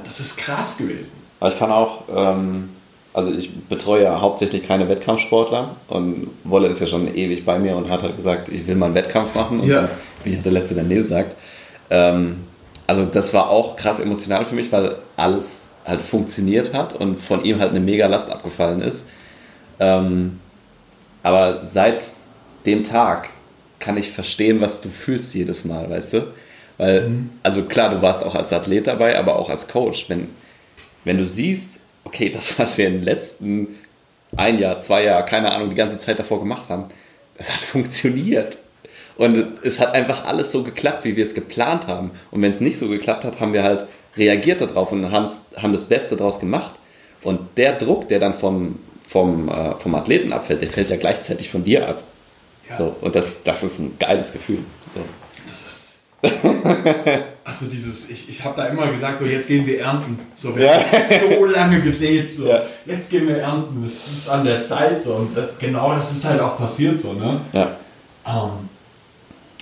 Das 0.03 0.19
ist 0.19 0.37
krass 0.37 0.77
gewesen. 0.77 1.17
Aber 1.39 1.51
ich 1.51 1.59
kann 1.59 1.71
auch 1.71 2.03
ähm, 2.15 2.69
also 3.13 3.33
ich 3.33 3.53
betreue 3.65 4.03
ja 4.03 4.21
hauptsächlich 4.21 4.65
keine 4.65 4.87
Wettkampfsportler 4.87 5.75
und 5.89 6.29
Wolle 6.43 6.67
ist 6.67 6.79
ja 6.79 6.87
schon 6.87 7.13
ewig 7.13 7.45
bei 7.45 7.59
mir 7.59 7.75
und 7.75 7.89
hat 7.89 8.03
halt 8.03 8.15
gesagt, 8.15 8.49
ich 8.49 8.67
will 8.67 8.75
mal 8.75 8.87
einen 8.87 8.95
Wettkampf 8.95 9.35
machen. 9.35 9.59
Und 9.59 9.67
ja. 9.67 9.89
wie 10.23 10.35
der 10.35 10.51
letzte 10.51 10.75
der 10.75 10.85
Neil 10.85 11.03
sagt. 11.03 11.35
Ähm, 11.89 12.45
also 12.87 13.05
das 13.05 13.33
war 13.33 13.49
auch 13.49 13.75
krass 13.75 13.99
emotional 13.99 14.45
für 14.45 14.55
mich, 14.55 14.71
weil 14.71 14.95
alles 15.17 15.69
halt 15.85 16.01
funktioniert 16.01 16.73
hat 16.73 16.95
und 16.95 17.19
von 17.19 17.43
ihm 17.43 17.59
halt 17.59 17.71
eine 17.71 17.79
mega 17.79 18.07
Last 18.07 18.31
abgefallen 18.31 18.81
ist. 18.81 19.05
Ähm, 19.79 20.39
aber 21.23 21.65
seit 21.65 22.05
dem 22.65 22.83
Tag 22.83 23.29
kann 23.81 23.97
ich 23.97 24.11
verstehen, 24.11 24.61
was 24.61 24.79
du 24.79 24.87
fühlst 24.87 25.33
jedes 25.33 25.65
Mal, 25.65 25.89
weißt 25.89 26.13
du? 26.13 26.27
Weil, 26.77 27.09
mhm. 27.09 27.29
also 27.43 27.63
klar, 27.63 27.89
du 27.89 28.01
warst 28.01 28.23
auch 28.23 28.35
als 28.35 28.53
Athlet 28.53 28.87
dabei, 28.87 29.19
aber 29.19 29.35
auch 29.35 29.49
als 29.49 29.67
Coach. 29.67 30.09
Wenn, 30.09 30.29
wenn 31.03 31.17
du 31.17 31.25
siehst, 31.25 31.79
okay, 32.05 32.29
das, 32.29 32.57
was 32.57 32.77
wir 32.77 32.87
im 32.87 33.03
letzten 33.03 33.79
ein 34.37 34.59
Jahr, 34.59 34.79
zwei 34.79 35.03
Jahr, 35.03 35.25
keine 35.25 35.51
Ahnung, 35.51 35.69
die 35.69 35.75
ganze 35.75 35.97
Zeit 35.97 36.19
davor 36.19 36.39
gemacht 36.39 36.69
haben, 36.69 36.85
das 37.37 37.51
hat 37.51 37.59
funktioniert. 37.59 38.59
Und 39.17 39.45
es 39.63 39.79
hat 39.79 39.93
einfach 39.93 40.25
alles 40.25 40.51
so 40.51 40.63
geklappt, 40.63 41.03
wie 41.03 41.15
wir 41.15 41.23
es 41.23 41.35
geplant 41.35 41.87
haben. 41.87 42.11
Und 42.31 42.41
wenn 42.41 42.51
es 42.51 42.61
nicht 42.61 42.77
so 42.77 42.87
geklappt 42.87 43.25
hat, 43.25 43.39
haben 43.39 43.53
wir 43.53 43.63
halt 43.63 43.85
reagiert 44.15 44.61
darauf 44.61 44.91
und 44.91 45.11
haben 45.11 45.25
das 45.73 45.83
Beste 45.83 46.15
daraus 46.15 46.39
gemacht. 46.39 46.73
Und 47.21 47.39
der 47.57 47.73
Druck, 47.73 48.07
der 48.07 48.19
dann 48.19 48.33
vom, 48.33 48.79
vom, 49.07 49.49
äh, 49.49 49.75
vom 49.75 49.93
Athleten 49.95 50.33
abfällt, 50.33 50.61
der 50.61 50.69
fällt 50.69 50.89
ja 50.89 50.95
gleichzeitig 50.95 51.49
von 51.49 51.63
dir 51.63 51.87
ab. 51.87 52.03
Ja. 52.69 52.77
So, 52.77 52.95
und 53.01 53.15
das, 53.15 53.43
das 53.43 53.63
ist 53.63 53.79
ein 53.79 53.97
geiles 53.99 54.31
Gefühl. 54.31 54.59
So. 54.93 55.01
Das 55.47 55.61
ist 55.61 55.91
also 57.43 57.65
dieses, 57.65 58.09
ich, 58.11 58.29
ich 58.29 58.45
habe 58.45 58.55
da 58.55 58.67
immer 58.67 58.91
gesagt, 58.91 59.17
so 59.19 59.25
jetzt 59.25 59.47
gehen 59.47 59.65
wir 59.65 59.81
ernten. 59.81 60.19
So, 60.35 60.55
wir 60.55 60.65
ja. 60.65 60.73
haben 60.73 61.37
so 61.37 61.45
lange 61.45 61.81
gesät, 61.81 62.33
so 62.33 62.47
ja. 62.47 62.61
jetzt 62.85 63.09
gehen 63.09 63.27
wir 63.27 63.37
ernten. 63.37 63.83
Es 63.83 64.07
ist 64.07 64.29
an 64.29 64.45
der 64.45 64.61
Zeit 64.61 65.01
so 65.01 65.15
und 65.15 65.35
das, 65.35 65.49
genau 65.57 65.93
das 65.93 66.11
ist 66.11 66.25
halt 66.25 66.39
auch 66.39 66.57
passiert 66.57 66.99
so. 66.99 67.13
Ne? 67.13 67.41
Ja. 67.53 67.75
Ähm, 68.25 68.69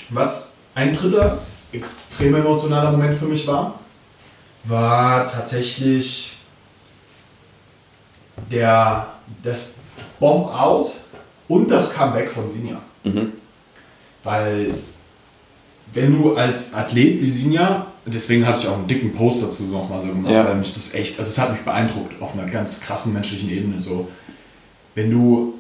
was 0.10 0.54
ein 0.76 0.92
dritter 0.92 1.40
extrem 1.72 2.36
emotionaler 2.36 2.92
Moment 2.92 3.18
für 3.18 3.26
mich 3.26 3.48
war, 3.48 3.80
war 4.66 5.26
tatsächlich 5.26 6.38
der, 8.52 9.08
das 9.44 9.70
Bomb-Out 10.20 10.92
und 11.48 11.72
das 11.72 11.94
Comeback 11.94 12.32
von 12.32 12.48
Sinja. 12.48 12.82
Mhm. 13.04 13.34
Weil 14.24 14.74
wenn 15.94 16.12
du 16.12 16.36
als 16.36 16.74
Athlet 16.74 17.22
wie 17.22 17.30
Sinja, 17.30 17.88
deswegen 18.06 18.46
hatte 18.46 18.60
ich 18.60 18.68
auch 18.68 18.78
einen 18.78 18.88
dicken 18.88 19.14
Post 19.14 19.44
dazu 19.44 19.64
nochmal 19.64 20.00
so 20.00 20.08
gemacht, 20.10 20.32
Ja. 20.32 20.46
weil 20.46 20.56
mich 20.56 20.74
das 20.74 20.94
echt, 20.94 21.18
also 21.18 21.30
es 21.30 21.38
hat 21.40 21.52
mich 21.52 21.62
beeindruckt 21.62 22.22
auf 22.22 22.38
einer 22.38 22.50
ganz 22.50 22.80
krassen 22.82 23.14
menschlichen 23.14 23.50
Ebene. 23.50 23.80
So, 23.80 24.08
wenn 24.96 25.10
du 25.10 25.54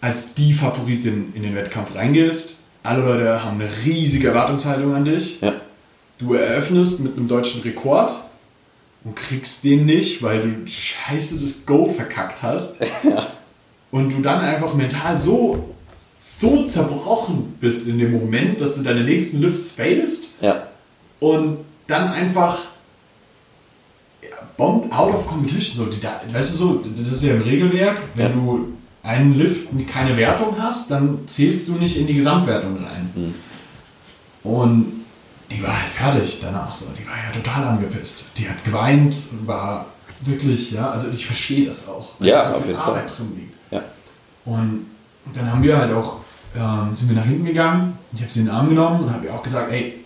als 0.00 0.34
die 0.34 0.52
Favoritin 0.52 1.32
in 1.34 1.42
den 1.42 1.54
Wettkampf 1.54 1.94
reingehst, 1.94 2.54
alle 2.82 3.02
Leute 3.02 3.42
haben 3.44 3.60
eine 3.60 3.68
riesige 3.84 4.28
Erwartungshaltung 4.28 4.94
an 4.94 5.04
dich. 5.04 5.40
Ja. 5.40 5.54
Du 6.18 6.34
eröffnest 6.34 7.00
mit 7.00 7.16
einem 7.16 7.28
deutschen 7.28 7.62
Rekord 7.62 8.12
und 9.04 9.16
kriegst 9.16 9.64
den 9.64 9.86
nicht, 9.86 10.22
weil 10.22 10.40
du 10.42 10.66
scheiße 10.70 11.40
das 11.40 11.64
Go 11.66 11.86
verkackt 11.92 12.42
hast. 12.42 12.78
Und 13.92 14.10
du 14.10 14.20
dann 14.20 14.40
einfach 14.40 14.74
mental 14.74 15.18
so, 15.18 15.75
so 16.28 16.64
zerbrochen 16.66 17.54
bist 17.60 17.86
in 17.86 17.98
dem 18.00 18.10
Moment, 18.12 18.60
dass 18.60 18.74
du 18.74 18.82
deine 18.82 19.04
nächsten 19.04 19.40
Lifts 19.40 19.70
failst 19.70 20.30
Ja. 20.40 20.66
und 21.20 21.58
dann 21.86 22.08
einfach 22.12 22.58
ja, 24.22 24.28
bombt 24.56 24.92
out 24.92 25.14
of 25.14 25.24
competition. 25.26 25.76
So, 25.76 25.86
die, 25.86 26.00
weißt 26.34 26.54
du 26.54 26.56
so, 26.58 26.82
das 26.96 27.12
ist 27.12 27.22
ja 27.22 27.34
im 27.34 27.42
Regelwerk, 27.42 28.00
wenn 28.16 28.26
Ja. 28.26 28.32
du 28.32 28.72
einen 29.04 29.38
Lift 29.38 29.68
keine 29.86 30.16
Wertung 30.16 30.56
hast, 30.60 30.90
dann 30.90 31.20
zählst 31.28 31.68
du 31.68 31.74
nicht 31.74 31.96
in 31.96 32.08
die 32.08 32.14
Gesamtwertung 32.14 32.76
rein. 32.76 33.08
Mhm. 33.14 33.34
Und 34.50 35.04
die 35.48 35.62
war 35.62 35.80
halt 35.80 35.90
fertig 35.92 36.38
danach 36.42 36.74
so. 36.74 36.86
Die 36.98 37.06
war 37.06 37.14
ja 37.14 37.30
total 37.32 37.68
angepisst. 37.68 38.24
Die 38.36 38.48
hat 38.48 38.64
geweint 38.64 39.14
und 39.30 39.46
war 39.46 39.86
wirklich, 40.22 40.72
ja, 40.72 40.90
also 40.90 41.06
ich 41.08 41.24
verstehe 41.24 41.66
das 41.66 41.86
auch. 41.88 42.14
weil 42.18 42.28
Ja, 42.30 42.48
so 42.48 42.54
auf 42.56 42.62
viel 42.62 42.72
jeden 42.72 42.80
Fall. 42.82 42.88
Arbeit 42.94 43.12
drin 43.16 43.32
liegt. 43.36 43.54
Ja. 43.70 43.82
Und 44.44 44.86
dann 45.34 45.50
haben 45.50 45.62
wir 45.62 45.76
halt 45.76 45.92
auch, 45.92 46.18
ähm, 46.54 46.92
sind 46.92 47.08
wir 47.08 47.16
nach 47.16 47.24
hinten 47.24 47.44
gegangen. 47.44 47.98
Ich 48.12 48.20
habe 48.20 48.30
sie 48.30 48.40
in 48.40 48.46
den 48.46 48.54
Arm 48.54 48.68
genommen 48.68 49.04
und 49.04 49.12
habe 49.12 49.26
ihr 49.26 49.34
auch 49.34 49.42
gesagt, 49.42 49.70
ey, 49.70 50.04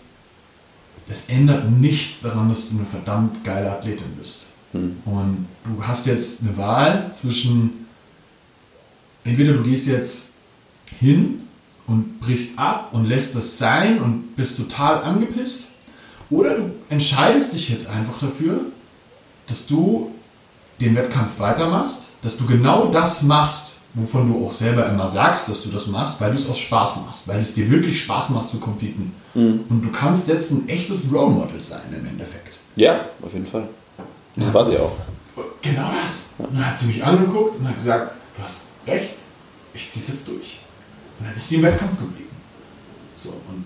das 1.07 1.25
ändert 1.27 1.69
nichts 1.69 2.21
daran, 2.21 2.49
dass 2.49 2.69
du 2.69 2.77
eine 2.77 2.85
verdammt 2.85 3.43
geile 3.43 3.71
Athletin 3.71 4.15
bist. 4.19 4.47
Hm. 4.71 4.97
Und 5.05 5.47
du 5.65 5.85
hast 5.85 6.05
jetzt 6.05 6.41
eine 6.41 6.55
Wahl 6.57 7.11
zwischen, 7.13 7.85
entweder 9.23 9.53
du 9.53 9.63
gehst 9.63 9.87
jetzt 9.87 10.33
hin 10.99 11.41
und 11.87 12.19
brichst 12.19 12.57
ab 12.57 12.89
und 12.93 13.05
lässt 13.05 13.35
das 13.35 13.57
sein 13.57 13.99
und 13.99 14.35
bist 14.35 14.57
total 14.57 15.03
angepisst, 15.03 15.67
oder 16.29 16.55
du 16.55 16.71
entscheidest 16.87 17.51
dich 17.51 17.69
jetzt 17.69 17.89
einfach 17.89 18.17
dafür, 18.19 18.61
dass 19.47 19.67
du 19.67 20.11
den 20.79 20.95
Wettkampf 20.95 21.39
weitermachst, 21.39 22.07
dass 22.21 22.37
du 22.37 22.45
genau 22.45 22.87
das 22.87 23.23
machst, 23.23 23.80
wovon 23.93 24.27
du 24.31 24.45
auch 24.45 24.51
selber 24.51 24.87
immer 24.87 25.07
sagst, 25.07 25.49
dass 25.49 25.63
du 25.63 25.69
das 25.69 25.87
machst, 25.87 26.19
weil 26.21 26.31
du 26.31 26.37
es 26.37 26.49
aus 26.49 26.59
Spaß 26.59 26.97
machst, 27.05 27.27
weil 27.27 27.39
es 27.39 27.53
dir 27.53 27.69
wirklich 27.69 27.99
Spaß 28.01 28.29
macht 28.29 28.49
zu 28.49 28.57
competen. 28.59 29.13
Und 29.33 29.81
du 29.83 29.91
kannst 29.91 30.27
jetzt 30.27 30.51
ein 30.51 30.67
echtes 30.69 30.97
Role 31.11 31.31
Model 31.31 31.61
sein 31.61 31.81
im 31.97 32.05
Endeffekt. 32.05 32.59
Ja, 32.75 33.05
auf 33.21 33.33
jeden 33.33 33.45
Fall. 33.45 33.67
Das 34.35 34.53
war 34.53 34.65
sie 34.65 34.77
auch. 34.77 34.93
Genau 35.61 35.91
das. 36.01 36.29
Und 36.37 36.55
dann 36.55 36.67
hat 36.67 36.77
sie 36.77 36.85
mich 36.87 37.03
angeguckt 37.03 37.59
und 37.59 37.67
hat 37.67 37.75
gesagt, 37.75 38.13
du 38.37 38.43
hast 38.43 38.67
recht, 38.87 39.11
ich 39.73 39.89
zieh's 39.89 40.07
jetzt 40.07 40.27
durch. 40.27 40.59
Und 41.19 41.27
dann 41.27 41.35
ist 41.35 41.47
sie 41.47 41.55
im 41.55 41.63
Wettkampf 41.63 41.97
geblieben. 41.99 42.29
So, 43.13 43.29
und 43.49 43.65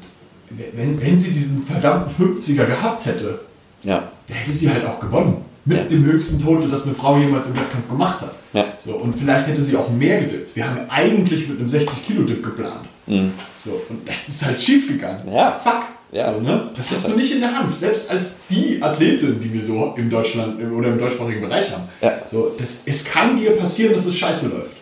wenn, 0.49 0.99
wenn 0.99 1.19
sie 1.19 1.31
diesen 1.31 1.65
verdammten 1.65 2.13
50er 2.35 2.65
gehabt 2.65 3.05
hätte, 3.05 3.41
Ja. 3.83 4.11
hätte 4.27 4.51
sie 4.51 4.69
halt 4.69 4.85
auch 4.85 4.99
gewonnen. 4.99 5.44
Mit 5.67 5.77
Ja. 5.77 5.83
dem 5.85 6.05
höchsten 6.05 6.41
Total, 6.43 6.69
das 6.69 6.85
eine 6.85 6.93
Frau 6.93 7.17
jemals 7.17 7.47
im 7.47 7.55
Wettkampf 7.55 7.89
gemacht 7.89 8.21
hat. 8.21 8.35
Ja. 8.53 8.65
So, 8.77 8.95
und 8.95 9.15
vielleicht 9.15 9.47
hätte 9.47 9.61
sie 9.61 9.75
auch 9.75 9.89
mehr 9.89 10.19
gedippt. 10.21 10.55
Wir 10.55 10.67
haben 10.67 10.79
eigentlich 10.89 11.47
mit 11.49 11.59
einem 11.59 11.67
60-Kilo-Dip 11.67 12.43
geplant. 12.43 12.85
Mhm. 13.07 13.33
So, 13.57 13.81
und 13.89 14.07
das 14.07 14.27
ist 14.27 14.45
halt 14.45 14.61
schief 14.61 14.87
gegangen. 14.87 15.21
Ja. 15.33 15.51
Fuck. 15.53 15.83
Ja. 16.11 16.31
So, 16.33 16.39
ne? 16.39 16.69
Das 16.75 16.91
hast 16.91 17.09
du 17.09 17.15
nicht 17.15 17.33
in 17.33 17.39
der 17.41 17.57
Hand. 17.57 17.73
Selbst 17.73 18.09
als 18.11 18.35
die 18.49 18.81
Athletin, 18.81 19.39
die 19.39 19.51
wir 19.51 19.61
so 19.61 19.93
im 19.97 20.09
Deutschland 20.09 20.61
oder 20.71 20.89
im 20.89 20.99
deutschsprachigen 20.99 21.41
Bereich 21.41 21.71
haben. 21.71 21.83
So, 22.25 22.53
das, 22.57 22.75
es 22.85 23.03
kann 23.03 23.35
dir 23.35 23.51
passieren, 23.57 23.93
dass 23.93 24.05
es 24.05 24.15
scheiße 24.15 24.47
läuft. 24.49 24.77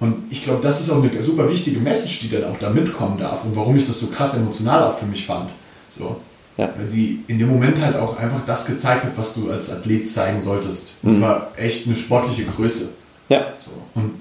Und 0.00 0.24
ich 0.30 0.42
glaube, 0.42 0.60
das 0.62 0.80
ist 0.80 0.90
auch 0.90 1.00
eine 1.02 1.22
super 1.22 1.48
wichtige 1.48 1.78
Message, 1.78 2.20
die 2.20 2.30
dann 2.30 2.44
auch 2.44 2.58
da 2.58 2.70
mitkommen 2.70 3.18
darf 3.18 3.44
und 3.44 3.54
warum 3.54 3.76
ich 3.76 3.84
das 3.84 4.00
so 4.00 4.08
krass 4.08 4.34
emotional 4.36 4.82
auch 4.82 4.98
für 4.98 5.06
mich 5.06 5.24
fand. 5.26 5.50
So. 5.90 6.16
Ja. 6.56 6.70
Weil 6.76 6.88
sie 6.88 7.20
in 7.28 7.38
dem 7.38 7.48
Moment 7.48 7.80
halt 7.80 7.96
auch 7.96 8.18
einfach 8.18 8.44
das 8.46 8.66
gezeigt 8.66 9.04
hat, 9.04 9.12
was 9.16 9.34
du 9.34 9.50
als 9.50 9.70
Athlet 9.70 10.08
zeigen 10.08 10.40
solltest. 10.40 10.94
Und 11.02 11.12
zwar 11.12 11.50
echt 11.56 11.86
eine 11.86 11.96
sportliche 11.96 12.44
Größe. 12.44 12.90
Ja. 13.28 13.46
So. 13.56 13.70
Und 13.94 14.20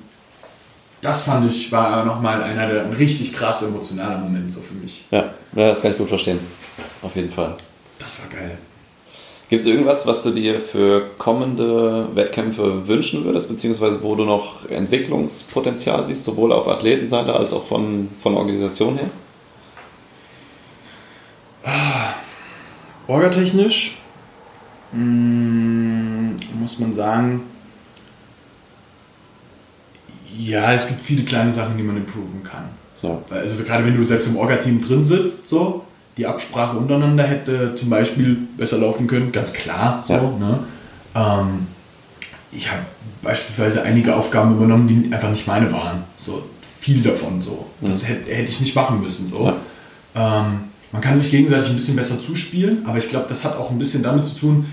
das 1.01 1.23
fand 1.23 1.49
ich, 1.49 1.71
war 1.71 2.05
nochmal 2.05 2.41
einer 2.43 2.67
der 2.67 2.85
ein 2.85 2.93
richtig 2.93 3.33
krass 3.33 3.63
emotionaler 3.63 4.17
Moment 4.19 4.51
so 4.51 4.61
für 4.61 4.75
mich. 4.75 5.05
Ja. 5.11 5.33
Ja, 5.55 5.69
das 5.69 5.81
kann 5.81 5.91
ich 5.91 5.97
gut 5.97 6.07
verstehen. 6.07 6.39
Auf 7.01 7.15
jeden 7.15 7.31
Fall. 7.31 7.55
Das 7.99 8.19
war 8.21 8.29
geil. 8.29 8.57
Gibt 9.49 9.63
es 9.63 9.67
irgendwas, 9.67 10.07
was 10.07 10.23
du 10.23 10.31
dir 10.31 10.61
für 10.61 11.07
kommende 11.17 12.07
Wettkämpfe 12.15 12.87
wünschen 12.87 13.25
würdest, 13.25 13.49
beziehungsweise 13.49 14.01
wo 14.01 14.15
du 14.15 14.23
noch 14.23 14.69
Entwicklungspotenzial 14.69 16.05
siehst, 16.05 16.23
sowohl 16.23 16.53
auf 16.53 16.69
Athletenseite 16.69 17.33
als 17.33 17.51
auch 17.51 17.63
von, 17.63 18.07
von 18.23 18.37
Organisation 18.37 18.95
her? 18.95 19.09
Orgatechnisch 23.07 23.97
mm, 24.93 26.31
muss 26.59 26.79
man 26.79 26.93
sagen, 26.93 27.41
ja, 30.37 30.73
es 30.73 30.87
gibt 30.87 31.01
viele 31.01 31.23
kleine 31.23 31.51
Sachen, 31.51 31.77
die 31.77 31.83
man 31.83 31.97
improven 31.97 32.41
kann. 32.43 32.65
So, 32.95 33.23
also 33.29 33.55
gerade 33.63 33.85
wenn 33.85 33.95
du 33.95 34.05
selbst 34.05 34.27
im 34.27 34.37
Orga-Team 34.37 34.81
drin 34.81 35.03
sitzt, 35.03 35.49
so, 35.49 35.83
die 36.17 36.25
Absprache 36.25 36.77
untereinander 36.77 37.23
hätte 37.23 37.75
zum 37.75 37.89
Beispiel 37.89 38.37
besser 38.57 38.77
laufen 38.77 39.07
können, 39.07 39.31
ganz 39.31 39.53
klar. 39.53 40.01
So, 40.03 40.13
Ja. 40.13 40.21
ne? 40.39 40.59
ähm, 41.15 41.67
ich 42.51 42.69
habe 42.69 42.81
beispielsweise 43.21 43.83
einige 43.83 44.15
Aufgaben 44.15 44.55
übernommen, 44.55 44.87
die 44.87 45.13
einfach 45.13 45.29
nicht 45.29 45.47
meine 45.47 45.71
waren. 45.71 46.03
So 46.17 46.43
viel 46.79 47.01
davon 47.01 47.41
so. 47.41 47.65
Das 47.81 48.07
hätte, 48.07 48.31
hätte 48.31 48.51
ich 48.51 48.59
nicht 48.59 48.75
machen 48.75 48.99
müssen. 49.01 49.27
So. 49.27 49.45
Ja. 50.15 50.41
Ähm, 50.41 50.70
man 50.91 51.01
kann 51.01 51.15
sich 51.17 51.31
gegenseitig 51.31 51.69
ein 51.69 51.75
bisschen 51.75 51.95
besser 51.95 52.19
zuspielen, 52.21 52.85
aber 52.85 52.97
ich 52.97 53.07
glaube, 53.09 53.25
das 53.29 53.43
hat 53.45 53.57
auch 53.57 53.71
ein 53.71 53.79
bisschen 53.79 54.03
damit 54.03 54.25
zu 54.25 54.35
tun, 54.37 54.65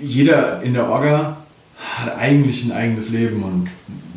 jeder 0.00 0.62
in 0.62 0.74
der 0.74 0.88
Orga 0.88 1.36
hat 1.96 2.16
eigentlich 2.16 2.64
ein 2.64 2.72
eigenes 2.72 3.10
Leben 3.10 3.42
und 3.42 3.68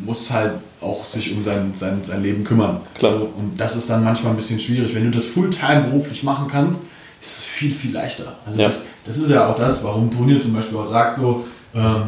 muss 0.04 0.30
halt 0.30 0.52
auch 0.80 1.04
sich 1.04 1.32
um 1.32 1.42
sein, 1.42 1.72
sein, 1.76 2.00
sein 2.02 2.22
Leben 2.22 2.44
kümmern. 2.44 2.80
Klar. 2.98 3.18
So, 3.18 3.32
und 3.36 3.58
das 3.58 3.74
ist 3.76 3.88
dann 3.88 4.04
manchmal 4.04 4.32
ein 4.32 4.36
bisschen 4.36 4.60
schwierig. 4.60 4.94
Wenn 4.94 5.04
du 5.04 5.10
das 5.10 5.26
Fulltime 5.26 5.82
beruflich 5.84 6.22
machen 6.22 6.46
kannst, 6.50 6.82
ist 7.20 7.38
es 7.38 7.42
viel, 7.42 7.74
viel 7.74 7.92
leichter. 7.92 8.36
Also 8.44 8.60
Ja. 8.60 8.66
das, 8.66 8.82
das 9.04 9.16
ist 9.16 9.30
ja 9.30 9.48
auch 9.48 9.56
das, 9.56 9.82
warum 9.82 10.10
Toni 10.10 10.38
zum 10.38 10.52
Beispiel 10.52 10.76
auch 10.76 10.86
sagt, 10.86 11.16
so, 11.16 11.46
ähm, 11.74 12.02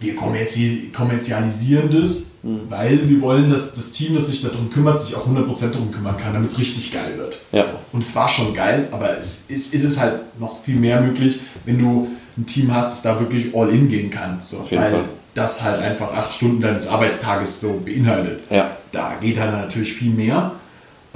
wir 0.00 0.14
kommerzi 0.16 0.90
kommerzialisieren 0.92 1.90
das, 1.90 2.28
Mhm. 2.42 2.60
weil 2.68 3.08
wir 3.08 3.20
wollen, 3.20 3.48
dass 3.48 3.74
das 3.74 3.90
Team, 3.90 4.14
das 4.14 4.28
sich 4.28 4.42
darum 4.42 4.70
kümmert, 4.70 5.02
sich 5.02 5.16
auch 5.16 5.26
100% 5.26 5.74
darum 5.74 5.90
kümmern 5.90 6.16
kann, 6.16 6.32
damit 6.32 6.50
es 6.50 6.58
richtig 6.58 6.92
geil 6.92 7.14
wird. 7.16 7.36
Ja. 7.50 7.64
Und 7.92 8.02
es 8.02 8.14
war 8.14 8.28
schon 8.28 8.54
geil, 8.54 8.88
aber 8.92 9.18
es 9.18 9.46
ist, 9.48 9.74
ist 9.74 9.82
es 9.82 9.98
halt 9.98 10.20
noch 10.38 10.62
viel 10.62 10.76
mehr 10.76 11.00
möglich, 11.00 11.40
wenn 11.64 11.78
du 11.78 12.08
ein 12.36 12.46
Team 12.46 12.72
hast, 12.72 12.92
das 12.92 13.02
da 13.02 13.18
wirklich 13.18 13.54
all 13.54 13.70
in 13.70 13.88
gehen 13.88 14.08
kann. 14.10 14.38
So. 14.44 14.64
weil 14.70 14.90
Fall. 14.92 15.04
das 15.34 15.62
halt 15.64 15.80
einfach 15.80 16.14
acht 16.14 16.32
Stunden 16.32 16.60
deines 16.60 16.86
Arbeitstages 16.86 17.60
so 17.60 17.82
beinhaltet. 17.84 18.40
Ja. 18.50 18.70
Da 18.92 19.14
geht 19.20 19.36
dann 19.36 19.50
natürlich 19.50 19.92
viel 19.94 20.12
mehr. 20.12 20.52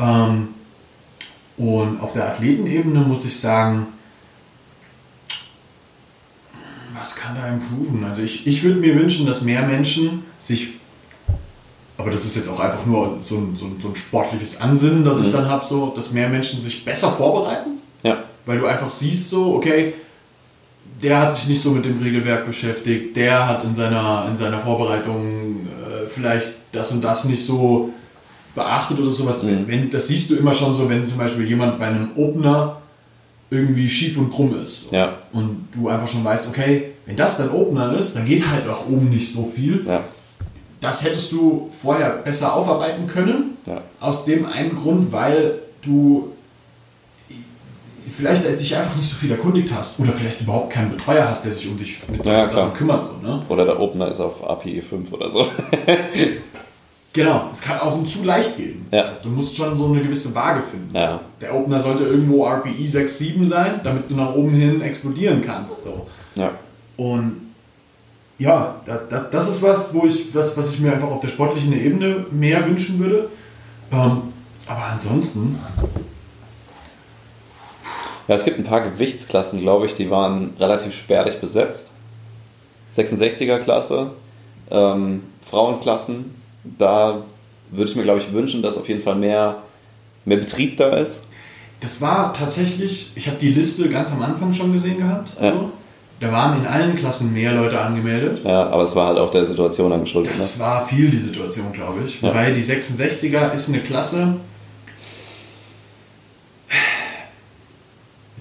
Ähm, 0.01 0.49
und 1.57 2.01
auf 2.01 2.15
der 2.15 2.27
Athletenebene 2.31 3.01
muss 3.01 3.25
ich 3.25 3.39
sagen, 3.39 3.87
was 7.03 7.17
kann 7.17 7.35
da 7.35 7.49
improven? 7.49 8.05
Also 8.05 8.23
ich, 8.23 8.47
ich 8.47 8.63
würde 8.63 8.79
mir 8.79 8.95
wünschen, 8.95 9.27
dass 9.27 9.43
mehr 9.43 9.63
Menschen 9.63 10.23
sich, 10.39 10.75
aber 11.99 12.13
das 12.13 12.25
ist 12.25 12.37
jetzt 12.37 12.49
auch 12.49 12.61
einfach 12.61 12.87
nur 12.87 13.19
so 13.21 13.39
ein, 13.39 13.57
so 13.57 13.67
ein, 13.67 13.77
so 13.81 13.89
ein 13.89 13.97
sportliches 13.97 14.61
Ansinnen, 14.61 15.05
das 15.05 15.21
ich 15.21 15.33
dann 15.33 15.49
habe, 15.49 15.65
so, 15.65 15.89
dass 15.97 16.13
mehr 16.13 16.29
Menschen 16.29 16.63
sich 16.63 16.85
besser 16.85 17.11
vorbereiten, 17.11 17.71
Ja. 18.05 18.23
weil 18.47 18.59
du 18.59 18.67
einfach 18.67 18.89
siehst 18.89 19.31
so, 19.31 19.55
okay, 19.57 19.95
der 21.03 21.21
hat 21.21 21.35
sich 21.35 21.49
nicht 21.49 21.61
so 21.61 21.73
mit 21.73 21.85
dem 21.85 22.01
Regelwerk 22.01 22.47
beschäftigt, 22.47 23.17
der 23.17 23.49
hat 23.49 23.65
in 23.65 23.75
seiner, 23.75 24.27
in 24.29 24.37
seiner 24.37 24.61
Vorbereitung 24.61 25.67
äh, 25.67 26.07
vielleicht 26.07 26.51
das 26.71 26.93
und 26.93 27.03
das 27.03 27.25
nicht 27.25 27.45
so 27.45 27.91
beachtet 28.55 29.01
oder 29.01 29.11
sowas. 29.11 29.43
Mhm. 29.43 29.65
Wenn, 29.67 29.91
das 29.91 30.07
siehst 30.07 30.31
du 30.31 30.37
immer 30.37 30.55
schon 30.55 30.73
so, 30.77 30.89
wenn 30.89 31.05
zum 31.05 31.19
Beispiel 31.19 31.47
jemand 31.49 31.81
bei 31.81 31.87
einem 31.87 32.11
Opener 32.15 32.82
irgendwie 33.53 33.89
schief 33.91 34.17
und 34.17 34.33
krumm 34.33 34.59
ist. 34.61 34.91
Ja. 34.93 35.19
Und 35.33 35.69
du 35.75 35.89
einfach 35.89 36.09
schon 36.09 36.25
weißt, 36.25 36.49
okay, 36.49 36.93
wenn 37.05 37.17
das 37.17 37.37
dein 37.37 37.51
Opener 37.51 37.93
ist, 37.93 38.17
dann 38.17 38.25
geht 38.25 38.49
halt 38.49 38.67
nach 38.67 38.87
oben 38.89 39.11
nicht 39.11 39.31
so 39.33 39.45
viel. 39.45 39.85
Ja. 39.87 40.03
Das 40.81 41.05
hättest 41.05 41.31
du 41.33 41.71
vorher 41.83 42.11
besser 42.25 42.57
aufarbeiten 42.57 43.07
können. 43.07 43.59
Ja. 43.67 43.83
Aus 44.01 44.25
dem 44.25 44.47
einen 44.47 44.75
Grund, 44.75 45.13
weil 45.13 45.59
du 45.83 46.33
vielleicht 48.09 48.45
dich 48.59 48.75
einfach 48.75 48.97
nicht 48.97 49.09
so 49.09 49.17
viel 49.17 49.31
erkundigt 49.31 49.71
hast 49.73 50.01
oder 50.01 50.13
vielleicht 50.13 50.41
überhaupt 50.41 50.73
keinen 50.73 50.91
Betreuer 50.91 51.29
hast, 51.29 51.45
der 51.45 51.53
sich 51.53 51.69
um 51.69 51.77
dich 51.77 52.01
mit 52.09 52.25
Ja, 52.25 52.33
solchen 52.33 52.49
klar. 52.49 52.65
Sachen 52.67 52.73
kümmert. 52.75 53.05
So, 53.05 53.13
ne? 53.23 53.43
Oder 53.51 53.67
der 53.67 53.79
Opener 53.79 54.09
ist 54.11 54.21
auf 54.21 54.43
APE 54.49 54.81
5 54.83 55.13
oder 55.13 55.31
so. 55.31 55.47
Genau, 57.13 57.51
es 57.53 57.61
kann 57.61 57.79
auch 57.81 57.95
ein 57.95 58.07
zu 58.07 58.25
leicht 58.25 58.57
gehen. 58.57 58.87
Ja. 58.91 59.13
Du 59.23 59.29
musst 59.29 59.55
schon 59.55 59.77
so 59.77 59.87
eine 59.87 60.01
gewisse 60.01 60.35
Waage 60.35 60.63
finden. 60.63 60.97
Ja. 60.97 61.21
Der 61.41 61.55
Opener 61.55 61.79
sollte 61.79 62.05
irgendwo 62.05 62.47
RPI 62.47 62.87
6, 62.87 63.19
7 63.19 63.45
sein, 63.45 63.81
damit 63.85 64.11
du 64.11 64.15
nach 64.15 64.35
oben 64.35 64.55
hin 64.55 64.81
explodieren 64.81 65.43
kannst. 65.43 65.85
So. 65.85 66.07
Ja. 66.35 66.53
Und 66.97 67.53
ja, 68.39 68.77
da, 68.87 68.99
da, 69.09 69.27
das 69.31 69.49
ist 69.49 69.63
was, 69.63 69.93
wo 69.93 70.07
ich, 70.07 70.35
was, 70.35 70.57
was 70.57 70.71
ich 70.71 70.81
mir 70.81 70.93
einfach 70.93 71.11
auf 71.11 71.21
der 71.21 71.29
sportlichen 71.29 71.73
Ebene 71.75 72.25
mehr 72.31 72.67
wünschen 72.67 72.99
würde. 72.99 73.29
Ähm, 73.93 74.23
aber 74.67 74.85
ansonsten, 74.91 75.59
Ja, 78.29 78.37
es 78.37 78.45
gibt 78.45 78.59
ein 78.59 78.65
paar 78.65 78.81
Gewichtsklassen, 78.81 79.61
glaube 79.61 79.87
ich, 79.87 79.95
die 79.95 80.11
waren 80.11 80.55
relativ 80.59 80.95
spärlich 80.95 81.41
besetzt. 81.41 81.93
66er 82.95 83.59
Klasse, 83.59 84.13
ähm, 84.71 85.25
Frauenklassen, 85.43 86.42
da 86.65 87.23
würde 87.71 87.91
ich 87.91 87.97
mir, 87.97 88.03
glaube 88.03 88.21
ich, 88.21 88.33
wünschen, 88.33 88.63
dass 88.63 88.77
auf 88.77 88.89
jeden 88.89 89.01
Fall 89.03 89.15
mehr, 89.17 89.63
mehr 90.25 90.37
Betrieb 90.39 90.77
da 90.77 90.97
ist. 90.97 91.25
das 91.81 92.01
war 92.01 92.33
tatsächlich, 92.35 93.11
ich 93.15 93.27
habe 93.27 93.39
die 93.39 93.49
Liste 93.53 93.89
ganz 93.89 94.13
am 94.13 94.23
Anfang 94.23 94.53
schon 94.53 94.73
gesehen 94.73 94.99
gehabt. 94.99 95.33
Ja. 95.41 95.53
So. 95.53 95.71
Da 96.21 96.31
waren 96.31 96.61
in 96.61 96.67
allen 96.67 96.95
Klassen 96.95 97.33
mehr 97.33 97.53
Leute 97.53 97.81
angemeldet. 97.81 98.43
Ja, 98.45 98.69
aber 98.69 98.85
es 98.85 98.95
war 98.95 99.09
halt 99.09 99.19
auch 99.19 99.31
der 99.31 99.45
Situation 99.45 99.93
angeschuldet. 99.93 100.33
Das 100.35 100.57
Ne? 100.57 100.63
war 100.65 100.87
viel 100.87 101.11
die 101.11 101.17
Situation, 101.17 101.73
glaube 101.73 102.05
ich. 102.07 102.21
Ja. 102.21 102.29
Wobei 102.29 102.53
die 102.53 102.63
66er 102.63 103.51
ist 103.53 103.69
eine 103.71 103.81
Klasse. 103.81 104.37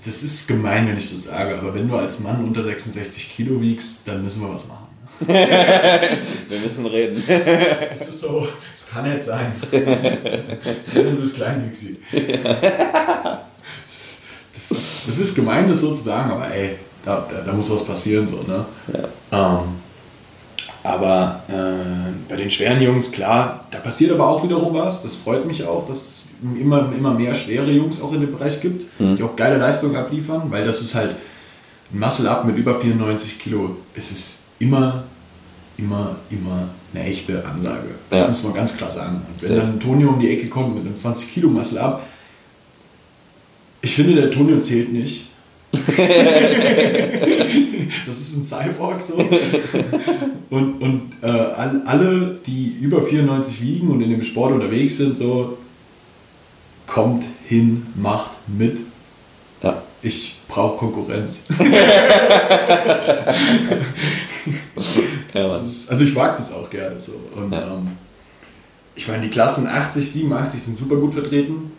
Das 0.04 0.24
ist 0.24 0.48
gemein, 0.48 0.88
wenn 0.88 0.98
ich 0.98 1.10
das 1.12 1.24
sage, 1.26 1.58
aber 1.58 1.74
wenn 1.76 1.88
du 1.88 1.96
als 1.96 2.20
Mann 2.20 2.44
unter 2.44 2.64
66 2.64 3.36
Kilo 3.36 3.62
wiegst, 3.62 4.02
dann 4.06 4.24
müssen 4.24 4.42
wir 4.42 4.54
was 4.54 4.68
machen. 4.68 4.88
Wir 5.28 6.60
müssen 6.60 6.86
reden. 6.86 7.24
Das 7.28 8.08
ist 8.08 8.22
so, 8.22 8.48
das 8.72 8.88
kann 8.90 9.12
nicht 9.12 9.24
sein. 9.24 9.54
Selbst 9.72 10.96
wenn 10.96 11.16
du 11.16 11.22
bist 11.22 11.36
kleinwüchsig. 11.36 11.98
Das 14.54 14.72
ist, 14.72 15.08
das 15.08 15.18
ist 15.18 15.36
gemein, 15.36 15.68
das 15.68 15.82
so 15.82 15.94
zu 15.94 16.04
sagen, 16.04 16.32
aber 16.32 16.52
ey, 16.54 16.76
da, 17.04 17.28
da, 17.30 17.42
da 17.42 17.54
muss 17.54 17.72
was 17.72 17.84
passieren, 17.84 18.28
so, 18.28 18.44
ne? 18.44 18.66
Ähm, 19.32 19.60
aber 20.84 21.44
äh, 21.48 22.12
bei 22.28 22.36
den 22.36 22.50
schweren 22.50 22.82
Jungs, 22.82 23.12
klar, 23.12 23.66
da 23.70 23.78
passiert 23.80 24.12
aber 24.12 24.28
auch 24.28 24.44
wiederum 24.44 24.74
was. 24.74 25.04
Das 25.04 25.16
freut 25.16 25.46
mich 25.46 25.64
auch, 25.64 25.88
dass 25.88 25.98
es 25.98 26.28
immer, 26.60 26.92
immer 26.98 27.14
mehr 27.14 27.36
schwere 27.36 27.70
Jungs 27.70 28.02
auch 28.02 28.14
in 28.14 28.22
dem 28.22 28.32
Bereich 28.32 28.62
gibt, 28.62 28.86
die 29.00 29.22
auch 29.22 29.36
geile 29.36 29.58
Leistungen 29.58 29.96
abliefern, 29.96 30.44
weil 30.50 30.66
das 30.66 30.82
ist 30.82 30.96
halt 30.96 31.16
ein 31.94 32.00
Muscle-Up 32.00 32.46
mit 32.46 32.58
über 32.58 32.80
94 32.80 33.40
Kilo. 33.40 33.78
Es 33.96 34.12
ist 34.12 34.41
immer, 34.62 35.04
immer, 35.78 36.16
immer 36.30 36.70
eine 36.94 37.04
echte 37.06 37.44
Ansage. 37.46 37.90
Das 38.10 38.22
Ja. 38.22 38.28
muss 38.30 38.44
man 38.44 38.54
ganz 38.54 38.76
klar 38.78 38.90
sagen. 38.90 39.18
Und 39.28 39.42
wenn 39.42 39.48
Sehr. 39.50 39.58
dann 39.58 39.80
Tonio 39.80 40.10
um 40.10 40.20
die 40.20 40.30
Ecke 40.30 40.48
kommt 40.48 40.76
mit 40.76 40.86
einem 40.86 40.96
20 40.96 41.34
Kilo 41.34 41.50
Muscle-Up, 41.50 42.06
ich 43.82 43.96
finde, 43.96 44.16
der 44.16 44.30
Tonio 44.32 44.60
zählt 44.60 44.92
nicht. 44.94 45.28
das 48.06 48.20
ist 48.20 48.36
ein 48.38 48.44
Cyborg 48.44 49.02
so. 49.02 49.16
Und, 50.50 50.82
und 50.82 51.12
äh, 51.22 51.28
all- 51.28 51.82
alle, 51.86 52.40
die 52.46 52.76
über 52.82 53.02
94 53.04 53.62
wiegen 53.62 53.90
und 53.90 54.02
in 54.02 54.10
dem 54.10 54.22
Sport 54.24 54.52
unterwegs 54.54 54.98
sind, 54.98 55.18
so, 55.18 55.58
kommt 56.88 57.24
hin, 57.48 57.86
macht 57.96 58.32
mit. 58.48 58.82
Ja. 59.64 59.82
Ich 60.04 60.36
brauche 60.52 60.78
Konkurrenz. 60.78 61.44
Ja, 65.34 65.56
ist, 65.58 65.90
also 65.90 66.04
ich 66.04 66.14
mag 66.14 66.36
das 66.36 66.52
auch 66.54 66.70
gerne 66.70 67.00
so. 67.00 67.14
Und, 67.36 67.52
Ja. 67.54 67.62
ähm, 67.62 67.88
ich 68.96 69.08
meine, 69.08 69.22
die 69.22 69.30
Klassen 69.30 69.68
80, 69.68 70.12
87 70.12 70.62
sind 70.62 70.78
super 70.78 70.96
gut 70.98 71.14
vertreten. 71.14 71.72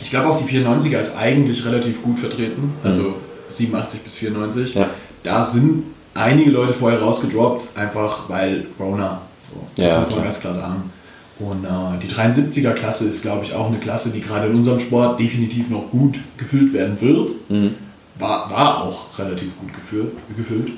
Ich 0.00 0.10
glaube 0.10 0.28
auch 0.30 0.36
die 0.36 0.44
94er 0.44 0.98
ist 1.00 1.16
eigentlich 1.16 1.64
relativ 1.64 2.02
gut 2.02 2.18
vertreten. 2.18 2.72
Also 2.82 3.14
87 3.48 4.00
bis 4.00 4.14
94. 4.14 4.74
Ja. 4.74 4.90
Da 5.22 5.44
sind 5.44 5.84
einige 6.14 6.50
Leute 6.50 6.72
vorher 6.74 7.00
rausgedroppt, 7.00 7.68
einfach 7.76 8.28
weil 8.28 8.66
Rona. 8.78 9.20
So, 9.40 9.52
das 9.76 9.98
muss 10.06 10.14
man 10.16 10.24
ganz 10.24 10.40
klar 10.40 10.52
sagen. 10.54 10.90
Und 11.38 11.64
äh, 11.64 11.98
die 12.02 12.08
73er 12.08 12.72
Klasse 12.72 13.04
ist, 13.06 13.22
glaube 13.22 13.44
ich, 13.44 13.54
auch 13.54 13.68
eine 13.68 13.78
Klasse, 13.78 14.10
die 14.10 14.20
gerade 14.20 14.48
in 14.48 14.56
unserem 14.56 14.80
Sport 14.80 15.20
definitiv 15.20 15.70
noch 15.70 15.90
gut 15.90 16.18
gefüllt 16.36 16.72
werden 16.72 17.00
wird. 17.00 17.30
Mhm. 17.48 17.74
War, 18.20 18.50
war 18.50 18.84
auch 18.84 19.18
relativ 19.18 19.58
gut 19.58 19.72
gefüllt. 19.74 20.12
gefüllt. 20.36 20.72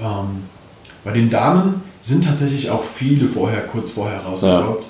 Ähm, 0.00 0.44
bei 1.04 1.12
den 1.12 1.30
Damen 1.30 1.82
sind 2.00 2.24
tatsächlich 2.24 2.70
auch 2.70 2.82
viele 2.82 3.28
vorher, 3.28 3.62
kurz 3.66 3.90
vorher 3.90 4.20
rausgedroppt. 4.20 4.86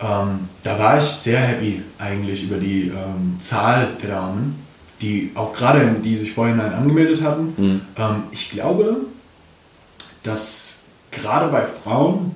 Ähm, 0.00 0.48
da 0.62 0.78
war 0.78 0.98
ich 0.98 1.04
sehr 1.04 1.40
happy 1.40 1.82
eigentlich 1.98 2.44
über 2.44 2.58
die 2.58 2.88
ähm, 2.88 3.36
Zahl 3.38 3.88
der 4.02 4.10
Damen, 4.10 4.62
die 5.00 5.30
auch 5.34 5.52
gerade, 5.52 5.96
die 6.04 6.16
sich 6.16 6.32
vorhinein 6.32 6.72
angemeldet 6.72 7.22
hatten. 7.22 7.54
Mhm. 7.56 7.80
Ähm, 7.96 8.22
ich 8.30 8.50
glaube, 8.50 8.98
dass 10.22 10.84
gerade 11.10 11.48
bei 11.48 11.62
Frauen, 11.62 12.34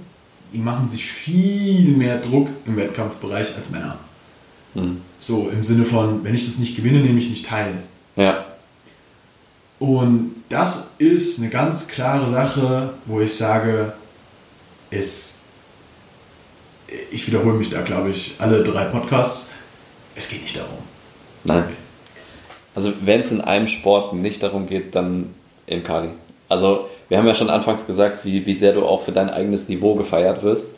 die 0.52 0.58
machen 0.58 0.88
sich 0.88 1.04
viel 1.04 1.96
mehr 1.96 2.18
Druck 2.18 2.48
im 2.66 2.76
Wettkampfbereich 2.76 3.56
als 3.56 3.70
Männer. 3.70 3.98
Mhm. 4.74 5.00
So 5.18 5.50
im 5.50 5.62
Sinne 5.62 5.84
von, 5.84 6.24
wenn 6.24 6.34
ich 6.34 6.44
das 6.44 6.58
nicht 6.58 6.76
gewinne, 6.76 7.00
nehme 7.00 7.18
ich 7.18 7.28
nicht 7.28 7.46
teil. 7.46 7.74
Ja. 8.16 8.46
Und 9.80 10.44
das 10.50 10.90
ist 10.98 11.40
eine 11.40 11.48
ganz 11.48 11.88
klare 11.88 12.28
Sache, 12.28 12.90
wo 13.06 13.20
ich 13.20 13.34
sage, 13.34 13.94
es, 14.90 15.36
ich 17.10 17.26
wiederhole 17.26 17.54
mich 17.54 17.70
da, 17.70 17.80
glaube 17.80 18.10
ich, 18.10 18.34
alle 18.38 18.62
drei 18.62 18.84
Podcasts, 18.84 19.48
es 20.14 20.28
geht 20.28 20.42
nicht 20.42 20.56
darum. 20.56 20.78
Nein. 21.44 21.64
Also 22.74 22.92
wenn 23.00 23.22
es 23.22 23.32
in 23.32 23.40
einem 23.40 23.68
Sport 23.68 24.12
nicht 24.12 24.42
darum 24.42 24.66
geht, 24.66 24.94
dann 24.94 25.34
im 25.66 25.82
Kali. 25.82 26.10
Also 26.50 26.88
wir 27.08 27.16
haben 27.16 27.26
ja 27.26 27.34
schon 27.34 27.48
anfangs 27.48 27.86
gesagt, 27.86 28.22
wie, 28.26 28.44
wie 28.44 28.54
sehr 28.54 28.74
du 28.74 28.84
auch 28.84 29.02
für 29.02 29.12
dein 29.12 29.30
eigenes 29.30 29.68
Niveau 29.68 29.94
gefeiert 29.94 30.42
wirst. 30.42 30.68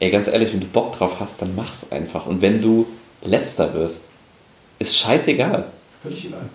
Ey, 0.00 0.10
ganz 0.10 0.26
ehrlich, 0.26 0.52
wenn 0.52 0.60
du 0.60 0.66
Bock 0.66 0.98
drauf 0.98 1.20
hast, 1.20 1.40
dann 1.40 1.54
mach's 1.54 1.92
einfach. 1.92 2.26
Und 2.26 2.42
wenn 2.42 2.60
du 2.60 2.88
Letzter 3.22 3.72
wirst, 3.72 4.08
ist 4.80 4.98
scheißegal. 4.98 5.66
Völlig 6.02 6.26
egal. 6.26 6.48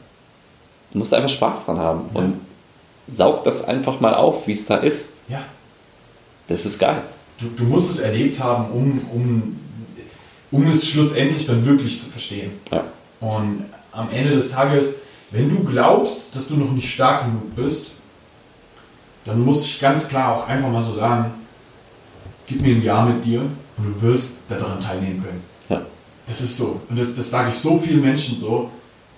Du 0.91 0.99
musst 0.99 1.13
einfach 1.13 1.29
Spaß 1.29 1.65
dran 1.65 1.79
haben. 1.79 2.09
Und 2.13 2.41
saug 3.07 3.43
das 3.43 3.63
einfach 3.63 3.99
mal 3.99 4.13
auf, 4.13 4.47
wie 4.47 4.53
es 4.53 4.65
da 4.65 4.77
ist. 4.77 5.11
Ja. 5.27 5.43
Das 6.47 6.65
ist 6.65 6.79
geil. 6.79 7.01
Du, 7.39 7.47
du 7.55 7.63
musst 7.63 7.89
es 7.89 7.99
erlebt 7.99 8.39
haben, 8.39 8.71
um, 8.71 9.01
um, 9.13 9.59
um 10.51 10.67
es 10.67 10.87
schlussendlich 10.87 11.45
dann 11.45 11.65
wirklich 11.65 11.99
zu 11.99 12.07
verstehen. 12.07 12.51
Ja. 12.71 12.83
Und 13.19 13.65
am 13.91 14.09
Ende 14.11 14.31
des 14.31 14.51
Tages, 14.51 14.95
wenn 15.31 15.49
du 15.49 15.63
glaubst, 15.63 16.35
dass 16.35 16.47
du 16.47 16.55
noch 16.55 16.71
nicht 16.71 16.89
stark 16.91 17.25
genug 17.25 17.55
bist, 17.55 17.91
dann 19.25 19.43
muss 19.43 19.65
ich 19.65 19.79
ganz 19.79 20.07
klar 20.07 20.35
auch 20.35 20.47
einfach 20.47 20.69
mal 20.69 20.81
so 20.81 20.93
sagen, 20.93 21.33
gib 22.45 22.61
mir 22.61 22.75
ein 22.75 22.81
Jahr 22.81 23.05
mit 23.05 23.25
dir 23.25 23.41
und 23.41 23.85
du 23.85 24.01
wirst 24.01 24.37
daran 24.47 24.79
teilnehmen 24.79 25.21
können. 25.21 25.43
Ja. 25.69 25.81
Das 26.25 26.41
ist 26.41 26.55
so. 26.55 26.81
Und 26.89 26.97
das, 26.97 27.13
das 27.13 27.29
sage 27.29 27.49
ich 27.49 27.55
so 27.55 27.77
vielen 27.77 28.01
Menschen 28.01 28.37
so. 28.37 28.71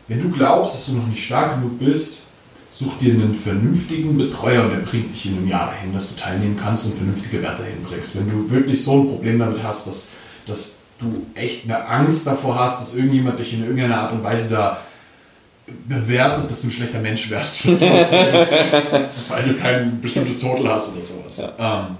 Wenn 0.09 0.21
du 0.21 0.29
glaubst, 0.29 0.73
dass 0.73 0.85
du 0.87 0.93
noch 0.93 1.07
nicht 1.07 1.23
stark 1.23 1.55
genug 1.55 1.79
bist, 1.79 2.23
such 2.71 2.97
dir 2.97 3.13
einen 3.13 3.33
vernünftigen 3.33 4.17
Betreuer 4.17 4.63
und 4.63 4.71
der 4.71 4.79
bringt 4.79 5.11
dich 5.11 5.27
in 5.27 5.37
einem 5.37 5.47
Jahr 5.47 5.67
dahin, 5.67 5.93
dass 5.93 6.09
du 6.09 6.15
teilnehmen 6.15 6.57
kannst 6.61 6.85
und 6.85 6.95
vernünftige 6.95 7.41
Werte 7.41 7.63
hinbringst. 7.63 8.17
Wenn 8.17 8.29
du 8.29 8.49
wirklich 8.49 8.83
so 8.83 9.01
ein 9.01 9.07
Problem 9.07 9.39
damit 9.39 9.63
hast, 9.63 9.87
dass, 9.87 10.09
dass 10.45 10.77
du 10.99 11.25
echt 11.35 11.65
eine 11.65 11.85
Angst 11.85 12.27
davor 12.27 12.59
hast, 12.59 12.81
dass 12.81 12.95
irgendjemand 12.95 13.39
dich 13.39 13.53
in 13.53 13.61
irgendeiner 13.61 13.99
Art 13.99 14.11
und 14.11 14.23
Weise 14.23 14.49
da 14.49 14.79
bewertet, 15.87 16.49
dass 16.49 16.61
du 16.61 16.67
ein 16.67 16.71
schlechter 16.71 16.99
Mensch 16.99 17.29
wärst, 17.29 17.65
oder 17.67 17.75
sowas, 17.75 18.11
weil, 19.29 19.43
du 19.47 19.55
kein 19.55 20.01
bestimmtes 20.01 20.39
Total 20.39 20.69
hast 20.69 20.93
oder 20.93 21.03
sowas. 21.03 21.43
Ähm, 21.59 21.97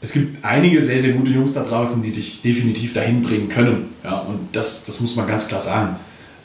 es 0.00 0.12
gibt 0.12 0.44
einige 0.44 0.80
sehr, 0.80 0.98
sehr 0.98 1.12
gute 1.12 1.30
Jungs 1.30 1.52
da 1.52 1.62
draußen, 1.62 2.02
die 2.02 2.10
dich 2.10 2.42
definitiv 2.42 2.94
dahin 2.94 3.22
bringen 3.22 3.48
können. 3.48 3.94
Ja, 4.02 4.18
und 4.20 4.48
das, 4.52 4.84
das 4.84 5.00
muss 5.00 5.14
man 5.16 5.26
ganz 5.26 5.46
klar 5.46 5.60
sagen. 5.60 5.96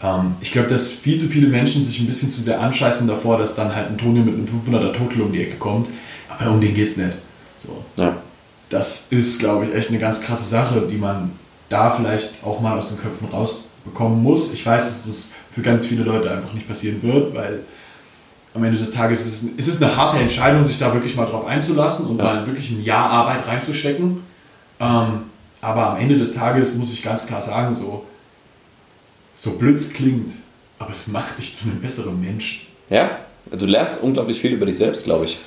Ähm, 0.03 0.35
ich 0.41 0.51
glaube, 0.51 0.67
dass 0.67 0.91
viel 0.91 1.19
zu 1.19 1.27
viele 1.27 1.47
Menschen 1.47 1.83
sich 1.83 1.99
ein 1.99 2.05
bisschen 2.07 2.31
zu 2.31 2.41
sehr 2.41 2.61
anscheißen 2.61 3.07
davor, 3.07 3.37
dass 3.37 3.55
dann 3.55 3.75
halt 3.75 3.87
ein 3.89 3.97
Toni 3.97 4.19
mit 4.19 4.33
einem 4.35 4.45
500er 4.45 4.93
Total 4.93 5.21
um 5.21 5.31
die 5.31 5.41
Ecke 5.41 5.57
kommt. 5.57 5.87
Aber 6.29 6.51
um 6.51 6.61
den 6.61 6.73
geht's 6.73 6.97
nicht. 6.97 7.17
So. 7.57 7.83
Ja. 7.95 8.15
Das 8.69 9.07
ist, 9.09 9.39
glaube 9.39 9.65
ich, 9.65 9.73
echt 9.73 9.89
eine 9.89 9.99
ganz 9.99 10.21
krasse 10.21 10.45
Sache, 10.45 10.87
die 10.89 10.97
man 10.97 11.31
da 11.69 11.89
vielleicht 11.89 12.43
auch 12.43 12.59
mal 12.59 12.77
aus 12.77 12.89
den 12.89 12.99
Köpfen 12.99 13.27
rausbekommen 13.29 14.21
muss. 14.21 14.53
Ich 14.53 14.65
weiß, 14.65 14.85
dass 14.85 15.05
es 15.07 15.31
für 15.51 15.61
ganz 15.61 15.85
viele 15.85 16.03
Leute 16.03 16.29
einfach 16.31 16.53
nicht 16.53 16.67
passieren 16.67 17.01
wird, 17.01 17.33
weil 17.35 17.61
am 18.53 18.63
Ende 18.63 18.77
des 18.77 18.91
Tages 18.91 19.25
ist 19.25 19.43
es, 19.43 19.49
es 19.57 19.67
ist 19.67 19.83
eine 19.83 19.95
harte 19.95 20.17
Entscheidung, 20.17 20.65
sich 20.65 20.79
da 20.79 20.93
wirklich 20.93 21.15
mal 21.15 21.25
drauf 21.25 21.45
einzulassen 21.45 22.07
und 22.07 22.17
Ja. 22.17 22.23
mal 22.23 22.45
wirklich 22.47 22.71
ein 22.71 22.83
Jahr 22.83 23.09
Arbeit 23.09 23.47
reinzustecken. 23.47 24.21
Ähm, 24.79 25.07
aber 25.61 25.91
am 25.91 25.97
Ende 25.97 26.17
des 26.17 26.33
Tages 26.33 26.75
muss 26.75 26.91
ich 26.91 27.01
ganz 27.03 27.25
klar 27.25 27.41
sagen, 27.41 27.73
so, 27.73 28.05
so 29.37 29.51
blöd 29.51 29.77
es 29.77 29.93
klingt, 29.93 30.33
aber 30.79 30.91
es 30.91 31.07
macht 31.07 31.37
dich 31.37 31.55
zu 31.55 31.65
einem 31.65 31.79
besseren 31.79 32.19
Menschen. 32.19 32.61
Ja, 32.89 33.19
du 33.51 33.65
lernst 33.65 34.01
unglaublich 34.01 34.39
viel 34.41 34.53
über 34.53 34.65
dich 34.65 34.77
selbst, 34.77 35.03
glaube 35.03 35.25
ich. 35.25 35.37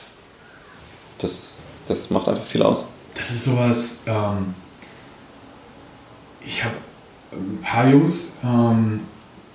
Das, 1.18 1.57
das 1.88 2.09
macht 2.09 2.28
einfach 2.28 2.45
viel 2.45 2.62
aus. 2.62 2.86
Das 3.14 3.30
ist 3.30 3.45
sowas, 3.45 3.99
ähm, 4.07 4.55
ich 6.47 6.64
habe 6.64 6.76
ein 7.32 7.61
paar 7.62 7.88
Jungs 7.88 8.32
ähm, 8.45 9.01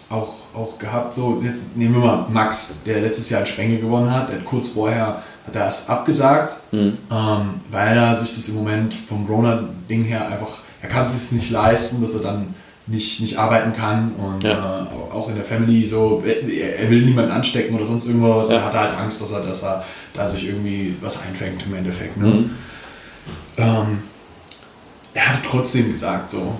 auch, 0.09 0.33
auch 0.53 0.77
gehabt, 0.77 1.15
so, 1.15 1.41
jetzt 1.41 1.61
nehmen 1.75 1.95
wir 1.95 2.01
mal 2.01 2.27
Max, 2.29 2.75
der 2.85 3.01
letztes 3.01 3.29
Jahr 3.29 3.41
in 3.41 3.47
Spenge 3.47 3.77
gewonnen 3.79 4.11
hat, 4.11 4.29
der 4.29 4.37
hat 4.37 4.45
kurz 4.45 4.69
vorher 4.69 5.23
hat 5.47 5.55
er 5.55 5.67
es 5.67 5.87
abgesagt, 5.87 6.57
mhm. 6.71 6.97
ähm, 7.09 7.49
weil 7.71 7.97
er 7.97 8.17
sich 8.17 8.35
das 8.35 8.49
im 8.49 8.55
Moment 8.55 8.93
vom 8.93 9.25
Rona-Ding 9.25 10.03
her 10.03 10.27
einfach, 10.27 10.61
er 10.81 10.89
kann 10.89 11.03
es 11.03 11.19
sich 11.19 11.31
nicht 11.39 11.51
leisten, 11.51 12.01
dass 12.01 12.15
er 12.15 12.21
dann 12.21 12.53
nicht, 12.87 13.21
nicht 13.21 13.37
arbeiten 13.37 13.73
kann 13.73 14.11
und 14.13 14.43
ja. 14.43 14.83
äh, 14.83 15.13
auch 15.13 15.29
in 15.29 15.35
der 15.35 15.43
Family 15.43 15.85
so, 15.85 16.23
er 16.23 16.89
will 16.89 17.03
niemanden 17.03 17.31
anstecken 17.31 17.75
oder 17.75 17.85
sonst 17.85 18.07
irgendwas, 18.07 18.49
ja. 18.49 18.57
er 18.57 18.65
hat 18.65 18.73
halt 18.73 18.97
Angst, 18.97 19.21
dass 19.21 19.31
er, 19.31 19.41
dass 19.41 19.63
er 19.63 19.83
da 20.13 20.27
sich 20.27 20.47
irgendwie 20.47 20.95
was 21.01 21.23
einfängt 21.23 21.63
im 21.65 21.73
Endeffekt. 21.73 22.17
Ne? 22.17 22.27
Mhm. 22.27 22.49
Ähm, 23.57 23.99
er 25.13 25.33
hat 25.33 25.43
trotzdem 25.43 25.91
gesagt, 25.91 26.29
so, 26.29 26.55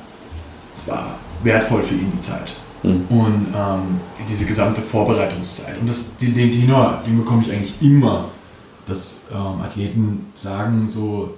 es 0.73 0.87
war 0.87 1.19
wertvoll 1.43 1.83
für 1.83 1.95
ihn 1.95 2.11
die 2.15 2.21
Zeit. 2.21 2.53
Mhm. 2.81 3.05
Und 3.09 3.47
ähm, 3.55 4.01
diese 4.27 4.45
gesamte 4.45 4.81
Vorbereitungszeit. 4.81 5.79
Und 5.79 5.87
das, 5.87 6.15
den, 6.17 6.33
den 6.33 6.51
Tenor, 6.51 7.03
den 7.05 7.17
bekomme 7.17 7.43
ich 7.43 7.51
eigentlich 7.51 7.81
immer, 7.81 8.29
dass 8.87 9.17
ähm, 9.31 9.61
Athleten 9.61 10.27
sagen 10.33 10.87
so, 10.87 11.37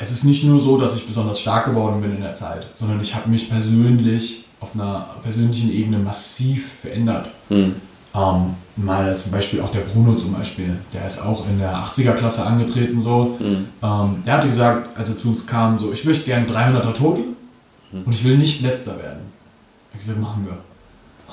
es 0.00 0.10
ist 0.10 0.24
nicht 0.24 0.44
nur 0.44 0.58
so, 0.58 0.78
dass 0.78 0.96
ich 0.96 1.06
besonders 1.06 1.40
stark 1.40 1.66
geworden 1.66 2.00
bin 2.00 2.16
in 2.16 2.22
der 2.22 2.32
Zeit, 2.32 2.66
sondern 2.72 3.00
ich 3.00 3.14
habe 3.14 3.28
mich 3.28 3.50
persönlich 3.50 4.46
auf 4.58 4.74
einer 4.74 5.06
persönlichen 5.22 5.70
Ebene 5.70 5.98
massiv 5.98 6.72
verändert. 6.80 7.28
Mhm. 7.50 7.76
Ähm, 8.14 8.54
mal 8.76 9.14
zum 9.14 9.30
Beispiel 9.30 9.60
auch 9.60 9.68
der 9.68 9.80
Bruno 9.80 10.14
zum 10.14 10.32
Beispiel, 10.32 10.78
der 10.94 11.06
ist 11.06 11.22
auch 11.22 11.46
in 11.46 11.58
der 11.58 11.74
80er-Klasse 11.76 12.46
angetreten 12.46 12.98
so. 12.98 13.36
Mhm. 13.38 13.66
Ähm, 13.82 14.22
der 14.24 14.38
hatte 14.38 14.46
gesagt, 14.48 14.98
als 14.98 15.10
er 15.10 15.18
zu 15.18 15.28
uns 15.28 15.46
kam, 15.46 15.78
so, 15.78 15.92
ich 15.92 16.04
möchte 16.06 16.24
gerne 16.24 16.46
300er 16.46 16.80
Total 16.80 17.22
mhm. 17.92 18.02
und 18.04 18.14
ich 18.14 18.24
will 18.24 18.38
nicht 18.38 18.62
letzter 18.62 18.98
werden. 18.98 19.20
Ich 19.92 20.00
gesagt, 20.00 20.18
machen 20.18 20.46
wir. 20.46 20.56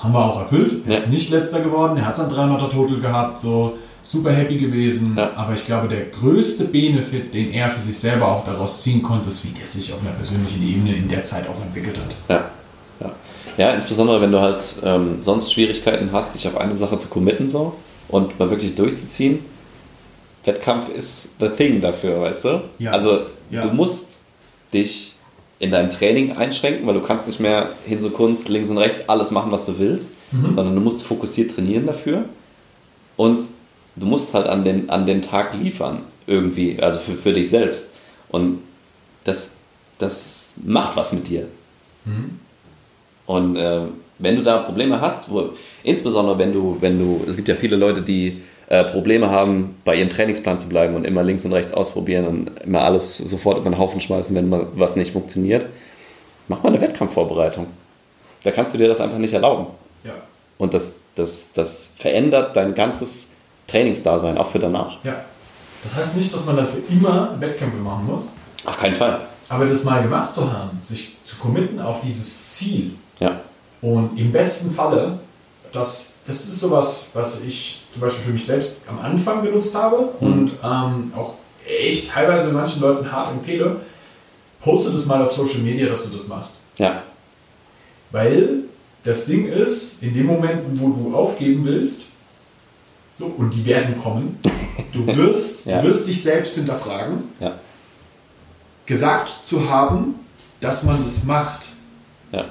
Haben 0.02 0.12
wir 0.12 0.24
auch 0.24 0.40
erfüllt. 0.40 0.86
Er 0.86 0.92
ja. 0.92 0.98
ist 0.98 1.08
nicht 1.08 1.30
letzter 1.30 1.60
geworden, 1.60 1.96
er 1.96 2.04
hat 2.04 2.18
sein 2.18 2.30
300er 2.30 2.68
Total 2.68 2.98
gehabt, 2.98 3.38
so 3.38 3.78
super 4.02 4.32
happy 4.32 4.56
gewesen. 4.56 5.14
Ja. 5.16 5.32
Aber 5.34 5.54
ich 5.54 5.64
glaube, 5.64 5.88
der 5.88 6.06
größte 6.06 6.64
Benefit, 6.64 7.34
den 7.34 7.52
er 7.52 7.70
für 7.70 7.80
sich 7.80 7.98
selber 7.98 8.28
auch 8.28 8.44
daraus 8.44 8.82
ziehen 8.82 9.02
konnte, 9.02 9.28
ist, 9.28 9.44
wie 9.44 9.58
der 9.58 9.66
sich 9.66 9.92
auf 9.92 10.00
einer 10.00 10.12
persönlichen 10.12 10.62
Ebene 10.66 10.94
in 10.94 11.08
der 11.08 11.24
Zeit 11.24 11.48
auch 11.48 11.60
entwickelt 11.62 11.98
hat. 11.98 12.14
Ja, 12.28 12.50
ja. 13.00 13.14
ja 13.56 13.74
insbesondere 13.74 14.20
wenn 14.20 14.32
du 14.32 14.40
halt 14.40 14.74
ähm, 14.84 15.20
sonst 15.20 15.52
Schwierigkeiten 15.52 16.10
hast, 16.12 16.34
dich 16.34 16.46
auf 16.46 16.56
eine 16.56 16.76
Sache 16.76 16.98
zu 16.98 17.08
committen 17.08 17.48
so 17.48 17.74
und 18.08 18.38
mal 18.38 18.50
wirklich 18.50 18.74
durchzuziehen. 18.74 19.40
Wettkampf 20.44 20.88
ist 20.88 21.30
the 21.40 21.48
thing 21.48 21.80
dafür, 21.80 22.22
weißt 22.22 22.44
du? 22.46 22.62
Ja. 22.78 22.92
Also 22.92 23.22
ja. 23.50 23.62
du 23.62 23.74
musst 23.74 24.20
dich 24.72 25.14
in 25.58 25.70
deinem 25.70 25.90
Training 25.90 26.36
einschränken, 26.36 26.86
weil 26.86 26.94
du 26.94 27.02
kannst 27.02 27.26
nicht 27.26 27.40
mehr 27.40 27.70
hin 27.84 28.00
so 28.00 28.10
Kunst, 28.10 28.48
links 28.48 28.70
und 28.70 28.78
rechts 28.78 29.08
alles 29.08 29.30
machen, 29.30 29.50
was 29.50 29.66
du 29.66 29.78
willst, 29.78 30.16
mhm. 30.30 30.54
sondern 30.54 30.74
du 30.74 30.80
musst 30.80 31.02
fokussiert 31.02 31.54
trainieren 31.54 31.86
dafür. 31.86 32.24
Und 33.16 33.42
du 33.98 34.06
musst 34.06 34.34
halt 34.34 34.46
an 34.46 34.64
den, 34.64 34.90
an 34.90 35.06
den 35.06 35.22
Tag 35.22 35.54
liefern, 35.54 36.02
irgendwie, 36.26 36.80
also 36.80 36.98
für, 36.98 37.14
für 37.14 37.32
dich 37.32 37.50
selbst. 37.50 37.94
Und 38.28 38.60
das, 39.24 39.56
das 39.98 40.54
macht 40.64 40.96
was 40.96 41.12
mit 41.12 41.28
dir. 41.28 41.46
Mhm. 42.04 42.38
Und 43.26 43.56
äh, 43.56 43.80
wenn 44.18 44.36
du 44.36 44.42
da 44.42 44.58
Probleme 44.58 45.00
hast, 45.00 45.30
wo, 45.30 45.50
insbesondere 45.82 46.38
wenn 46.38 46.52
du, 46.52 46.76
wenn 46.80 46.98
du, 46.98 47.24
es 47.28 47.36
gibt 47.36 47.48
ja 47.48 47.54
viele 47.54 47.76
Leute, 47.76 48.02
die 48.02 48.42
äh, 48.68 48.84
Probleme 48.84 49.30
haben, 49.30 49.76
bei 49.84 49.96
ihrem 49.96 50.10
Trainingsplan 50.10 50.58
zu 50.58 50.68
bleiben 50.68 50.94
und 50.94 51.04
immer 51.04 51.22
links 51.22 51.44
und 51.44 51.52
rechts 51.52 51.72
ausprobieren 51.72 52.26
und 52.26 52.62
immer 52.62 52.82
alles 52.82 53.16
sofort 53.18 53.58
über 53.58 53.70
den 53.70 53.78
Haufen 53.78 54.00
schmeißen, 54.00 54.34
wenn 54.34 54.48
mal 54.48 54.66
was 54.74 54.96
nicht 54.96 55.12
funktioniert, 55.12 55.66
mach 56.48 56.62
mal 56.62 56.70
eine 56.70 56.80
Wettkampfvorbereitung. 56.80 57.66
Da 58.42 58.50
kannst 58.50 58.74
du 58.74 58.78
dir 58.78 58.88
das 58.88 59.00
einfach 59.00 59.18
nicht 59.18 59.32
erlauben. 59.32 59.66
Ja. 60.04 60.12
Und 60.58 60.74
das, 60.74 61.00
das, 61.14 61.52
das 61.54 61.92
verändert 61.96 62.56
dein 62.56 62.74
ganzes 62.74 63.30
Trainingsdasein, 63.68 64.36
auch 64.36 64.50
für 64.50 64.58
danach. 64.58 64.98
Ja. 65.04 65.16
Das 65.82 65.94
heißt 65.94 66.16
nicht, 66.16 66.32
dass 66.34 66.44
man 66.44 66.56
dafür 66.56 66.80
immer 66.88 67.36
Wettkämpfe 67.38 67.78
machen 67.78 68.06
muss. 68.06 68.32
Auf 68.64 68.78
keinen 68.78 68.96
Fall. 68.96 69.20
Aber 69.48 69.64
das 69.66 69.84
mal 69.84 70.02
gemacht 70.02 70.32
zu 70.32 70.52
haben, 70.52 70.80
sich 70.80 71.16
zu 71.24 71.36
committen 71.36 71.78
auf 71.78 72.00
dieses 72.00 72.54
Ziel. 72.54 72.92
Ja. 73.20 73.40
Und 73.80 74.18
im 74.18 74.32
besten 74.32 74.70
Falle, 74.70 75.18
das, 75.70 76.14
das 76.26 76.36
ist 76.44 76.60
sowas, 76.60 77.10
was 77.14 77.42
ich 77.42 77.84
zum 77.92 78.00
Beispiel 78.00 78.24
für 78.24 78.32
mich 78.32 78.44
selbst 78.44 78.80
am 78.88 78.98
Anfang 78.98 79.42
genutzt 79.42 79.74
habe 79.74 80.10
mhm. 80.20 80.26
und 80.26 80.52
ähm, 80.64 81.12
auch 81.16 81.34
echt 81.66 82.08
teilweise 82.08 82.52
manchen 82.52 82.80
Leuten 82.80 83.10
hart 83.10 83.30
empfehle, 83.30 83.76
poste 84.60 84.90
das 84.90 85.06
mal 85.06 85.22
auf 85.22 85.30
Social 85.30 85.60
Media, 85.60 85.88
dass 85.88 86.02
du 86.02 86.08
das 86.08 86.26
machst. 86.26 86.58
Ja. 86.78 87.02
Weil 88.10 88.64
das 89.04 89.26
Ding 89.26 89.46
ist, 89.46 90.02
in 90.02 90.12
dem 90.12 90.26
Moment, 90.26 90.62
wo 90.80 90.88
du 90.88 91.14
aufgeben 91.14 91.64
willst, 91.64 92.04
so, 93.18 93.26
und 93.26 93.52
die 93.52 93.66
werden 93.66 94.00
kommen. 94.00 94.38
Du 94.92 95.04
wirst, 95.06 95.66
ja. 95.66 95.80
du 95.80 95.88
wirst 95.88 96.06
dich 96.06 96.22
selbst 96.22 96.54
hinterfragen. 96.54 97.24
Ja. 97.40 97.58
Gesagt 98.86 99.28
zu 99.44 99.68
haben, 99.68 100.14
dass 100.60 100.84
man 100.84 101.02
das 101.02 101.24
macht, 101.24 101.70
ja. 102.32 102.44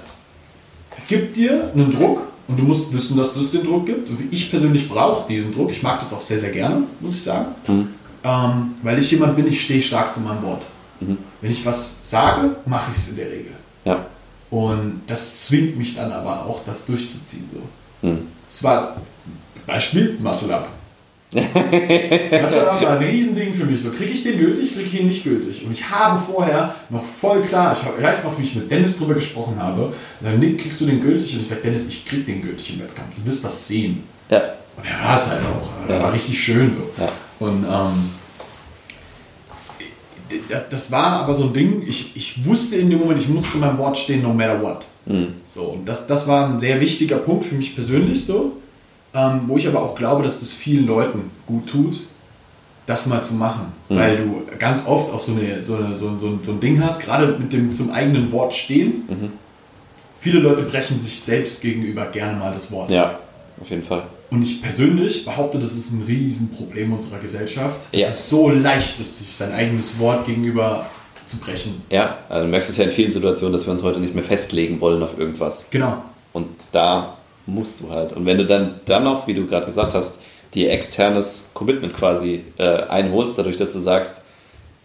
gibt 1.07 1.35
dir 1.37 1.71
einen 1.73 1.89
Druck 1.89 2.21
und 2.47 2.59
du 2.59 2.63
musst 2.63 2.93
wissen, 2.93 3.17
dass 3.17 3.35
es 3.35 3.51
den 3.51 3.63
Druck 3.63 3.85
gibt. 3.85 4.09
Und 4.09 4.31
ich 4.31 4.49
persönlich 4.49 4.87
brauche 4.89 5.27
diesen 5.27 5.53
Druck. 5.53 5.71
Ich 5.71 5.81
mag 5.81 5.99
das 5.99 6.13
auch 6.13 6.21
sehr, 6.21 6.37
sehr 6.37 6.51
gerne, 6.51 6.83
muss 6.99 7.15
ich 7.15 7.23
sagen. 7.23 7.47
Mhm. 7.67 7.87
Ähm, 8.23 8.75
weil 8.83 8.97
ich 8.99 9.09
jemand 9.11 9.35
bin, 9.35 9.47
ich 9.47 9.61
stehe 9.61 9.81
stark 9.81 10.13
zu 10.13 10.19
meinem 10.19 10.43
Wort. 10.43 10.65
Mhm. 10.99 11.17
Wenn 11.41 11.51
ich 11.51 11.65
was 11.65 11.99
sage, 12.09 12.57
mache 12.65 12.91
ich 12.91 12.97
es 12.97 13.09
in 13.09 13.15
der 13.15 13.27
Regel. 13.27 13.53
Ja. 13.85 14.05
Und 14.49 15.01
das 15.07 15.45
zwingt 15.47 15.77
mich 15.77 15.95
dann 15.95 16.11
aber 16.11 16.45
auch, 16.45 16.61
das 16.65 16.85
durchzuziehen. 16.85 17.49
So. 17.53 18.07
Mhm. 18.07 18.27
Es 18.45 18.63
war 18.63 18.97
Beispiel 19.67 20.17
Muscle 20.19 20.53
Up. 20.53 20.69
Muscle 21.33 22.69
Up 22.69 22.81
war 22.81 22.97
ein 22.97 23.03
Riesending 23.03 23.53
für 23.53 23.65
mich. 23.65 23.81
So, 23.81 23.91
kriege 23.91 24.11
ich 24.11 24.23
den 24.23 24.39
gültig, 24.39 24.73
kriege 24.73 24.87
ich 24.87 24.99
ihn 25.01 25.07
nicht 25.07 25.23
gültig. 25.25 25.65
Und 25.65 25.71
ich 25.71 25.87
habe 25.89 26.19
vorher 26.19 26.73
noch 26.89 27.03
voll 27.03 27.41
klar, 27.41 27.75
ich 27.77 28.03
weiß 28.03 28.23
noch, 28.23 28.39
wie 28.39 28.43
ich 28.43 28.55
mit 28.55 28.71
Dennis 28.71 28.97
drüber 28.97 29.13
gesprochen 29.13 29.61
habe. 29.61 29.93
dann, 30.21 30.39
Nick, 30.39 30.59
kriegst 30.59 30.79
du 30.81 30.85
den 30.85 31.01
gültig? 31.01 31.33
Und 31.33 31.41
ich 31.41 31.47
sage, 31.47 31.61
Dennis, 31.61 31.87
ich 31.87 32.05
krieg 32.05 32.25
den 32.25 32.41
gültig 32.41 32.73
im 32.73 32.79
Wettkampf. 32.79 33.09
Du 33.17 33.25
wirst 33.25 33.43
das 33.43 33.67
sehen. 33.67 34.03
Ja. 34.29 34.41
Und 34.77 34.85
er 34.85 35.05
war 35.05 35.15
es 35.15 35.29
halt 35.29 35.41
auch. 35.41 35.89
Er 35.89 36.01
war 36.01 36.13
richtig 36.13 36.41
schön 36.41 36.71
so. 36.71 36.89
Ja. 36.97 37.11
Und 37.39 37.65
ähm, 37.65 38.11
das 40.69 40.91
war 40.91 41.23
aber 41.23 41.33
so 41.33 41.43
ein 41.43 41.53
Ding, 41.53 41.83
ich, 41.85 42.15
ich 42.15 42.45
wusste 42.45 42.77
in 42.77 42.89
dem 42.89 42.99
Moment, 42.99 43.19
ich 43.19 43.27
muss 43.27 43.51
zu 43.51 43.57
meinem 43.57 43.77
Wort 43.77 43.97
stehen, 43.97 44.21
no 44.23 44.33
matter 44.33 44.61
what. 44.61 44.85
Mhm. 45.05 45.35
So, 45.45 45.63
und 45.63 45.87
das, 45.87 46.07
das 46.07 46.27
war 46.27 46.49
ein 46.49 46.59
sehr 46.59 46.79
wichtiger 46.79 47.17
Punkt 47.17 47.45
für 47.45 47.55
mich 47.55 47.75
persönlich 47.75 48.25
so 48.25 48.53
ähm, 49.17 49.41
wo 49.47 49.57
ich 49.57 49.67
aber 49.67 49.81
auch 49.81 49.95
glaube, 49.95 50.23
dass 50.23 50.39
das 50.39 50.53
vielen 50.53 50.85
Leuten 50.85 51.31
gut 51.47 51.67
tut, 51.67 52.01
das 52.85 53.07
mal 53.07 53.23
zu 53.23 53.33
machen. 53.33 53.73
Mhm. 53.89 53.95
Weil 53.95 54.17
du 54.17 54.43
ganz 54.59 54.85
oft 54.85 55.11
auch 55.11 55.19
so, 55.19 55.31
eine, 55.31 55.61
so, 55.61 55.75
eine, 55.75 55.95
so, 55.95 56.15
so, 56.15 56.39
so 56.41 56.51
ein 56.51 56.59
Ding 56.59 56.83
hast, 56.83 57.01
gerade 57.03 57.35
mit 57.39 57.51
dem 57.51 57.73
zum 57.73 57.91
eigenen 57.91 58.31
Wort 58.31 58.53
stehen. 58.53 59.03
Mhm. 59.07 59.31
Viele 60.19 60.39
Leute 60.39 60.63
brechen 60.63 60.97
sich 60.97 61.19
selbst 61.19 61.61
gegenüber 61.61 62.05
gerne 62.05 62.37
mal 62.37 62.53
das 62.53 62.71
Wort. 62.71 62.91
Ja, 62.91 63.19
auf 63.59 63.69
jeden 63.69 63.83
Fall. 63.83 64.03
Und 64.29 64.43
ich 64.43 64.61
persönlich 64.61 65.25
behaupte, 65.25 65.57
das 65.57 65.73
ist 65.73 65.93
ein 65.93 66.03
Riesenproblem 66.03 66.93
unserer 66.93 67.19
Gesellschaft. 67.19 67.87
Ja. 67.93 68.07
Es 68.07 68.19
ist 68.19 68.29
so 68.29 68.49
leicht, 68.49 68.99
es 68.99 69.19
sich 69.19 69.35
sein 69.35 69.51
eigenes 69.51 69.99
Wort 69.99 70.25
gegenüber 70.25 70.85
zu 71.25 71.37
brechen. 71.37 71.81
Ja, 71.91 72.17
also 72.29 72.45
du 72.45 72.51
merkst 72.51 72.69
es 72.69 72.77
ja 72.77 72.85
in 72.85 72.91
vielen 72.91 73.11
Situationen, 73.11 73.53
dass 73.53 73.65
wir 73.65 73.73
uns 73.73 73.83
heute 73.83 73.99
nicht 73.99 74.15
mehr 74.15 74.23
festlegen 74.23 74.79
wollen 74.81 75.01
auf 75.01 75.17
irgendwas. 75.17 75.67
Genau. 75.71 76.03
Und 76.33 76.47
da 76.71 77.17
musst 77.47 77.81
du 77.81 77.89
halt. 77.89 78.13
Und 78.13 78.25
wenn 78.25 78.37
du 78.37 78.45
dann, 78.45 78.75
dann 78.85 79.03
noch, 79.03 79.25
wie 79.25 79.33
du 79.33 79.47
gerade 79.47 79.65
gesagt 79.65 79.93
hast, 79.93 80.21
dir 80.53 80.71
externes 80.71 81.49
Commitment 81.53 81.93
quasi 81.93 82.43
äh, 82.57 82.83
einholst, 82.83 83.37
dadurch, 83.37 83.57
dass 83.57 83.73
du 83.73 83.79
sagst, 83.79 84.21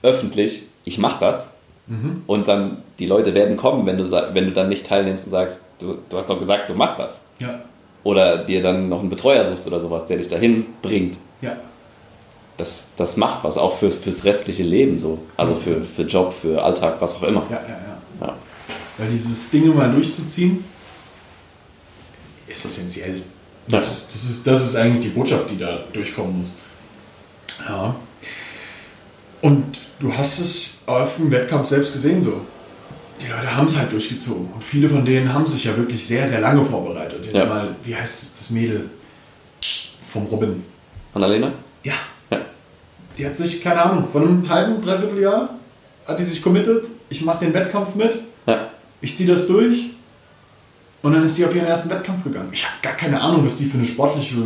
öffentlich, 0.03 0.65
ich 0.85 0.99
mache 0.99 1.21
das, 1.21 1.51
mhm. 1.87 2.23
und 2.27 2.49
dann 2.49 2.79
die 2.99 3.07
Leute 3.07 3.35
werden 3.35 3.57
kommen, 3.57 3.87
wenn 3.87 3.99
du, 3.99 4.11
wenn 4.11 4.47
du 4.47 4.53
dann 4.53 4.69
nicht 4.69 4.87
teilnimmst 4.87 5.27
und 5.27 5.33
sagst, 5.33 5.61
du, 5.79 5.99
du 6.09 6.17
hast 6.17 6.29
doch 6.29 6.39
gesagt, 6.39 6.71
du 6.71 6.75
machst 6.75 6.99
das. 6.99 7.23
Ja. 7.39 7.61
Oder 8.05 8.39
dir 8.39 8.63
dann 8.63 8.89
noch 8.89 9.01
einen 9.01 9.11
Betreuer 9.11 9.45
suchst 9.45 9.67
oder 9.67 9.79
sowas, 9.79 10.07
der 10.07 10.19
dich 10.19 10.29
dahin 10.29 10.67
bringt. 10.83 11.17
Ja. 11.41 11.57
Das, 12.57 12.89
das 12.97 13.17
macht 13.17 13.45
was, 13.45 13.57
auch 13.57 13.77
für, 13.77 13.91
fürs 13.91 14.25
restliche 14.25 14.63
Leben 14.63 14.99
so. 14.99 15.19
Also 15.37 15.55
für, 15.55 15.83
für 15.83 16.03
Job, 16.03 16.35
für 16.35 16.63
Alltag, 16.63 16.97
was 17.01 17.17
auch 17.17 17.23
immer. 17.23 17.45
Ja, 17.51 17.57
ja, 17.57 17.69
ja. 17.69 18.27
ja. 18.27 18.35
Weil 18.99 19.09
dieses 19.09 19.51
Dinge 19.51 19.71
mal 19.71 19.91
durchzuziehen, 19.91 20.65
ist 22.53 22.65
essentiell. 22.65 23.23
Das, 23.69 24.09
das, 24.09 24.25
ist, 24.25 24.47
das 24.47 24.65
ist 24.65 24.77
eigentlich 24.77 25.07
die 25.07 25.09
Botschaft, 25.11 25.51
die 25.51 25.59
da 25.59 25.85
durchkommen 25.93 26.39
muss. 26.39 26.57
Ja. 27.69 27.95
Und 29.41 29.81
du 29.99 30.13
hast 30.13 30.41
es 30.41 30.79
auf 30.87 31.17
dem 31.17 31.31
Wettkampf 31.31 31.69
selbst 31.69 31.93
gesehen 31.93 32.21
so. 32.21 32.41
Die 33.21 33.31
Leute 33.31 33.57
haben 33.57 33.67
es 33.67 33.79
halt 33.79 33.93
durchgezogen. 33.93 34.49
Und 34.53 34.63
viele 34.63 34.89
von 34.89 35.05
denen 35.05 35.33
haben 35.33 35.47
sich 35.47 35.65
ja 35.65 35.77
wirklich 35.77 36.05
sehr, 36.05 36.27
sehr 36.27 36.41
lange 36.41 36.65
vorbereitet. 36.65 37.25
Jetzt 37.25 37.37
ja. 37.37 37.47
mal, 37.47 37.77
wie 37.85 37.95
heißt 37.95 38.39
das 38.39 38.51
Mädel 38.51 38.91
vom 40.13 40.27
Robin? 40.27 40.63
Annalena? 41.15 41.53
Ja. 41.85 41.95
ja. 42.31 42.41
Die 43.17 43.27
hat 43.27 43.37
sich, 43.37 43.61
keine 43.61 43.83
Ahnung, 43.83 44.09
von 44.11 44.27
einem 44.27 44.49
halben, 44.49 44.83
dreiviertel 44.83 45.21
Jahr 45.21 45.51
hat 46.07 46.19
die 46.19 46.25
sich 46.25 46.43
committed, 46.43 46.85
ich 47.09 47.23
mache 47.23 47.45
den 47.45 47.55
Wettkampf 47.55 47.95
mit. 47.95 48.19
Ja. 48.45 48.71
ich 49.01 49.15
ziehe 49.15 49.29
das 49.29 49.47
durch 49.47 49.91
und 51.03 51.13
dann 51.13 51.25
ist 51.25 51.35
sie 51.35 51.45
auf 51.45 51.55
ihren 51.55 51.67
ersten 51.67 51.91
Wettkampf 51.91 52.25
gegangen. 52.25 52.49
Ich 52.53 52.65
habe 52.65 52.77
gar 52.81 52.95
keine 52.95 53.21
Ahnung, 53.21 53.45
was 53.45 53.57
die 53.57 53.67
für 53.67 53.79
eine 53.79 53.87
sportliche 53.87 54.37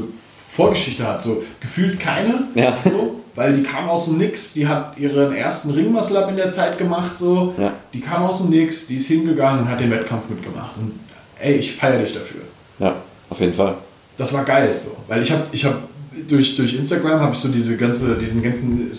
Vorgeschichte 0.56 1.06
hat. 1.06 1.22
So 1.22 1.42
gefühlt 1.60 2.00
keine. 2.00 2.44
Ja. 2.54 2.76
So, 2.76 3.20
weil 3.34 3.52
die 3.52 3.62
kam 3.62 3.90
aus 3.90 4.06
dem 4.06 4.16
Nix. 4.16 4.54
Die 4.54 4.66
hat 4.66 4.98
ihren 4.98 5.32
ersten 5.32 5.70
Ringmuscle 5.70 6.16
Up 6.18 6.30
in 6.30 6.36
der 6.36 6.50
Zeit 6.50 6.78
gemacht. 6.78 7.18
So. 7.18 7.54
Ja. 7.58 7.74
Die 7.92 8.00
kam 8.00 8.22
aus 8.22 8.38
dem 8.38 8.48
Nix, 8.48 8.86
die 8.86 8.96
ist 8.96 9.06
hingegangen 9.06 9.60
und 9.60 9.70
hat 9.70 9.80
den 9.80 9.90
Wettkampf 9.90 10.30
mitgemacht. 10.30 10.76
Und 10.78 10.98
ey, 11.38 11.56
ich 11.56 11.74
feiere 11.74 12.00
dich 12.00 12.14
dafür. 12.14 12.40
Ja, 12.78 12.94
auf 13.28 13.38
jeden 13.38 13.54
Fall. 13.54 13.76
Das 14.16 14.32
war 14.32 14.44
geil 14.44 14.74
so. 14.76 14.96
Weil 15.08 15.22
ich 15.22 15.30
habe 15.30 15.44
ich 15.52 15.64
hab 15.64 15.82
durch, 16.26 16.56
durch 16.56 16.74
Instagram 16.74 17.20
habe 17.20 17.34
ich 17.34 17.38
so 17.38 17.48
diese 17.48 17.76
ganze, 17.76 18.16
diesen 18.16 18.42
ganzen 18.42 18.90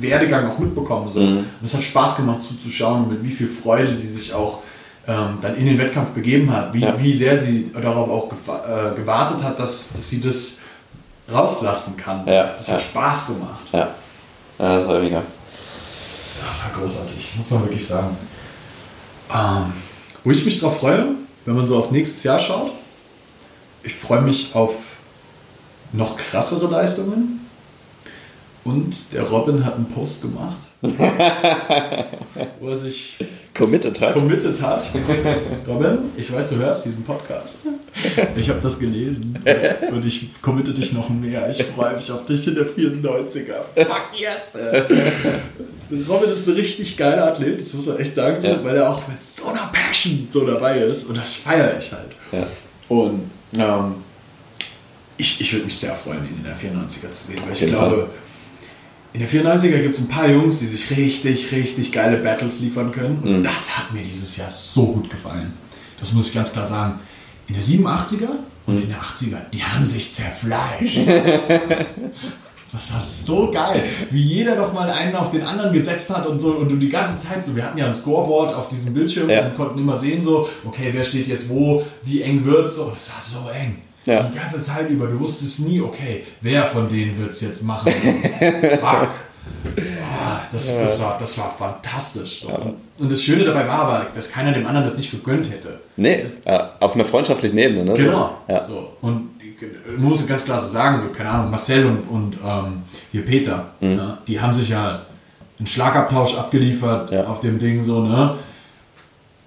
Werdegang 0.00 0.50
auch 0.50 0.58
mitbekommen. 0.58 1.10
So. 1.10 1.20
Mhm. 1.20 1.38
Und 1.38 1.46
es 1.62 1.74
hat 1.74 1.82
Spaß 1.82 2.16
gemacht 2.16 2.42
zuzuschauen, 2.42 3.08
mit 3.10 3.22
wie 3.22 3.30
viel 3.30 3.48
Freude 3.48 3.92
die 3.92 4.06
sich 4.06 4.32
auch 4.32 4.62
ähm, 5.06 5.38
dann 5.40 5.56
in 5.56 5.66
den 5.66 5.78
Wettkampf 5.78 6.10
begeben 6.10 6.52
hat. 6.52 6.72
Wie, 6.72 6.80
Ja. 6.80 6.98
wie 7.00 7.12
sehr 7.12 7.38
sie 7.38 7.72
darauf 7.72 8.08
auch 8.08 8.32
äh, 8.32 8.94
gewartet 8.94 9.42
hat, 9.42 9.58
dass, 9.58 9.92
dass 9.92 10.08
sie 10.10 10.20
das 10.20 10.58
rauslassen 11.32 11.96
kann. 11.96 12.26
Ja, 12.26 12.54
Das 12.56 12.68
hat 12.68 12.80
Spaß 12.82 13.26
gemacht. 13.28 13.62
Ja. 13.72 13.94
ja 14.58 14.78
das 14.78 14.86
war 14.86 15.00
mega. 15.00 15.22
Das 16.44 16.64
war 16.64 16.70
großartig, 16.78 17.34
muss 17.36 17.50
man 17.50 17.62
wirklich 17.62 17.86
sagen. 17.86 18.16
Ähm, 19.34 19.72
wo 20.24 20.30
ich 20.30 20.44
mich 20.44 20.60
drauf 20.60 20.78
freue, 20.80 21.06
wenn 21.44 21.56
man 21.56 21.66
so 21.66 21.78
auf 21.78 21.90
nächstes 21.90 22.22
Jahr 22.24 22.38
schaut, 22.38 22.70
ich 23.82 23.94
freue 23.94 24.20
mich 24.20 24.54
auf 24.54 24.96
noch 25.92 26.16
krassere 26.16 26.66
Leistungen. 26.68 27.41
Und 28.64 28.94
der 29.12 29.22
Robin 29.24 29.64
hat 29.64 29.74
einen 29.74 29.86
Post 29.86 30.22
gemacht, 30.22 30.58
wo 32.60 32.68
er 32.68 32.76
sich 32.76 33.18
Committed 33.54 34.00
hat. 34.00 34.14
committed 34.14 34.62
hat. 34.62 34.88
Robin, 35.66 35.98
ich 36.16 36.32
weiß, 36.32 36.50
du 36.50 36.56
hörst 36.56 36.84
diesen 36.86 37.02
Podcast. 37.04 37.66
Ich 38.36 38.48
habe 38.48 38.60
das 38.60 38.78
gelesen 38.78 39.36
und 39.90 40.06
ich 40.06 40.40
committe 40.40 40.72
dich 40.72 40.92
noch 40.92 41.10
mehr. 41.10 41.48
Ich 41.50 41.62
freue 41.64 41.94
mich 41.96 42.10
auf 42.12 42.24
dich 42.24 42.46
in 42.46 42.54
der 42.54 42.66
94er. 42.66 43.62
Fuck 43.74 44.18
yes! 44.18 44.56
Robin 46.08 46.30
ist 46.30 46.46
ein 46.48 46.54
richtig 46.54 46.96
geiler 46.96 47.26
Athlet, 47.26 47.60
das 47.60 47.74
muss 47.74 47.86
man 47.86 47.98
echt 47.98 48.14
sagen, 48.14 48.40
so, 48.40 48.46
Ja. 48.46 48.64
weil 48.64 48.76
er 48.76 48.90
auch 48.90 49.06
mit 49.08 49.22
so 49.22 49.48
einer 49.48 49.70
Passion 49.72 50.28
so 50.30 50.46
dabei 50.46 50.78
ist 50.78 51.08
und 51.08 51.16
das 51.18 51.34
feiere 51.34 51.76
ich 51.78 51.92
halt. 51.92 52.10
ja. 52.30 52.46
Und 52.88 53.28
ähm, 53.58 53.94
ich, 55.18 55.40
ich 55.40 55.52
würde 55.52 55.64
mich 55.66 55.76
sehr 55.76 55.94
freuen, 55.94 56.24
ihn 56.24 56.38
in 56.38 56.44
der 56.44 56.56
94er 56.56 57.10
zu 57.10 57.24
sehen, 57.32 57.40
weil 57.44 57.52
ich 57.52 57.60
jeden 57.60 57.72
glaube, 57.74 58.08
in 59.14 59.20
der 59.20 59.28
94er 59.28 59.80
gibt 59.82 59.94
es 59.96 60.00
ein 60.00 60.08
paar 60.08 60.28
Jungs, 60.28 60.58
die 60.60 60.66
sich 60.66 60.90
richtig, 60.96 61.52
richtig 61.52 61.92
geile 61.92 62.16
Battles 62.18 62.60
liefern 62.60 62.92
können. 62.92 63.18
Und 63.22 63.38
Mhm. 63.38 63.42
das 63.42 63.76
hat 63.76 63.92
mir 63.92 64.02
dieses 64.02 64.36
Jahr 64.36 64.48
so 64.50 64.86
gut 64.86 65.10
gefallen. 65.10 65.52
Das 66.00 66.12
muss 66.12 66.28
ich 66.28 66.34
ganz 66.34 66.52
klar 66.52 66.66
sagen. 66.66 66.98
In 67.48 67.54
der 67.54 67.62
87er 67.62 68.28
und 68.66 68.80
in 68.82 68.88
der 68.88 68.98
80er, 69.02 69.38
die 69.52 69.62
haben 69.62 69.84
sich 69.86 70.12
zerfleischt. 70.12 70.98
Das 72.74 72.90
war 72.94 73.00
so 73.02 73.50
geil, 73.50 73.82
wie 74.10 74.22
jeder 74.22 74.56
noch 74.56 74.72
mal 74.72 74.88
einen 74.88 75.14
auf 75.14 75.30
den 75.30 75.42
anderen 75.42 75.72
gesetzt 75.72 76.08
hat 76.08 76.26
und 76.26 76.40
so 76.40 76.52
und 76.52 76.70
du 76.70 76.76
die 76.76 76.88
ganze 76.88 77.18
Zeit 77.18 77.44
so, 77.44 77.54
wir 77.54 77.64
hatten 77.64 77.76
ja 77.76 77.84
ein 77.84 77.94
Scoreboard 77.94 78.54
auf 78.54 78.68
diesem 78.68 78.94
Bildschirm 78.94 79.28
Ja. 79.28 79.44
und 79.46 79.54
konnten 79.56 79.78
immer 79.78 79.98
sehen 79.98 80.22
so, 80.22 80.48
okay, 80.64 80.88
wer 80.90 81.04
steht 81.04 81.26
jetzt 81.28 81.50
wo, 81.50 81.84
wie 82.02 82.22
eng 82.22 82.46
wird's 82.46 82.76
so, 82.76 82.88
das 82.90 83.10
war 83.10 83.20
so 83.20 83.50
eng. 83.50 83.76
Ja. 84.04 84.22
Die 84.24 84.36
ganze 84.38 84.60
Zeit 84.60 84.88
über, 84.90 85.06
du 85.06 85.20
wusstest 85.20 85.60
nie, 85.60 85.80
okay, 85.80 86.24
wer 86.40 86.66
von 86.66 86.88
denen 86.88 87.16
wird's 87.18 87.40
jetzt 87.40 87.62
machen. 87.62 87.92
Fuck. 88.80 89.10
Ah, 90.02 90.40
das, 90.50 90.78
das, 90.78 91.00
war, 91.00 91.16
das 91.18 91.38
war 91.38 91.54
fantastisch. 91.56 92.42
So. 92.42 92.48
Und, 92.48 92.76
und 92.98 93.12
das 93.12 93.22
Schöne 93.22 93.44
dabei 93.44 93.66
war 93.66 93.80
aber, 93.80 94.06
dass 94.14 94.30
keiner 94.30 94.52
dem 94.52 94.66
anderen 94.66 94.84
das 94.84 94.96
nicht 94.96 95.10
gegönnt 95.10 95.50
hätte. 95.50 95.80
Nee, 95.96 96.26
äh, 96.44 96.58
auf 96.80 96.94
einer 96.94 97.04
freundschaftlichen 97.04 97.58
Ebene, 97.58 97.84
ne? 97.84 97.94
Genau. 97.94 98.38
Ja. 98.48 98.62
So. 98.62 98.92
Und 99.00 99.30
man 99.96 100.04
muss 100.08 100.26
ganz 100.26 100.44
klar 100.44 100.58
so 100.60 100.66
sagen, 100.68 100.98
so, 100.98 101.08
keine 101.16 101.30
Ahnung, 101.30 101.50
Marcel 101.50 101.86
und, 101.86 102.02
und 102.08 102.36
ähm, 102.44 102.82
hier 103.12 103.24
Peter, 103.24 103.70
Mhm. 103.80 103.98
ja, 103.98 104.18
die 104.26 104.40
haben 104.40 104.52
sich 104.52 104.68
ja 104.70 105.02
einen 105.58 105.66
Schlagabtausch 105.66 106.34
abgeliefert 106.36 107.10
Ja. 107.12 107.24
auf 107.24 107.40
dem 107.40 107.58
Ding 107.58 107.82
so, 107.82 108.00
ne? 108.02 108.36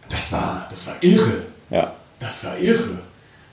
Das 0.10 0.32
war, 0.32 0.66
das 0.70 0.88
war 0.88 0.95
irre. 1.01 1.43
ja. 1.70 1.91
Das 2.20 2.43
war 2.45 2.58
irre. 2.58 2.99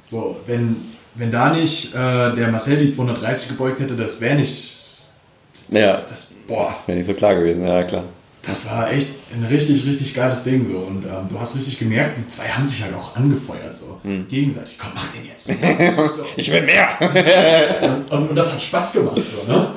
So, 0.03 0.41
wenn, 0.47 0.92
wenn 1.15 1.31
da 1.31 1.51
nicht 1.51 1.95
äh, 1.95 2.35
der 2.35 2.49
Marcel 2.49 2.77
die 2.79 2.91
230 2.91 3.49
gebeugt 3.49 3.81
hätte, 3.81 3.95
das 3.97 4.21
wäre 4.21 4.37
nicht. 4.37 4.79
Ja, 5.69 6.03
Das, 6.09 6.33
boah, 6.47 6.75
wäre 6.87 6.99
nicht 6.99 7.07
so 7.07 7.15
klar 7.15 7.35
gewesen, 7.35 7.67
ja 7.67 7.83
klar. 7.83 8.05
das 8.47 8.67
war 8.67 8.91
echt 8.93 9.09
ein 9.33 9.45
richtig, 9.45 9.87
richtig 9.87 10.13
geiles 10.15 10.43
Ding 10.43 10.67
so. 10.67 10.79
Und 10.79 11.05
ähm, 11.05 11.27
du 11.31 11.41
hast 11.41 11.57
richtig 11.57 11.79
gemerkt, 11.79 12.19
die 12.19 12.29
zwei 12.29 12.45
haben 12.49 12.67
sich 12.67 12.83
halt 12.83 12.95
auch 12.95 13.17
angefeuert 13.17 13.75
so. 13.75 13.99
Mhm. 14.03 14.27
Gegenseitig. 14.29 14.77
Komm, 14.79 14.91
mach 14.95 15.07
den 15.09 15.25
jetzt. 15.27 15.47
so. 16.17 16.25
Ich 16.37 16.51
will 16.53 16.63
mehr! 16.63 16.89
Und, 18.11 18.31
und 18.31 18.37
das 18.37 18.53
hat 18.53 18.61
Spaß 18.61 18.93
gemacht 18.95 19.17
so, 19.17 19.51
ne? 19.51 19.69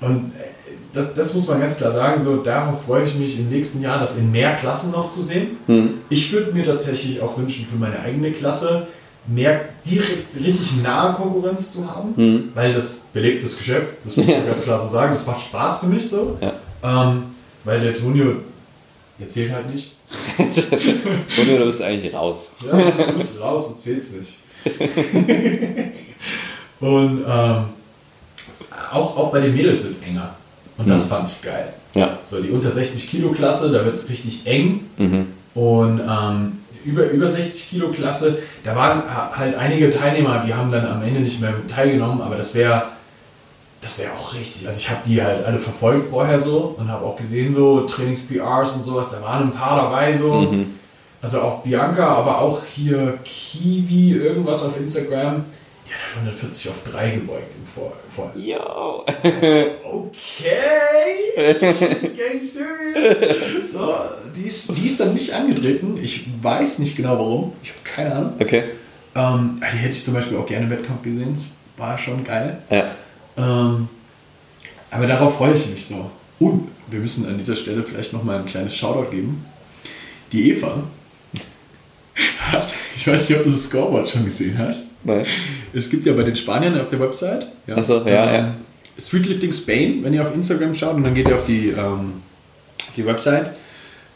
Und 0.00 0.32
äh, 0.36 0.44
das, 0.92 1.14
das 1.14 1.34
muss 1.34 1.46
man 1.46 1.60
ganz 1.60 1.76
klar 1.76 1.90
sagen, 1.92 2.20
so 2.20 2.38
darauf 2.38 2.82
freue 2.84 3.04
ich 3.04 3.14
mich 3.14 3.38
im 3.38 3.48
nächsten 3.48 3.80
Jahr, 3.80 4.00
das 4.00 4.16
in 4.18 4.32
mehr 4.32 4.54
Klassen 4.56 4.90
noch 4.90 5.08
zu 5.10 5.20
sehen. 5.22 5.98
Ich 6.08 6.32
würde 6.32 6.50
mir 6.52 6.64
tatsächlich 6.64 7.20
auch 7.20 7.38
wünschen, 7.38 7.64
für 7.64 7.76
meine 7.76 8.00
eigene 8.00 8.32
Klasse 8.32 8.88
mehr 9.26 9.60
direkt 9.84 10.34
richtig 10.36 10.82
nahe 10.82 11.12
Konkurrenz 11.14 11.72
zu 11.72 11.86
haben, 11.88 12.50
weil 12.54 12.72
das 12.72 13.02
belebt 13.12 13.44
das 13.44 13.56
Geschäft, 13.56 13.92
das 14.04 14.16
muss 14.16 14.26
man 14.26 14.46
ganz 14.46 14.62
klar 14.62 14.78
so 14.78 14.88
sagen. 14.88 15.12
Das 15.12 15.26
macht 15.26 15.40
Spaß 15.42 15.78
für 15.78 15.86
mich 15.86 16.08
so, 16.08 16.38
Ja. 16.40 16.52
ähm, 17.12 17.24
weil 17.64 17.80
der 17.80 17.94
Tonio, 17.94 18.36
der 19.18 19.28
zählt 19.28 19.52
halt 19.52 19.70
nicht. 19.70 19.92
Und 20.38 21.46
du 21.46 21.64
bist 21.66 21.82
eigentlich 21.82 22.12
raus. 22.12 22.50
Ja, 22.66 22.72
du 23.06 23.12
bist 23.12 23.40
raus 23.40 23.68
und 23.68 23.78
zählst 23.78 24.16
nicht. 24.16 24.34
und 26.80 27.24
ähm, 27.26 27.64
auch, 28.92 29.16
auch 29.16 29.30
bei 29.32 29.40
den 29.40 29.54
Mädels 29.54 29.82
wird 29.82 29.94
es 30.00 30.06
enger. 30.06 30.34
Und 30.78 30.88
das 30.88 31.04
fand 31.04 31.28
ich 31.28 31.40
geil. 31.42 31.72
Ja. 31.94 32.18
So, 32.22 32.40
die 32.40 32.50
unter 32.50 32.72
60 32.72 33.08
Kilo 33.08 33.30
Klasse, 33.30 33.70
da 33.70 33.84
wird 33.84 33.94
es 33.94 34.08
richtig 34.08 34.46
eng. 34.46 34.80
Und 35.54 36.00
ähm, 36.00 36.58
über, 36.84 37.04
über 37.10 37.28
60 37.28 37.70
Kilo 37.70 37.88
Klasse, 37.90 38.38
da 38.62 38.74
waren 38.76 39.02
ha- 39.04 39.30
halt 39.36 39.56
einige 39.56 39.90
Teilnehmer, 39.90 40.42
die 40.46 40.54
haben 40.54 40.70
dann 40.70 40.86
am 40.86 41.02
Ende 41.02 41.20
nicht 41.20 41.40
mehr 41.40 41.52
teilgenommen, 41.68 42.20
aber 42.22 42.36
das 42.36 42.54
wäre 42.54 42.84
das 43.82 43.98
wäre 43.98 44.12
auch 44.12 44.34
richtig. 44.34 44.68
Also 44.68 44.78
ich 44.78 44.90
habe 44.90 45.00
die 45.06 45.22
halt 45.22 45.42
alle 45.46 45.58
verfolgt 45.58 46.10
vorher 46.10 46.38
so 46.38 46.74
und 46.78 46.90
habe 46.90 47.04
auch 47.06 47.16
gesehen 47.16 47.52
so 47.54 47.80
Trainings-PRs 47.80 48.72
und 48.74 48.82
sowas, 48.82 49.10
da 49.10 49.22
waren 49.22 49.44
ein 49.44 49.52
paar 49.52 49.76
dabei 49.76 50.12
so. 50.12 50.54
Also 51.22 51.40
auch 51.40 51.62
Bianca, 51.62 52.06
aber 52.08 52.40
auch 52.40 52.60
hier 52.74 53.18
Kiwi, 53.24 54.12
irgendwas 54.12 54.62
auf 54.64 54.78
Instagram. 54.78 55.44
Halt 55.90 56.26
140 56.26 56.68
auf 56.68 56.82
3 56.84 57.10
gebeugt 57.10 57.52
im 57.58 57.66
Vor. 57.66 57.92
Vor 58.14 58.32
Jo. 58.36 59.00
Okay, 59.82 61.34
it's 61.36 62.16
getting 62.16 62.42
serious. 62.42 63.72
So, 63.72 63.94
die 64.36 64.46
ist, 64.46 64.76
die 64.76 64.86
ist 64.86 65.00
dann 65.00 65.14
nicht 65.14 65.32
angetreten. 65.32 65.98
Ich 66.00 66.26
weiß 66.42 66.78
nicht 66.78 66.96
genau 66.96 67.18
warum. 67.18 67.52
Ich 67.62 67.70
habe 67.70 67.80
keine 67.82 68.14
Ahnung. 68.14 68.32
Okay. 68.38 68.70
Ähm, 69.14 69.60
die 69.60 69.78
hätte 69.78 69.96
ich 69.96 70.04
zum 70.04 70.14
Beispiel 70.14 70.38
auch 70.38 70.46
gerne 70.46 70.64
im 70.66 70.70
Wettkampf 70.70 71.02
gesehen. 71.02 71.32
Das 71.34 71.50
war 71.76 71.98
schon 71.98 72.22
geil. 72.24 72.62
Ja. 72.70 72.94
Ähm, 73.36 73.88
aber 74.90 75.06
darauf 75.06 75.36
freue 75.36 75.54
ich 75.54 75.66
mich 75.66 75.86
so. 75.86 76.10
Und 76.38 76.68
wir 76.88 77.00
müssen 77.00 77.26
an 77.26 77.36
dieser 77.36 77.56
Stelle 77.56 77.82
vielleicht 77.82 78.12
nochmal 78.12 78.38
ein 78.38 78.46
kleines 78.46 78.76
Shoutout 78.76 79.10
geben. 79.10 79.44
Die 80.32 80.50
Eva 80.50 80.84
hat, 82.38 82.72
ich 82.96 83.06
weiß 83.06 83.28
nicht, 83.28 83.38
ob 83.38 83.44
du 83.44 83.50
das 83.50 83.64
Scoreboard 83.64 84.08
schon 84.08 84.24
gesehen 84.24 84.56
hast. 84.58 84.88
Nein. 85.04 85.26
Es 85.72 85.88
gibt 85.90 86.06
ja 86.06 86.12
bei 86.12 86.22
den 86.22 86.36
Spaniern 86.36 86.78
auf 86.80 86.90
der 86.90 87.00
Website. 87.00 87.46
Ja, 87.66 87.76
Ach 87.78 87.84
so, 87.84 87.98
ja, 88.06 88.32
ja. 88.32 88.54
Streetlifting 88.98 89.52
Spain, 89.52 90.04
wenn 90.04 90.12
ihr 90.12 90.22
auf 90.22 90.34
Instagram 90.34 90.74
schaut 90.74 90.96
und 90.96 91.04
dann 91.04 91.14
geht 91.14 91.28
ihr 91.28 91.36
auf 91.36 91.46
die, 91.46 91.68
ähm, 91.68 92.22
die 92.96 93.06
Website, 93.06 93.52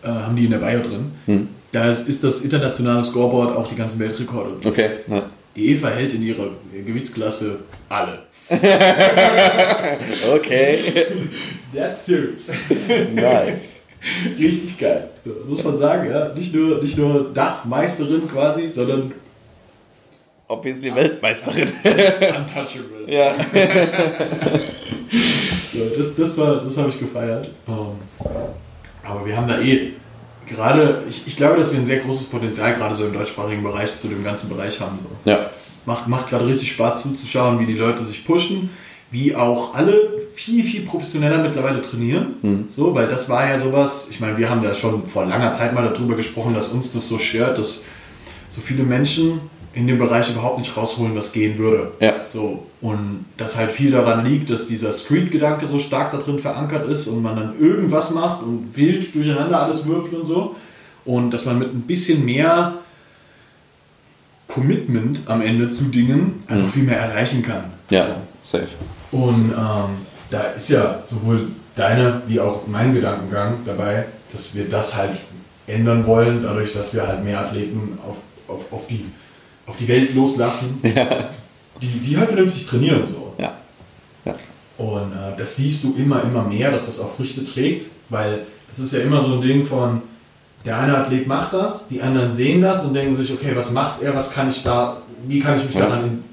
äh, 0.02 0.08
haben 0.08 0.36
die 0.36 0.44
in 0.44 0.50
der 0.50 0.58
Bio 0.58 0.80
drin. 0.80 1.12
Hm. 1.26 1.48
Da 1.72 1.90
ist, 1.90 2.08
ist 2.08 2.22
das 2.22 2.42
internationale 2.42 3.02
Scoreboard 3.02 3.56
auch 3.56 3.66
die 3.66 3.76
ganzen 3.76 3.98
Weltrekorde. 3.98 4.56
Okay. 4.64 4.90
Ja. 5.08 5.30
Die 5.56 5.70
Eva 5.70 5.88
hält 5.88 6.12
in 6.12 6.22
ihrer 6.22 6.50
Gewichtsklasse 6.84 7.60
alle. 7.88 8.18
Okay. 10.34 11.06
That's 11.74 12.06
serious. 12.06 12.50
Nice. 13.14 13.76
Richtig 14.38 14.78
geil. 14.78 15.08
Muss 15.48 15.64
man 15.64 15.76
sagen, 15.76 16.10
ja. 16.10 16.28
Nicht 16.34 16.54
nur, 16.54 16.82
nicht 16.82 16.96
nur 16.98 17.32
Dachmeisterin 17.32 18.28
quasi, 18.28 18.68
sondern 18.68 19.12
Obviously 20.46 20.94
Weltmeisterin. 20.94 21.72
untouchable. 22.38 23.04
ja. 23.08 23.34
So, 25.72 25.78
das, 25.96 26.14
das, 26.14 26.38
war- 26.38 26.56
das 26.62 26.76
habe 26.76 26.88
ich 26.88 26.98
gefeiert. 26.98 27.48
Ähm, 27.66 27.74
aber 29.02 29.26
wir 29.26 29.36
haben 29.36 29.48
da 29.48 29.58
eh 29.60 29.92
gerade, 30.46 31.02
ich, 31.08 31.26
ich 31.26 31.36
glaube, 31.36 31.56
dass 31.58 31.72
wir 31.72 31.78
ein 31.80 31.86
sehr 31.86 31.98
großes 32.00 32.26
Potenzial 32.28 32.74
gerade 32.74 32.94
so 32.94 33.06
im 33.06 33.12
deutschsprachigen 33.12 33.62
Bereich 33.62 33.94
zu 33.96 34.08
dem 34.08 34.22
ganzen 34.22 34.48
Bereich 34.50 34.78
haben. 34.80 34.98
So. 34.98 35.06
Ja. 35.30 35.50
Macht, 35.86 36.08
macht 36.08 36.28
gerade 36.28 36.46
richtig 36.46 36.70
Spaß 36.72 37.02
zuzuschauen, 37.02 37.58
wie 37.58 37.66
die 37.66 37.74
Leute 37.78 38.04
sich 38.04 38.24
pushen. 38.26 38.70
Wie 39.14 39.34
auch 39.36 39.74
alle 39.74 39.94
viel, 40.34 40.64
viel 40.64 40.82
professioneller 40.82 41.38
mittlerweile 41.38 41.80
trainieren. 41.80 42.34
Mhm. 42.42 42.64
So, 42.68 42.94
weil 42.94 43.06
das 43.06 43.28
war 43.28 43.48
ja 43.48 43.56
sowas, 43.56 44.08
ich 44.10 44.18
meine, 44.18 44.36
wir 44.36 44.50
haben 44.50 44.62
ja 44.62 44.74
schon 44.74 45.06
vor 45.06 45.24
langer 45.24 45.52
Zeit 45.52 45.72
mal 45.72 45.88
darüber 45.88 46.16
gesprochen, 46.16 46.52
dass 46.52 46.70
uns 46.70 46.92
das 46.92 47.08
so 47.08 47.18
stört, 47.18 47.56
dass 47.56 47.84
so 48.48 48.60
viele 48.60 48.82
Menschen 48.82 49.40
in 49.72 49.86
dem 49.86 49.98
Bereich 49.98 50.30
überhaupt 50.30 50.58
nicht 50.58 50.76
rausholen, 50.76 51.14
was 51.14 51.32
gehen 51.32 51.58
würde. 51.58 51.92
Ja. 52.00 52.24
So, 52.24 52.66
und 52.80 53.24
das 53.36 53.56
halt 53.56 53.70
viel 53.70 53.92
daran 53.92 54.26
liegt, 54.26 54.50
dass 54.50 54.66
dieser 54.66 54.92
Street-Gedanke 54.92 55.66
so 55.66 55.78
stark 55.78 56.10
da 56.10 56.18
drin 56.18 56.40
verankert 56.40 56.88
ist 56.88 57.06
und 57.06 57.22
man 57.22 57.36
dann 57.36 57.58
irgendwas 57.58 58.10
macht 58.10 58.42
und 58.42 58.76
wild 58.76 59.14
durcheinander 59.14 59.62
alles 59.62 59.86
würfelt 59.86 60.14
und 60.14 60.26
so. 60.26 60.56
Und 61.04 61.30
dass 61.30 61.44
man 61.44 61.58
mit 61.60 61.72
ein 61.72 61.82
bisschen 61.82 62.24
mehr 62.24 62.74
Commitment 64.48 65.20
am 65.26 65.40
Ende 65.40 65.68
zu 65.70 65.84
Dingen 65.84 66.42
einfach 66.48 66.68
viel 66.68 66.84
mehr 66.84 66.98
erreichen 66.98 67.42
kann. 67.42 67.64
Ja, 67.90 68.16
safe. 68.42 68.68
Und 69.14 69.52
ähm, 69.52 70.06
da 70.30 70.40
ist 70.56 70.68
ja 70.70 70.98
sowohl 71.02 71.48
deine 71.76 72.22
wie 72.26 72.40
auch 72.40 72.66
mein 72.66 72.92
Gedankengang 72.92 73.58
dabei, 73.64 74.06
dass 74.32 74.54
wir 74.54 74.68
das 74.68 74.96
halt 74.96 75.12
ändern 75.66 76.04
wollen, 76.06 76.42
dadurch, 76.42 76.72
dass 76.72 76.92
wir 76.92 77.06
halt 77.06 77.22
mehr 77.24 77.40
Athleten 77.40 77.98
auf, 78.06 78.16
auf, 78.48 78.72
auf, 78.72 78.86
die, 78.88 79.06
auf 79.66 79.76
die 79.76 79.86
Welt 79.88 80.14
loslassen, 80.14 80.78
Ja. 80.82 81.28
die, 81.80 81.86
die 82.00 82.16
halt 82.16 82.28
vernünftig 82.28 82.66
trainieren. 82.66 83.06
So. 83.06 83.32
Ja. 83.38 83.52
Ja. 84.24 84.34
Und 84.78 85.12
äh, 85.12 85.36
das 85.36 85.56
siehst 85.56 85.84
du 85.84 85.94
immer, 85.96 86.22
immer 86.22 86.42
mehr, 86.42 86.70
dass 86.72 86.86
das 86.86 87.00
auch 87.00 87.14
Früchte 87.14 87.44
trägt, 87.44 87.86
weil 88.08 88.40
das 88.68 88.78
ist 88.80 88.92
ja 88.92 89.00
immer 89.00 89.20
so 89.20 89.34
ein 89.34 89.40
Ding 89.40 89.64
von, 89.64 90.02
der 90.64 90.78
eine 90.78 90.96
Athlet 90.98 91.26
macht 91.28 91.52
das, 91.52 91.88
die 91.88 92.00
anderen 92.02 92.30
sehen 92.30 92.60
das 92.62 92.84
und 92.84 92.94
denken 92.94 93.14
sich, 93.14 93.32
okay, 93.32 93.52
was 93.54 93.70
macht 93.70 94.02
er, 94.02 94.14
was 94.14 94.32
kann 94.32 94.48
ich 94.48 94.62
da, 94.64 94.96
wie 95.28 95.38
kann 95.38 95.56
ich 95.56 95.64
mich 95.64 95.74
Ja. 95.74 95.82
daran 95.86 96.24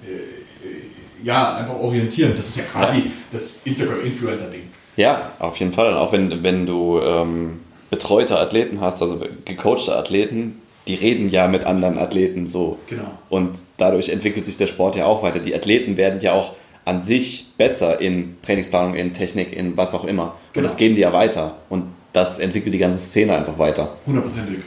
ja, 1.24 1.56
einfach 1.56 1.76
orientieren. 1.76 2.34
Das 2.36 2.48
ist 2.50 2.58
ja 2.58 2.64
quasi 2.64 3.04
das 3.32 3.60
Instagram-Influencer-Ding. 3.66 4.62
Ja, 4.98 5.32
auf 5.40 5.58
jeden 5.58 5.74
Fall. 5.74 5.92
Und 5.92 5.98
auch 5.98 6.12
wenn, 6.12 6.44
wenn 6.44 6.66
du 6.66 7.00
ähm, 7.00 7.60
betreute 7.90 8.38
Athleten 8.40 8.82
hast, 8.82 9.02
also 9.02 9.20
gecoachte 9.46 9.96
Athleten, 9.96 10.62
die 10.88 10.96
reden 10.96 11.30
ja 11.30 11.48
mit 11.48 11.66
anderen 11.66 11.98
Athleten 11.98 12.48
so. 12.48 12.80
Genau. 12.88 13.12
Und 13.30 13.52
dadurch 13.78 14.10
entwickelt 14.10 14.46
sich 14.46 14.58
der 14.58 14.68
Sport 14.68 14.96
ja 14.96 15.06
auch 15.06 15.24
weiter. 15.24 15.40
Die 15.40 15.54
Athleten 15.56 15.96
werden 15.98 16.20
ja 16.22 16.34
auch 16.34 16.54
an 16.86 17.02
sich 17.02 17.48
besser 17.58 18.02
in 18.02 18.38
Trainingsplanung, 18.42 18.96
in 18.96 19.14
Technik, 19.14 19.56
in 19.56 19.78
was 19.78 19.94
auch 19.94 20.04
immer. 20.06 20.24
Und 20.24 20.54
Genau. 20.54 20.68
das 20.68 20.78
geben 20.78 20.96
die 20.96 21.02
ja 21.02 21.14
weiter. 21.14 21.56
Und 21.70 21.84
das 22.14 22.40
entwickelt 22.40 22.74
die 22.74 22.80
ganze 22.80 23.00
Szene 23.00 23.38
einfach 23.38 23.58
weiter. 23.60 23.96
Hundertprozentig. 24.06 24.58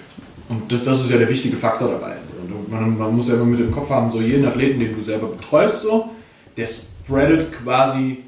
Und 0.48 0.70
das, 0.70 0.82
das 0.84 1.00
ist 1.00 1.10
ja 1.10 1.18
der 1.18 1.28
wichtige 1.28 1.56
Faktor 1.56 1.88
dabei. 1.88 2.12
Also 2.12 2.54
Man, 2.70 2.96
man 2.96 3.14
muss 3.16 3.28
ja 3.28 3.34
immer 3.34 3.44
mit 3.44 3.60
im 3.60 3.70
Kopf 3.70 3.90
haben, 3.90 4.10
so 4.10 4.20
jeden 4.20 4.46
Athleten, 4.46 4.78
den 4.80 4.94
du 4.96 5.02
selber 5.02 5.26
betreust, 5.26 5.82
so, 5.82 6.08
der 6.56 6.66
spreadet 6.66 7.52
quasi 7.52 8.24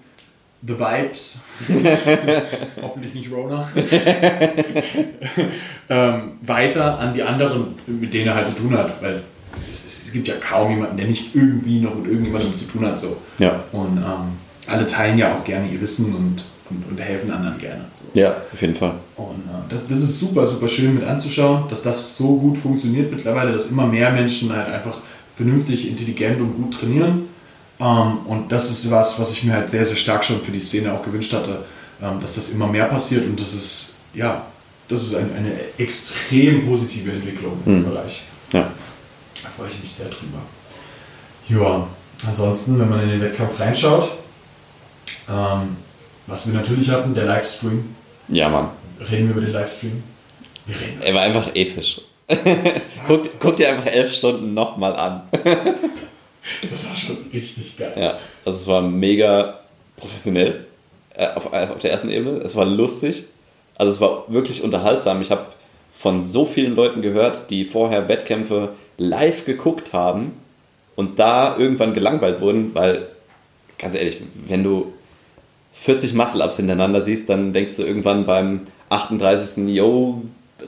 the 0.66 0.74
vibes. 0.78 1.40
Hoffentlich 2.82 3.14
nicht 3.14 3.30
Rona. 3.30 3.68
ähm, 5.88 6.32
weiter 6.42 6.98
an 6.98 7.14
die 7.14 7.22
anderen, 7.22 7.74
mit 7.86 8.12
denen 8.12 8.28
er 8.28 8.34
halt 8.34 8.48
zu 8.48 8.54
tun 8.54 8.76
hat. 8.76 9.00
Weil 9.02 9.22
es, 9.72 10.04
es 10.06 10.12
gibt 10.12 10.28
ja 10.28 10.34
kaum 10.36 10.70
jemanden, 10.70 10.96
der 10.96 11.06
nicht 11.06 11.34
irgendwie 11.34 11.80
noch 11.80 11.94
mit 11.94 12.06
irgendjemandem 12.06 12.54
zu 12.54 12.66
tun 12.66 12.86
hat. 12.86 12.98
So. 12.98 13.16
Ja. 13.38 13.62
Und 13.72 13.98
ähm, 13.98 14.38
alle 14.66 14.86
teilen 14.86 15.18
ja 15.18 15.34
auch 15.34 15.44
gerne 15.44 15.68
ihr 15.68 15.80
Wissen 15.80 16.14
und, 16.14 16.44
und, 16.70 16.90
und 16.90 17.00
helfen 17.00 17.30
anderen 17.30 17.58
gerne. 17.58 17.84
So. 17.94 18.18
Ja, 18.18 18.36
auf 18.52 18.60
jeden 18.60 18.74
Fall. 18.74 18.94
Und 19.16 19.44
äh, 19.46 19.68
das, 19.68 19.86
das 19.86 19.98
ist 19.98 20.18
super, 20.18 20.46
super 20.46 20.68
schön 20.68 20.94
mit 20.94 21.04
anzuschauen, 21.04 21.64
dass 21.68 21.82
das 21.82 22.16
so 22.16 22.36
gut 22.36 22.58
funktioniert 22.58 23.12
mittlerweile, 23.12 23.52
dass 23.52 23.66
immer 23.66 23.86
mehr 23.86 24.10
Menschen 24.10 24.54
halt 24.54 24.68
einfach 24.68 24.98
vernünftig, 25.36 25.88
intelligent 25.88 26.40
und 26.40 26.56
gut 26.56 26.74
trainieren. 26.74 27.28
Ähm, 27.78 28.18
und 28.26 28.50
das 28.50 28.70
ist 28.70 28.90
was, 28.90 29.18
was 29.18 29.32
ich 29.32 29.44
mir 29.44 29.54
halt 29.54 29.70
sehr, 29.70 29.84
sehr 29.84 29.96
stark 29.96 30.24
schon 30.24 30.40
für 30.40 30.52
die 30.52 30.58
Szene 30.58 30.92
auch 30.92 31.02
gewünscht 31.02 31.32
hatte, 31.32 31.64
ähm, 32.02 32.20
dass 32.20 32.36
das 32.36 32.50
immer 32.50 32.66
mehr 32.66 32.86
passiert 32.86 33.24
und 33.24 33.38
das 33.38 33.52
ist, 33.52 33.96
ja, 34.14 34.46
das 34.88 35.02
ist 35.02 35.14
ein, 35.16 35.30
eine 35.36 35.52
extrem 35.78 36.66
positive 36.66 37.10
Entwicklung 37.10 37.58
im 37.66 37.84
Bereich. 37.84 38.22
Ja. 38.52 38.70
Da 39.42 39.48
freue 39.50 39.68
ich 39.68 39.80
mich 39.80 39.92
sehr 39.92 40.06
drüber. 40.06 40.38
Ja, 41.48 41.86
ansonsten, 42.26 42.78
wenn 42.78 42.88
man 42.88 43.02
in 43.02 43.08
den 43.10 43.20
Wettkampf 43.20 43.58
reinschaut, 43.60 44.10
ähm, 45.28 45.76
was 46.26 46.46
wir 46.46 46.54
natürlich 46.54 46.90
hatten, 46.90 47.14
der 47.14 47.24
Livestream. 47.24 47.94
Ja, 48.28 48.48
Mann. 48.48 48.68
Reden 49.00 49.28
wir 49.28 49.36
über 49.36 49.40
den 49.40 49.52
Livestream? 49.52 50.02
Wir 50.66 50.80
reden. 50.80 51.02
Er 51.02 51.14
war 51.14 51.22
einfach 51.22 51.54
episch. 51.54 52.00
guck, 53.06 53.38
guck 53.38 53.56
dir 53.56 53.68
einfach 53.68 53.86
elf 53.86 54.12
Stunden 54.12 54.54
nochmal 54.54 54.96
an. 54.96 55.22
Das 56.62 56.86
war 56.86 56.94
schon 56.94 57.18
richtig 57.32 57.76
geil. 57.76 57.92
Ja, 57.96 58.18
also 58.44 58.60
es 58.60 58.66
war 58.66 58.82
mega 58.82 59.60
professionell 59.96 60.66
äh, 61.14 61.28
auf, 61.28 61.52
auf 61.52 61.78
der 61.78 61.90
ersten 61.90 62.10
Ebene. 62.10 62.38
Es 62.38 62.56
war 62.56 62.64
lustig. 62.64 63.24
Also 63.76 63.92
es 63.92 64.00
war 64.00 64.24
wirklich 64.28 64.62
unterhaltsam. 64.62 65.20
Ich 65.20 65.30
habe 65.30 65.46
von 65.96 66.24
so 66.24 66.44
vielen 66.44 66.74
Leuten 66.74 67.02
gehört, 67.02 67.50
die 67.50 67.64
vorher 67.64 68.08
Wettkämpfe 68.08 68.70
live 68.98 69.44
geguckt 69.44 69.92
haben 69.92 70.32
und 70.94 71.18
da 71.18 71.56
irgendwann 71.56 71.94
gelangweilt 71.94 72.40
wurden, 72.40 72.74
weil, 72.74 73.06
ganz 73.78 73.94
ehrlich, 73.94 74.20
wenn 74.46 74.62
du 74.62 74.92
40 75.74 76.14
Muscle-Ups 76.14 76.56
hintereinander 76.56 77.02
siehst, 77.02 77.28
dann 77.28 77.52
denkst 77.52 77.76
du 77.76 77.82
irgendwann 77.82 78.24
beim 78.24 78.62
38. 78.88 79.68
Yo, 79.68 80.22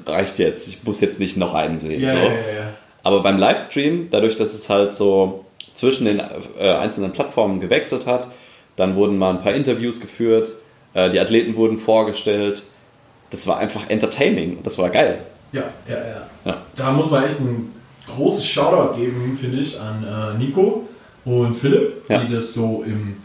reicht 0.06 0.38
jetzt, 0.38 0.68
ich 0.68 0.84
muss 0.84 1.00
jetzt 1.00 1.18
nicht 1.18 1.36
noch 1.36 1.54
einen 1.54 1.80
sehen. 1.80 2.02
Ja, 2.02 2.12
so. 2.12 2.18
ja, 2.18 2.24
ja. 2.24 2.74
Aber 3.02 3.22
beim 3.22 3.38
Livestream, 3.38 4.08
dadurch, 4.10 4.36
dass 4.36 4.54
es 4.54 4.68
halt 4.68 4.92
so 4.92 5.44
zwischen 5.78 6.06
den 6.06 6.20
äh, 6.58 6.70
einzelnen 6.72 7.12
Plattformen 7.12 7.60
gewechselt 7.60 8.04
hat, 8.04 8.28
dann 8.74 8.96
wurden 8.96 9.16
mal 9.16 9.30
ein 9.30 9.42
paar 9.42 9.52
Interviews 9.54 10.00
geführt, 10.00 10.56
äh, 10.94 11.08
die 11.10 11.20
Athleten 11.20 11.54
wurden 11.54 11.78
vorgestellt. 11.78 12.64
Das 13.30 13.46
war 13.46 13.58
einfach 13.58 13.88
entertaining. 13.88 14.58
Das 14.64 14.76
war 14.78 14.90
geil. 14.90 15.20
Ja, 15.52 15.62
ja, 15.88 15.94
ja. 15.96 16.26
Ja. 16.44 16.56
Da 16.74 16.92
muss 16.92 17.10
man 17.10 17.24
echt 17.24 17.38
ein 17.40 17.72
großes 18.08 18.44
Shoutout 18.44 18.96
geben, 18.96 19.36
finde 19.40 19.58
ich, 19.58 19.78
an 19.80 20.04
äh, 20.04 20.38
Nico 20.42 20.88
und 21.24 21.54
Philipp, 21.54 22.08
Ja. 22.08 22.18
die 22.18 22.34
das 22.34 22.54
so 22.54 22.82
im, 22.84 23.16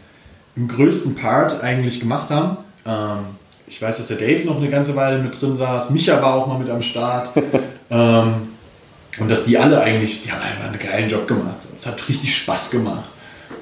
im 0.55 0.67
größten 0.67 1.15
Part 1.15 1.63
eigentlich 1.63 1.99
gemacht 1.99 2.29
haben. 2.29 2.57
Ähm, 2.85 3.25
ich 3.65 3.81
weiß, 3.81 3.97
dass 3.97 4.09
der 4.09 4.17
Dave 4.17 4.45
noch 4.45 4.57
eine 4.57 4.69
ganze 4.69 4.95
Weile 4.95 5.19
mit 5.19 5.41
drin 5.41 5.55
saß. 5.55 5.89
Micha 5.89 6.21
war 6.21 6.35
auch 6.35 6.47
mal 6.47 6.59
mit 6.59 6.69
am 6.69 6.81
Start. 6.81 7.29
ähm, 7.89 8.52
und 9.19 9.29
dass 9.29 9.43
die 9.43 9.57
alle 9.57 9.81
eigentlich, 9.81 10.23
die 10.23 10.31
haben 10.31 10.41
einfach 10.41 10.65
einen 10.65 10.79
geilen 10.79 11.09
Job 11.09 11.27
gemacht. 11.27 11.67
Es 11.73 11.85
hat 11.85 12.07
richtig 12.09 12.35
Spaß 12.35 12.71
gemacht. 12.71 13.09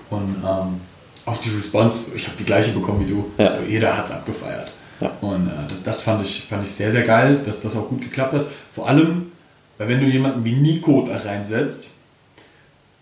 Und 0.10 0.38
ähm, 0.43 0.82
auch 1.26 1.38
die 1.38 1.49
Response, 1.49 2.16
ich 2.16 2.28
habe 2.28 2.38
die 2.38 2.45
gleiche 2.45 2.72
bekommen 2.72 3.06
wie 3.06 3.12
du. 3.12 3.32
Ja. 3.38 3.47
Also 3.47 3.68
jeder 3.68 3.97
hat 3.97 4.06
es 4.06 4.12
abgefeiert. 4.12 4.72
Ja. 4.99 5.12
Und 5.22 5.47
äh, 5.47 5.74
das 5.84 6.02
fand 6.02 6.24
ich, 6.24 6.45
fand 6.49 6.64
ich 6.64 6.72
sehr, 6.72 6.91
sehr 6.91 7.04
geil, 7.04 7.39
dass 7.43 7.62
das 7.62 7.76
auch 7.76 7.89
gut 7.89 8.02
geklappt 8.02 8.34
hat. 8.34 8.45
Vor 8.72 8.88
allem, 8.88 9.32
weil 9.78 9.89
wenn 9.89 9.99
du 9.99 10.06
jemanden 10.06 10.45
wie 10.45 10.54
Nico 10.54 11.08
da 11.08 11.18
reinsetzt, 11.18 11.89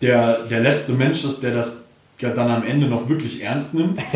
der 0.00 0.38
der 0.50 0.60
letzte 0.60 0.92
Mensch 0.92 1.24
ist, 1.24 1.42
der 1.42 1.54
das 1.54 1.82
ja 2.18 2.30
dann 2.30 2.50
am 2.50 2.64
Ende 2.64 2.86
noch 2.86 3.08
wirklich 3.08 3.42
ernst 3.42 3.74
nimmt. 3.74 3.98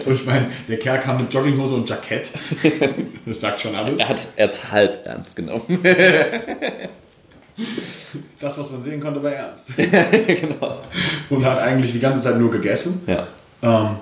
so, 0.00 0.12
ich 0.12 0.24
meine, 0.24 0.48
der 0.68 0.78
Kerl 0.78 1.00
kam 1.00 1.18
mit 1.18 1.32
Jogginghose 1.32 1.74
und 1.74 1.88
Jackett. 1.88 2.30
Das 3.24 3.40
sagt 3.40 3.60
schon 3.60 3.74
alles. 3.74 4.00
Er 4.00 4.08
hat 4.08 4.28
es 4.36 4.72
halb 4.72 5.06
ernst 5.06 5.36
genommen. 5.36 5.62
Das, 8.40 8.58
was 8.58 8.70
man 8.70 8.82
sehen 8.82 8.98
konnte, 9.00 9.22
war 9.22 9.30
ernst. 9.30 9.72
genau. 9.76 10.78
Und 11.30 11.44
hat 11.44 11.58
eigentlich 11.60 11.92
die 11.92 12.00
ganze 12.00 12.22
Zeit 12.22 12.38
nur 12.38 12.50
gegessen. 12.50 13.02
Ja. 13.06 13.26
Ähm, 13.62 13.96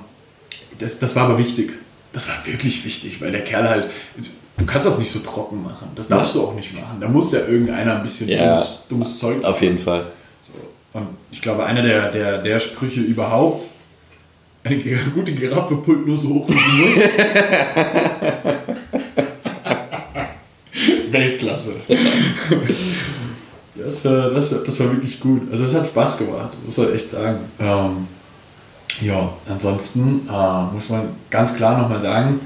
das, 0.79 0.99
das 0.99 1.17
war 1.17 1.25
aber 1.25 1.39
wichtig. 1.39 1.73
Das 2.13 2.29
war 2.29 2.37
wirklich 2.47 2.85
wichtig, 2.85 3.21
weil 3.21 3.33
der 3.33 3.43
Kerl 3.45 3.69
halt, 3.69 3.89
du 4.57 4.65
kannst 4.67 4.87
das 4.87 4.99
nicht 4.99 5.11
so 5.11 5.19
trocken 5.19 5.63
machen. 5.63 5.89
Das 5.95 6.09
darfst 6.09 6.35
du 6.35 6.43
auch 6.43 6.55
nicht 6.55 6.75
machen. 6.75 6.99
Da 7.01 7.09
muss 7.09 7.33
ja 7.33 7.41
irgendeiner 7.41 7.97
ein 7.97 8.03
bisschen 8.03 8.29
Ja. 8.29 8.55
dummes, 8.55 8.83
dummes 8.89 9.19
Zeug 9.19 9.45
Auf 9.45 9.61
jeden 9.61 9.79
Fall. 9.79 10.07
So. 10.41 10.55
Und 10.93 11.09
ich 11.31 11.43
glaube, 11.43 11.65
einer 11.65 11.83
der, 11.83 12.11
der, 12.11 12.39
der 12.39 12.59
Sprüche 12.59 13.01
überhaupt, 13.01 13.65
eine 14.63 14.77
gute 15.15 15.33
Giraffe 15.33 15.77
pullt 15.77 16.07
nur 16.07 16.17
so 16.17 16.29
hoch, 16.29 16.49
wie 16.49 16.53
sie 16.53 16.87
muss. 16.87 16.99
Weltklasse. 21.11 21.75
Das, 23.75 24.05
äh, 24.05 24.35
das, 24.35 24.63
das 24.65 24.81
war 24.81 24.93
wirklich 24.93 25.21
gut. 25.21 25.43
Also 25.51 25.65
es 25.65 25.75
hat 25.75 25.87
Spaß 25.89 26.19
gemacht, 26.19 26.51
muss 26.65 26.77
man 26.77 26.93
echt 26.93 27.11
sagen. 27.11 27.39
Ähm, 27.59 28.07
ja, 29.01 29.33
ansonsten 29.49 30.29
äh, 30.29 30.75
muss 30.75 30.89
man 30.91 31.09
ganz 31.31 31.57
klar 31.57 31.81
nochmal 31.81 32.01
sagen, 32.01 32.41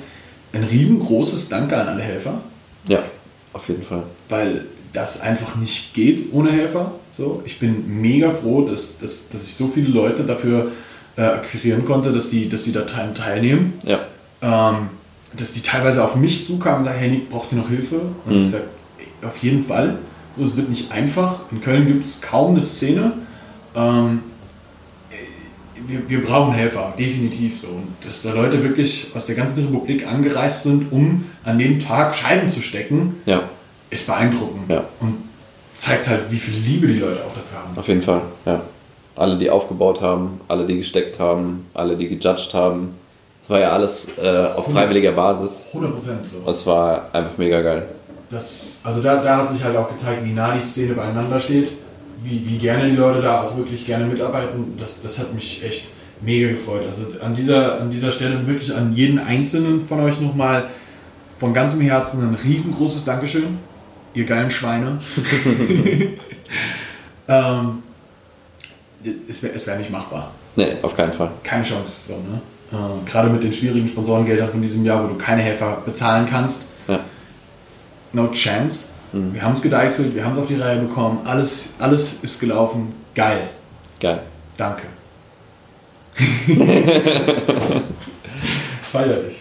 ein 0.53 0.65
riesengroßes 0.65 1.49
Danke 1.49 1.77
an 1.77 1.89
alle 1.89 2.03
Helfer 2.03 2.41
Ja, 2.87 3.03
auf 3.53 3.69
jeden 3.69 3.83
Fall. 3.83 4.05
weil 4.29 4.67
das 4.93 5.21
einfach 5.23 5.57
nicht 5.57 5.93
geht 5.93 6.33
ohne 6.33 6.53
Helfer. 6.53 6.93
So, 7.11 7.43
ich 7.45 7.59
bin 7.59 8.01
mega 8.01 8.31
froh, 8.31 8.62
dass, 8.62 8.99
dass, 8.99 9.29
dass 9.29 9.43
ich 9.43 9.55
so 9.55 9.67
viele 9.67 9.89
Leute 9.89 10.23
dafür 10.23 10.71
äh, 11.17 11.23
akquirieren 11.23 11.85
konnte, 11.85 12.12
dass 12.12 12.31
die, 12.31 12.49
dass 12.49 12.65
die 12.65 12.73
da 12.73 12.83
teil- 12.83 13.15
teilnehmen. 13.15 13.75
Ja. 13.85 14.01
Ähm, 14.43 14.89
dass 15.37 15.53
die 15.53 15.62
teilweise 15.62 16.05
auf 16.05 16.15
mich 16.17 16.47
zukamen 16.47 16.79
und 16.79 16.85
sagen, 16.85 16.99
hey 16.99 17.11
Nick, 17.11 17.29
braucht 17.31 17.51
ihr 17.53 17.59
noch 17.59 17.69
Hilfe? 17.69 18.01
Und 18.25 18.37
ich 18.37 18.51
sage, 18.51 18.65
auf 19.27 19.39
jeden 19.39 19.65
Fall. 19.65 19.99
Es 20.41 20.57
wird 20.57 20.69
nicht 20.69 20.91
einfach. 20.93 21.41
In 21.51 21.61
Köln 21.61 21.87
gibt 21.87 22.05
es 22.05 22.21
kaum 22.21 22.53
eine 22.53 22.62
Szene. 22.62 23.12
Ähm, 23.77 24.21
wir, 25.87 26.09
wir 26.09 26.23
brauchen 26.23 26.53
Helfer, 26.55 26.95
definitiv 26.99 27.61
so. 27.61 27.69
Und 27.69 27.89
dass 28.05 28.23
da 28.23 28.33
Leute 28.33 28.62
wirklich 28.62 29.09
aus 29.15 29.27
der 29.27 29.35
ganzen 29.37 29.65
Republik 29.65 30.07
angereist 30.07 30.62
sind, 30.65 30.91
um 30.93 31.25
an 31.45 31.59
dem 31.59 31.79
Tag 31.79 32.15
Scheiben 32.15 32.49
zu 32.49 32.62
stecken, 32.62 33.17
Ja, 33.27 33.43
ist 33.91 34.07
beeindruckend. 34.07 34.69
Ja. 34.71 34.85
Und 35.01 35.17
zeigt 35.75 36.09
halt, 36.09 36.31
wie 36.31 36.39
viel 36.39 36.55
Liebe 36.55 36.87
die 36.87 36.99
Leute 37.01 37.21
auch 37.25 37.35
dafür 37.35 37.59
haben. 37.59 37.77
auf 37.79 37.89
jeden 37.89 38.03
Fall. 38.03 38.23
Ja. 38.47 38.62
Alle, 39.17 39.39
die 39.39 39.51
aufgebaut 39.51 40.01
haben, 40.01 40.41
alle, 40.49 40.67
die 40.67 40.79
gesteckt 40.79 41.21
haben, 41.21 41.67
alle, 41.73 41.97
die 41.97 42.09
gejudged 42.09 42.53
haben. 42.53 42.95
Das 43.43 43.51
war 43.51 43.61
ja 43.61 43.73
alles 43.73 44.09
äh, 44.21 44.47
auf 44.57 44.73
freiwilliger 44.73 45.12
Basis. 45.12 45.67
100 45.69 45.93
Prozent 45.93 46.27
so. 46.27 46.51
Es 46.51 46.67
war 46.67 47.11
einfach 47.12 47.37
mega 47.37 47.61
geil. 47.62 47.87
Das, 48.31 48.79
also 48.83 49.01
da, 49.03 49.23
da 49.23 49.37
hat 49.39 49.49
sich 49.49 49.62
halt 49.62 49.77
auch 49.77 49.89
gezeigt, 49.89 50.25
wie 50.25 50.33
nah 50.33 50.53
die 50.53 50.61
Szene 50.61 50.95
beieinander 50.95 51.39
steht, 51.39 51.71
wie, 52.23 52.45
wie 52.49 52.59
gerne 52.59 52.91
die 52.91 52.97
Leute 52.97 53.21
da 53.21 53.43
auch 53.43 53.57
wirklich 53.57 53.87
gerne 53.87 54.07
mitarbeiten. 54.07 54.75
Das, 54.79 55.01
das 55.01 55.19
hat 55.21 55.33
mich 55.35 55.62
echt 55.62 55.91
mega 56.21 56.49
gefreut. 56.49 56.83
Also 56.85 57.03
an 57.21 57.35
dieser, 57.35 57.81
an 57.81 57.91
dieser 57.91 58.11
Stelle 58.11 58.45
wirklich 58.47 58.75
an 58.75 58.95
jeden 58.95 59.19
Einzelnen 59.21 59.85
von 59.85 60.01
euch 60.01 60.21
nochmal 60.21 60.65
von 61.39 61.53
ganzem 61.53 61.81
Herzen 61.81 62.23
ein 62.23 62.35
riesengroßes 62.35 63.05
Dankeschön. 63.05 63.59
Ihr 64.15 64.25
geilen 64.25 64.51
Schweine. 64.51 64.99
ähm, 67.29 67.84
es 69.28 69.42
wäre 69.42 69.55
wär 69.55 69.76
nicht 69.76 69.90
machbar. 69.90 70.32
Nee, 70.57 70.76
auf 70.82 70.96
keinen 70.96 71.12
Fall. 71.12 71.30
Keine 71.42 71.64
Chance. 71.64 72.00
So, 72.09 72.14
ne? 72.14 72.40
ähm, 72.72 73.05
gerade 73.05 73.28
mit 73.28 73.42
den 73.42 73.52
schwierigen 73.52 73.88
Sponsorengeldern 73.88 74.50
von 74.50 74.62
diesem 74.62 74.84
Jahr, 74.84 75.02
wo 75.02 75.09
du 75.09 75.16
keine 75.16 75.42
Helfer 75.42 75.82
bezahlen 75.84 76.26
kannst. 76.26 76.66
Ja. 76.88 77.00
No 78.12 78.28
chance. 78.28 78.86
Wir 79.12 79.42
haben 79.42 79.52
es 79.52 79.62
gedeichselt, 79.62 80.12
wir 80.14 80.24
haben 80.24 80.32
es 80.32 80.38
auf 80.38 80.46
die 80.46 80.57
Reihe 80.57 80.80
bekommen, 80.80 81.20
alles, 81.24 81.68
alles 81.78 82.18
ist 82.22 82.40
gelaufen. 82.40 82.92
Geil. 83.14 83.48
Geil. 84.00 84.20
Danke. 84.57 84.82
Feierlich. 88.82 89.36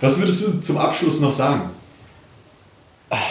Was 0.00 0.18
würdest 0.18 0.44
du 0.44 0.60
zum 0.60 0.78
Abschluss 0.78 1.20
noch 1.20 1.32
sagen? 1.32 1.70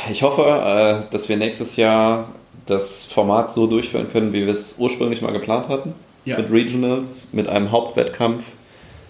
Ich 0.09 0.23
hoffe, 0.23 0.43
äh, 0.43 1.11
dass 1.11 1.27
wir 1.27 1.35
nächstes 1.35 1.75
Jahr 1.75 2.29
das 2.71 3.03
Format 3.03 3.53
so 3.53 3.67
durchführen 3.67 4.11
können, 4.11 4.33
wie 4.33 4.45
wir 4.45 4.53
es 4.53 4.75
ursprünglich 4.77 5.21
mal 5.21 5.31
geplant 5.31 5.67
hatten. 5.67 5.93
Ja. 6.25 6.37
Mit 6.37 6.51
Regionals, 6.51 7.27
mit 7.31 7.47
einem 7.47 7.71
Hauptwettkampf, 7.71 8.43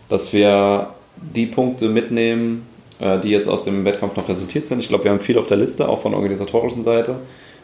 dass 0.10 0.34
wir 0.34 0.90
die 1.16 1.46
Punkte 1.46 1.90
mitnehmen, 1.90 2.68
äh, 3.00 3.20
die 3.20 3.30
jetzt 3.30 3.48
aus 3.48 3.64
dem 3.64 3.86
Wettkampf 3.86 4.16
noch 4.16 4.30
resultiert 4.30 4.66
sind. 4.66 4.80
Ich 4.80 4.88
glaube, 4.88 5.04
wir 5.04 5.12
haben 5.12 5.20
viel 5.20 5.38
auf 5.38 5.48
der 5.48 5.58
Liste, 5.58 5.88
auch 5.90 6.02
von 6.02 6.14
organisatorischen 6.14 6.84
Seite. 6.84 7.16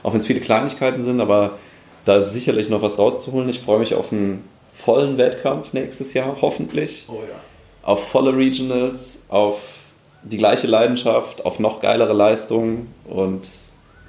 Auch 0.04 0.14
wenn 0.14 0.20
es 0.20 0.26
viele 0.26 0.40
Kleinigkeiten 0.40 1.02
sind, 1.02 1.22
aber 1.22 1.58
da 2.06 2.18
ist 2.18 2.34
sicherlich 2.34 2.70
noch 2.70 2.82
was 2.82 3.00
rauszuholen. 3.00 3.50
Ich 3.50 3.60
freue 3.60 3.80
mich 3.80 3.96
auf 3.96 4.12
einen 4.12 4.44
vollen 4.74 5.18
Wettkampf 5.18 5.74
nächstes 5.74 6.14
Jahr, 6.14 6.38
hoffentlich. 6.42 7.06
Oh 7.10 7.16
ja. 7.16 7.36
Auf 7.84 8.10
volle 8.10 8.36
Regionals, 8.36 9.24
auf 9.30 9.60
die 10.24 10.38
gleiche 10.38 10.68
Leidenschaft, 10.68 11.46
auf 11.46 11.60
noch 11.60 11.82
geilere 11.82 12.14
Leistungen 12.14 12.94
und 13.08 13.48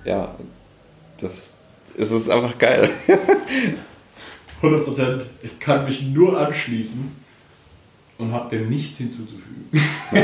ja, 0.05 0.35
das 1.21 1.51
es 1.99 2.11
ist 2.11 2.31
einfach 2.31 2.57
geil. 2.59 2.91
100 4.63 4.85
Prozent. 4.85 5.25
Ich 5.43 5.59
kann 5.59 5.85
mich 5.85 6.09
nur 6.09 6.39
anschließen 6.39 7.11
und 8.19 8.33
habe 8.33 8.57
dem 8.57 8.69
nichts 8.69 8.99
hinzuzufügen. 8.99 9.71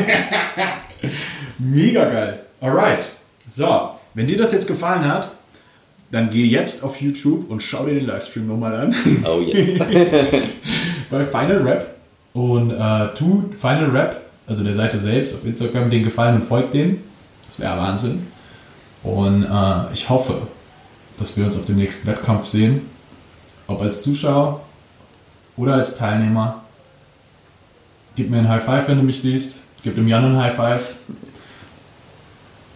Mega 1.58 2.04
geil. 2.04 2.40
Alright. 2.60 3.06
So, 3.48 3.90
wenn 4.14 4.26
dir 4.26 4.38
das 4.38 4.52
jetzt 4.52 4.66
gefallen 4.66 5.04
hat, 5.04 5.30
dann 6.10 6.30
geh 6.30 6.46
jetzt 6.46 6.84
auf 6.84 7.00
YouTube 7.00 7.50
und 7.50 7.62
schau 7.62 7.84
dir 7.86 7.94
den 7.94 8.06
Livestream 8.06 8.46
nochmal 8.46 8.74
an. 8.76 8.94
Oh 9.24 9.40
yes. 9.40 9.78
bei 11.10 11.24
Final 11.24 11.62
Rap 11.62 11.94
und 12.32 12.70
äh, 12.70 13.14
tu 13.14 13.50
Final 13.56 13.90
Rap, 13.90 14.20
also 14.46 14.62
der 14.64 14.74
Seite 14.74 14.98
selbst 14.98 15.34
auf 15.34 15.44
Instagram, 15.44 15.90
den 15.90 16.02
gefallen 16.02 16.36
und 16.36 16.44
folgt 16.44 16.74
denen. 16.74 17.02
Das 17.46 17.60
wäre 17.60 17.76
Wahnsinn. 17.76 18.26
Und 19.02 19.44
äh, 19.44 19.92
ich 19.92 20.08
hoffe, 20.08 20.42
dass 21.18 21.36
wir 21.36 21.44
uns 21.44 21.56
auf 21.56 21.64
dem 21.64 21.76
nächsten 21.76 22.06
Wettkampf 22.06 22.46
sehen. 22.46 22.82
Ob 23.66 23.80
als 23.80 24.02
Zuschauer 24.02 24.60
oder 25.56 25.74
als 25.74 25.96
Teilnehmer. 25.96 26.62
Gib 28.16 28.30
mir 28.30 28.38
ein 28.38 28.48
High 28.48 28.64
Five, 28.64 28.88
wenn 28.88 28.98
du 28.98 29.04
mich 29.04 29.20
siehst. 29.20 29.58
Gib 29.82 29.94
dem 29.96 30.08
Jan 30.08 30.24
ein 30.24 30.36
High 30.36 30.54
Five. 30.54 30.94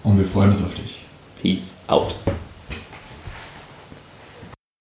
Und 0.03 0.19
wir 0.19 0.25
freuen 0.25 0.51
uns 0.51 0.63
auf 0.63 0.75
dich. 0.75 1.05
Peace 1.41 1.75
out. 1.87 2.15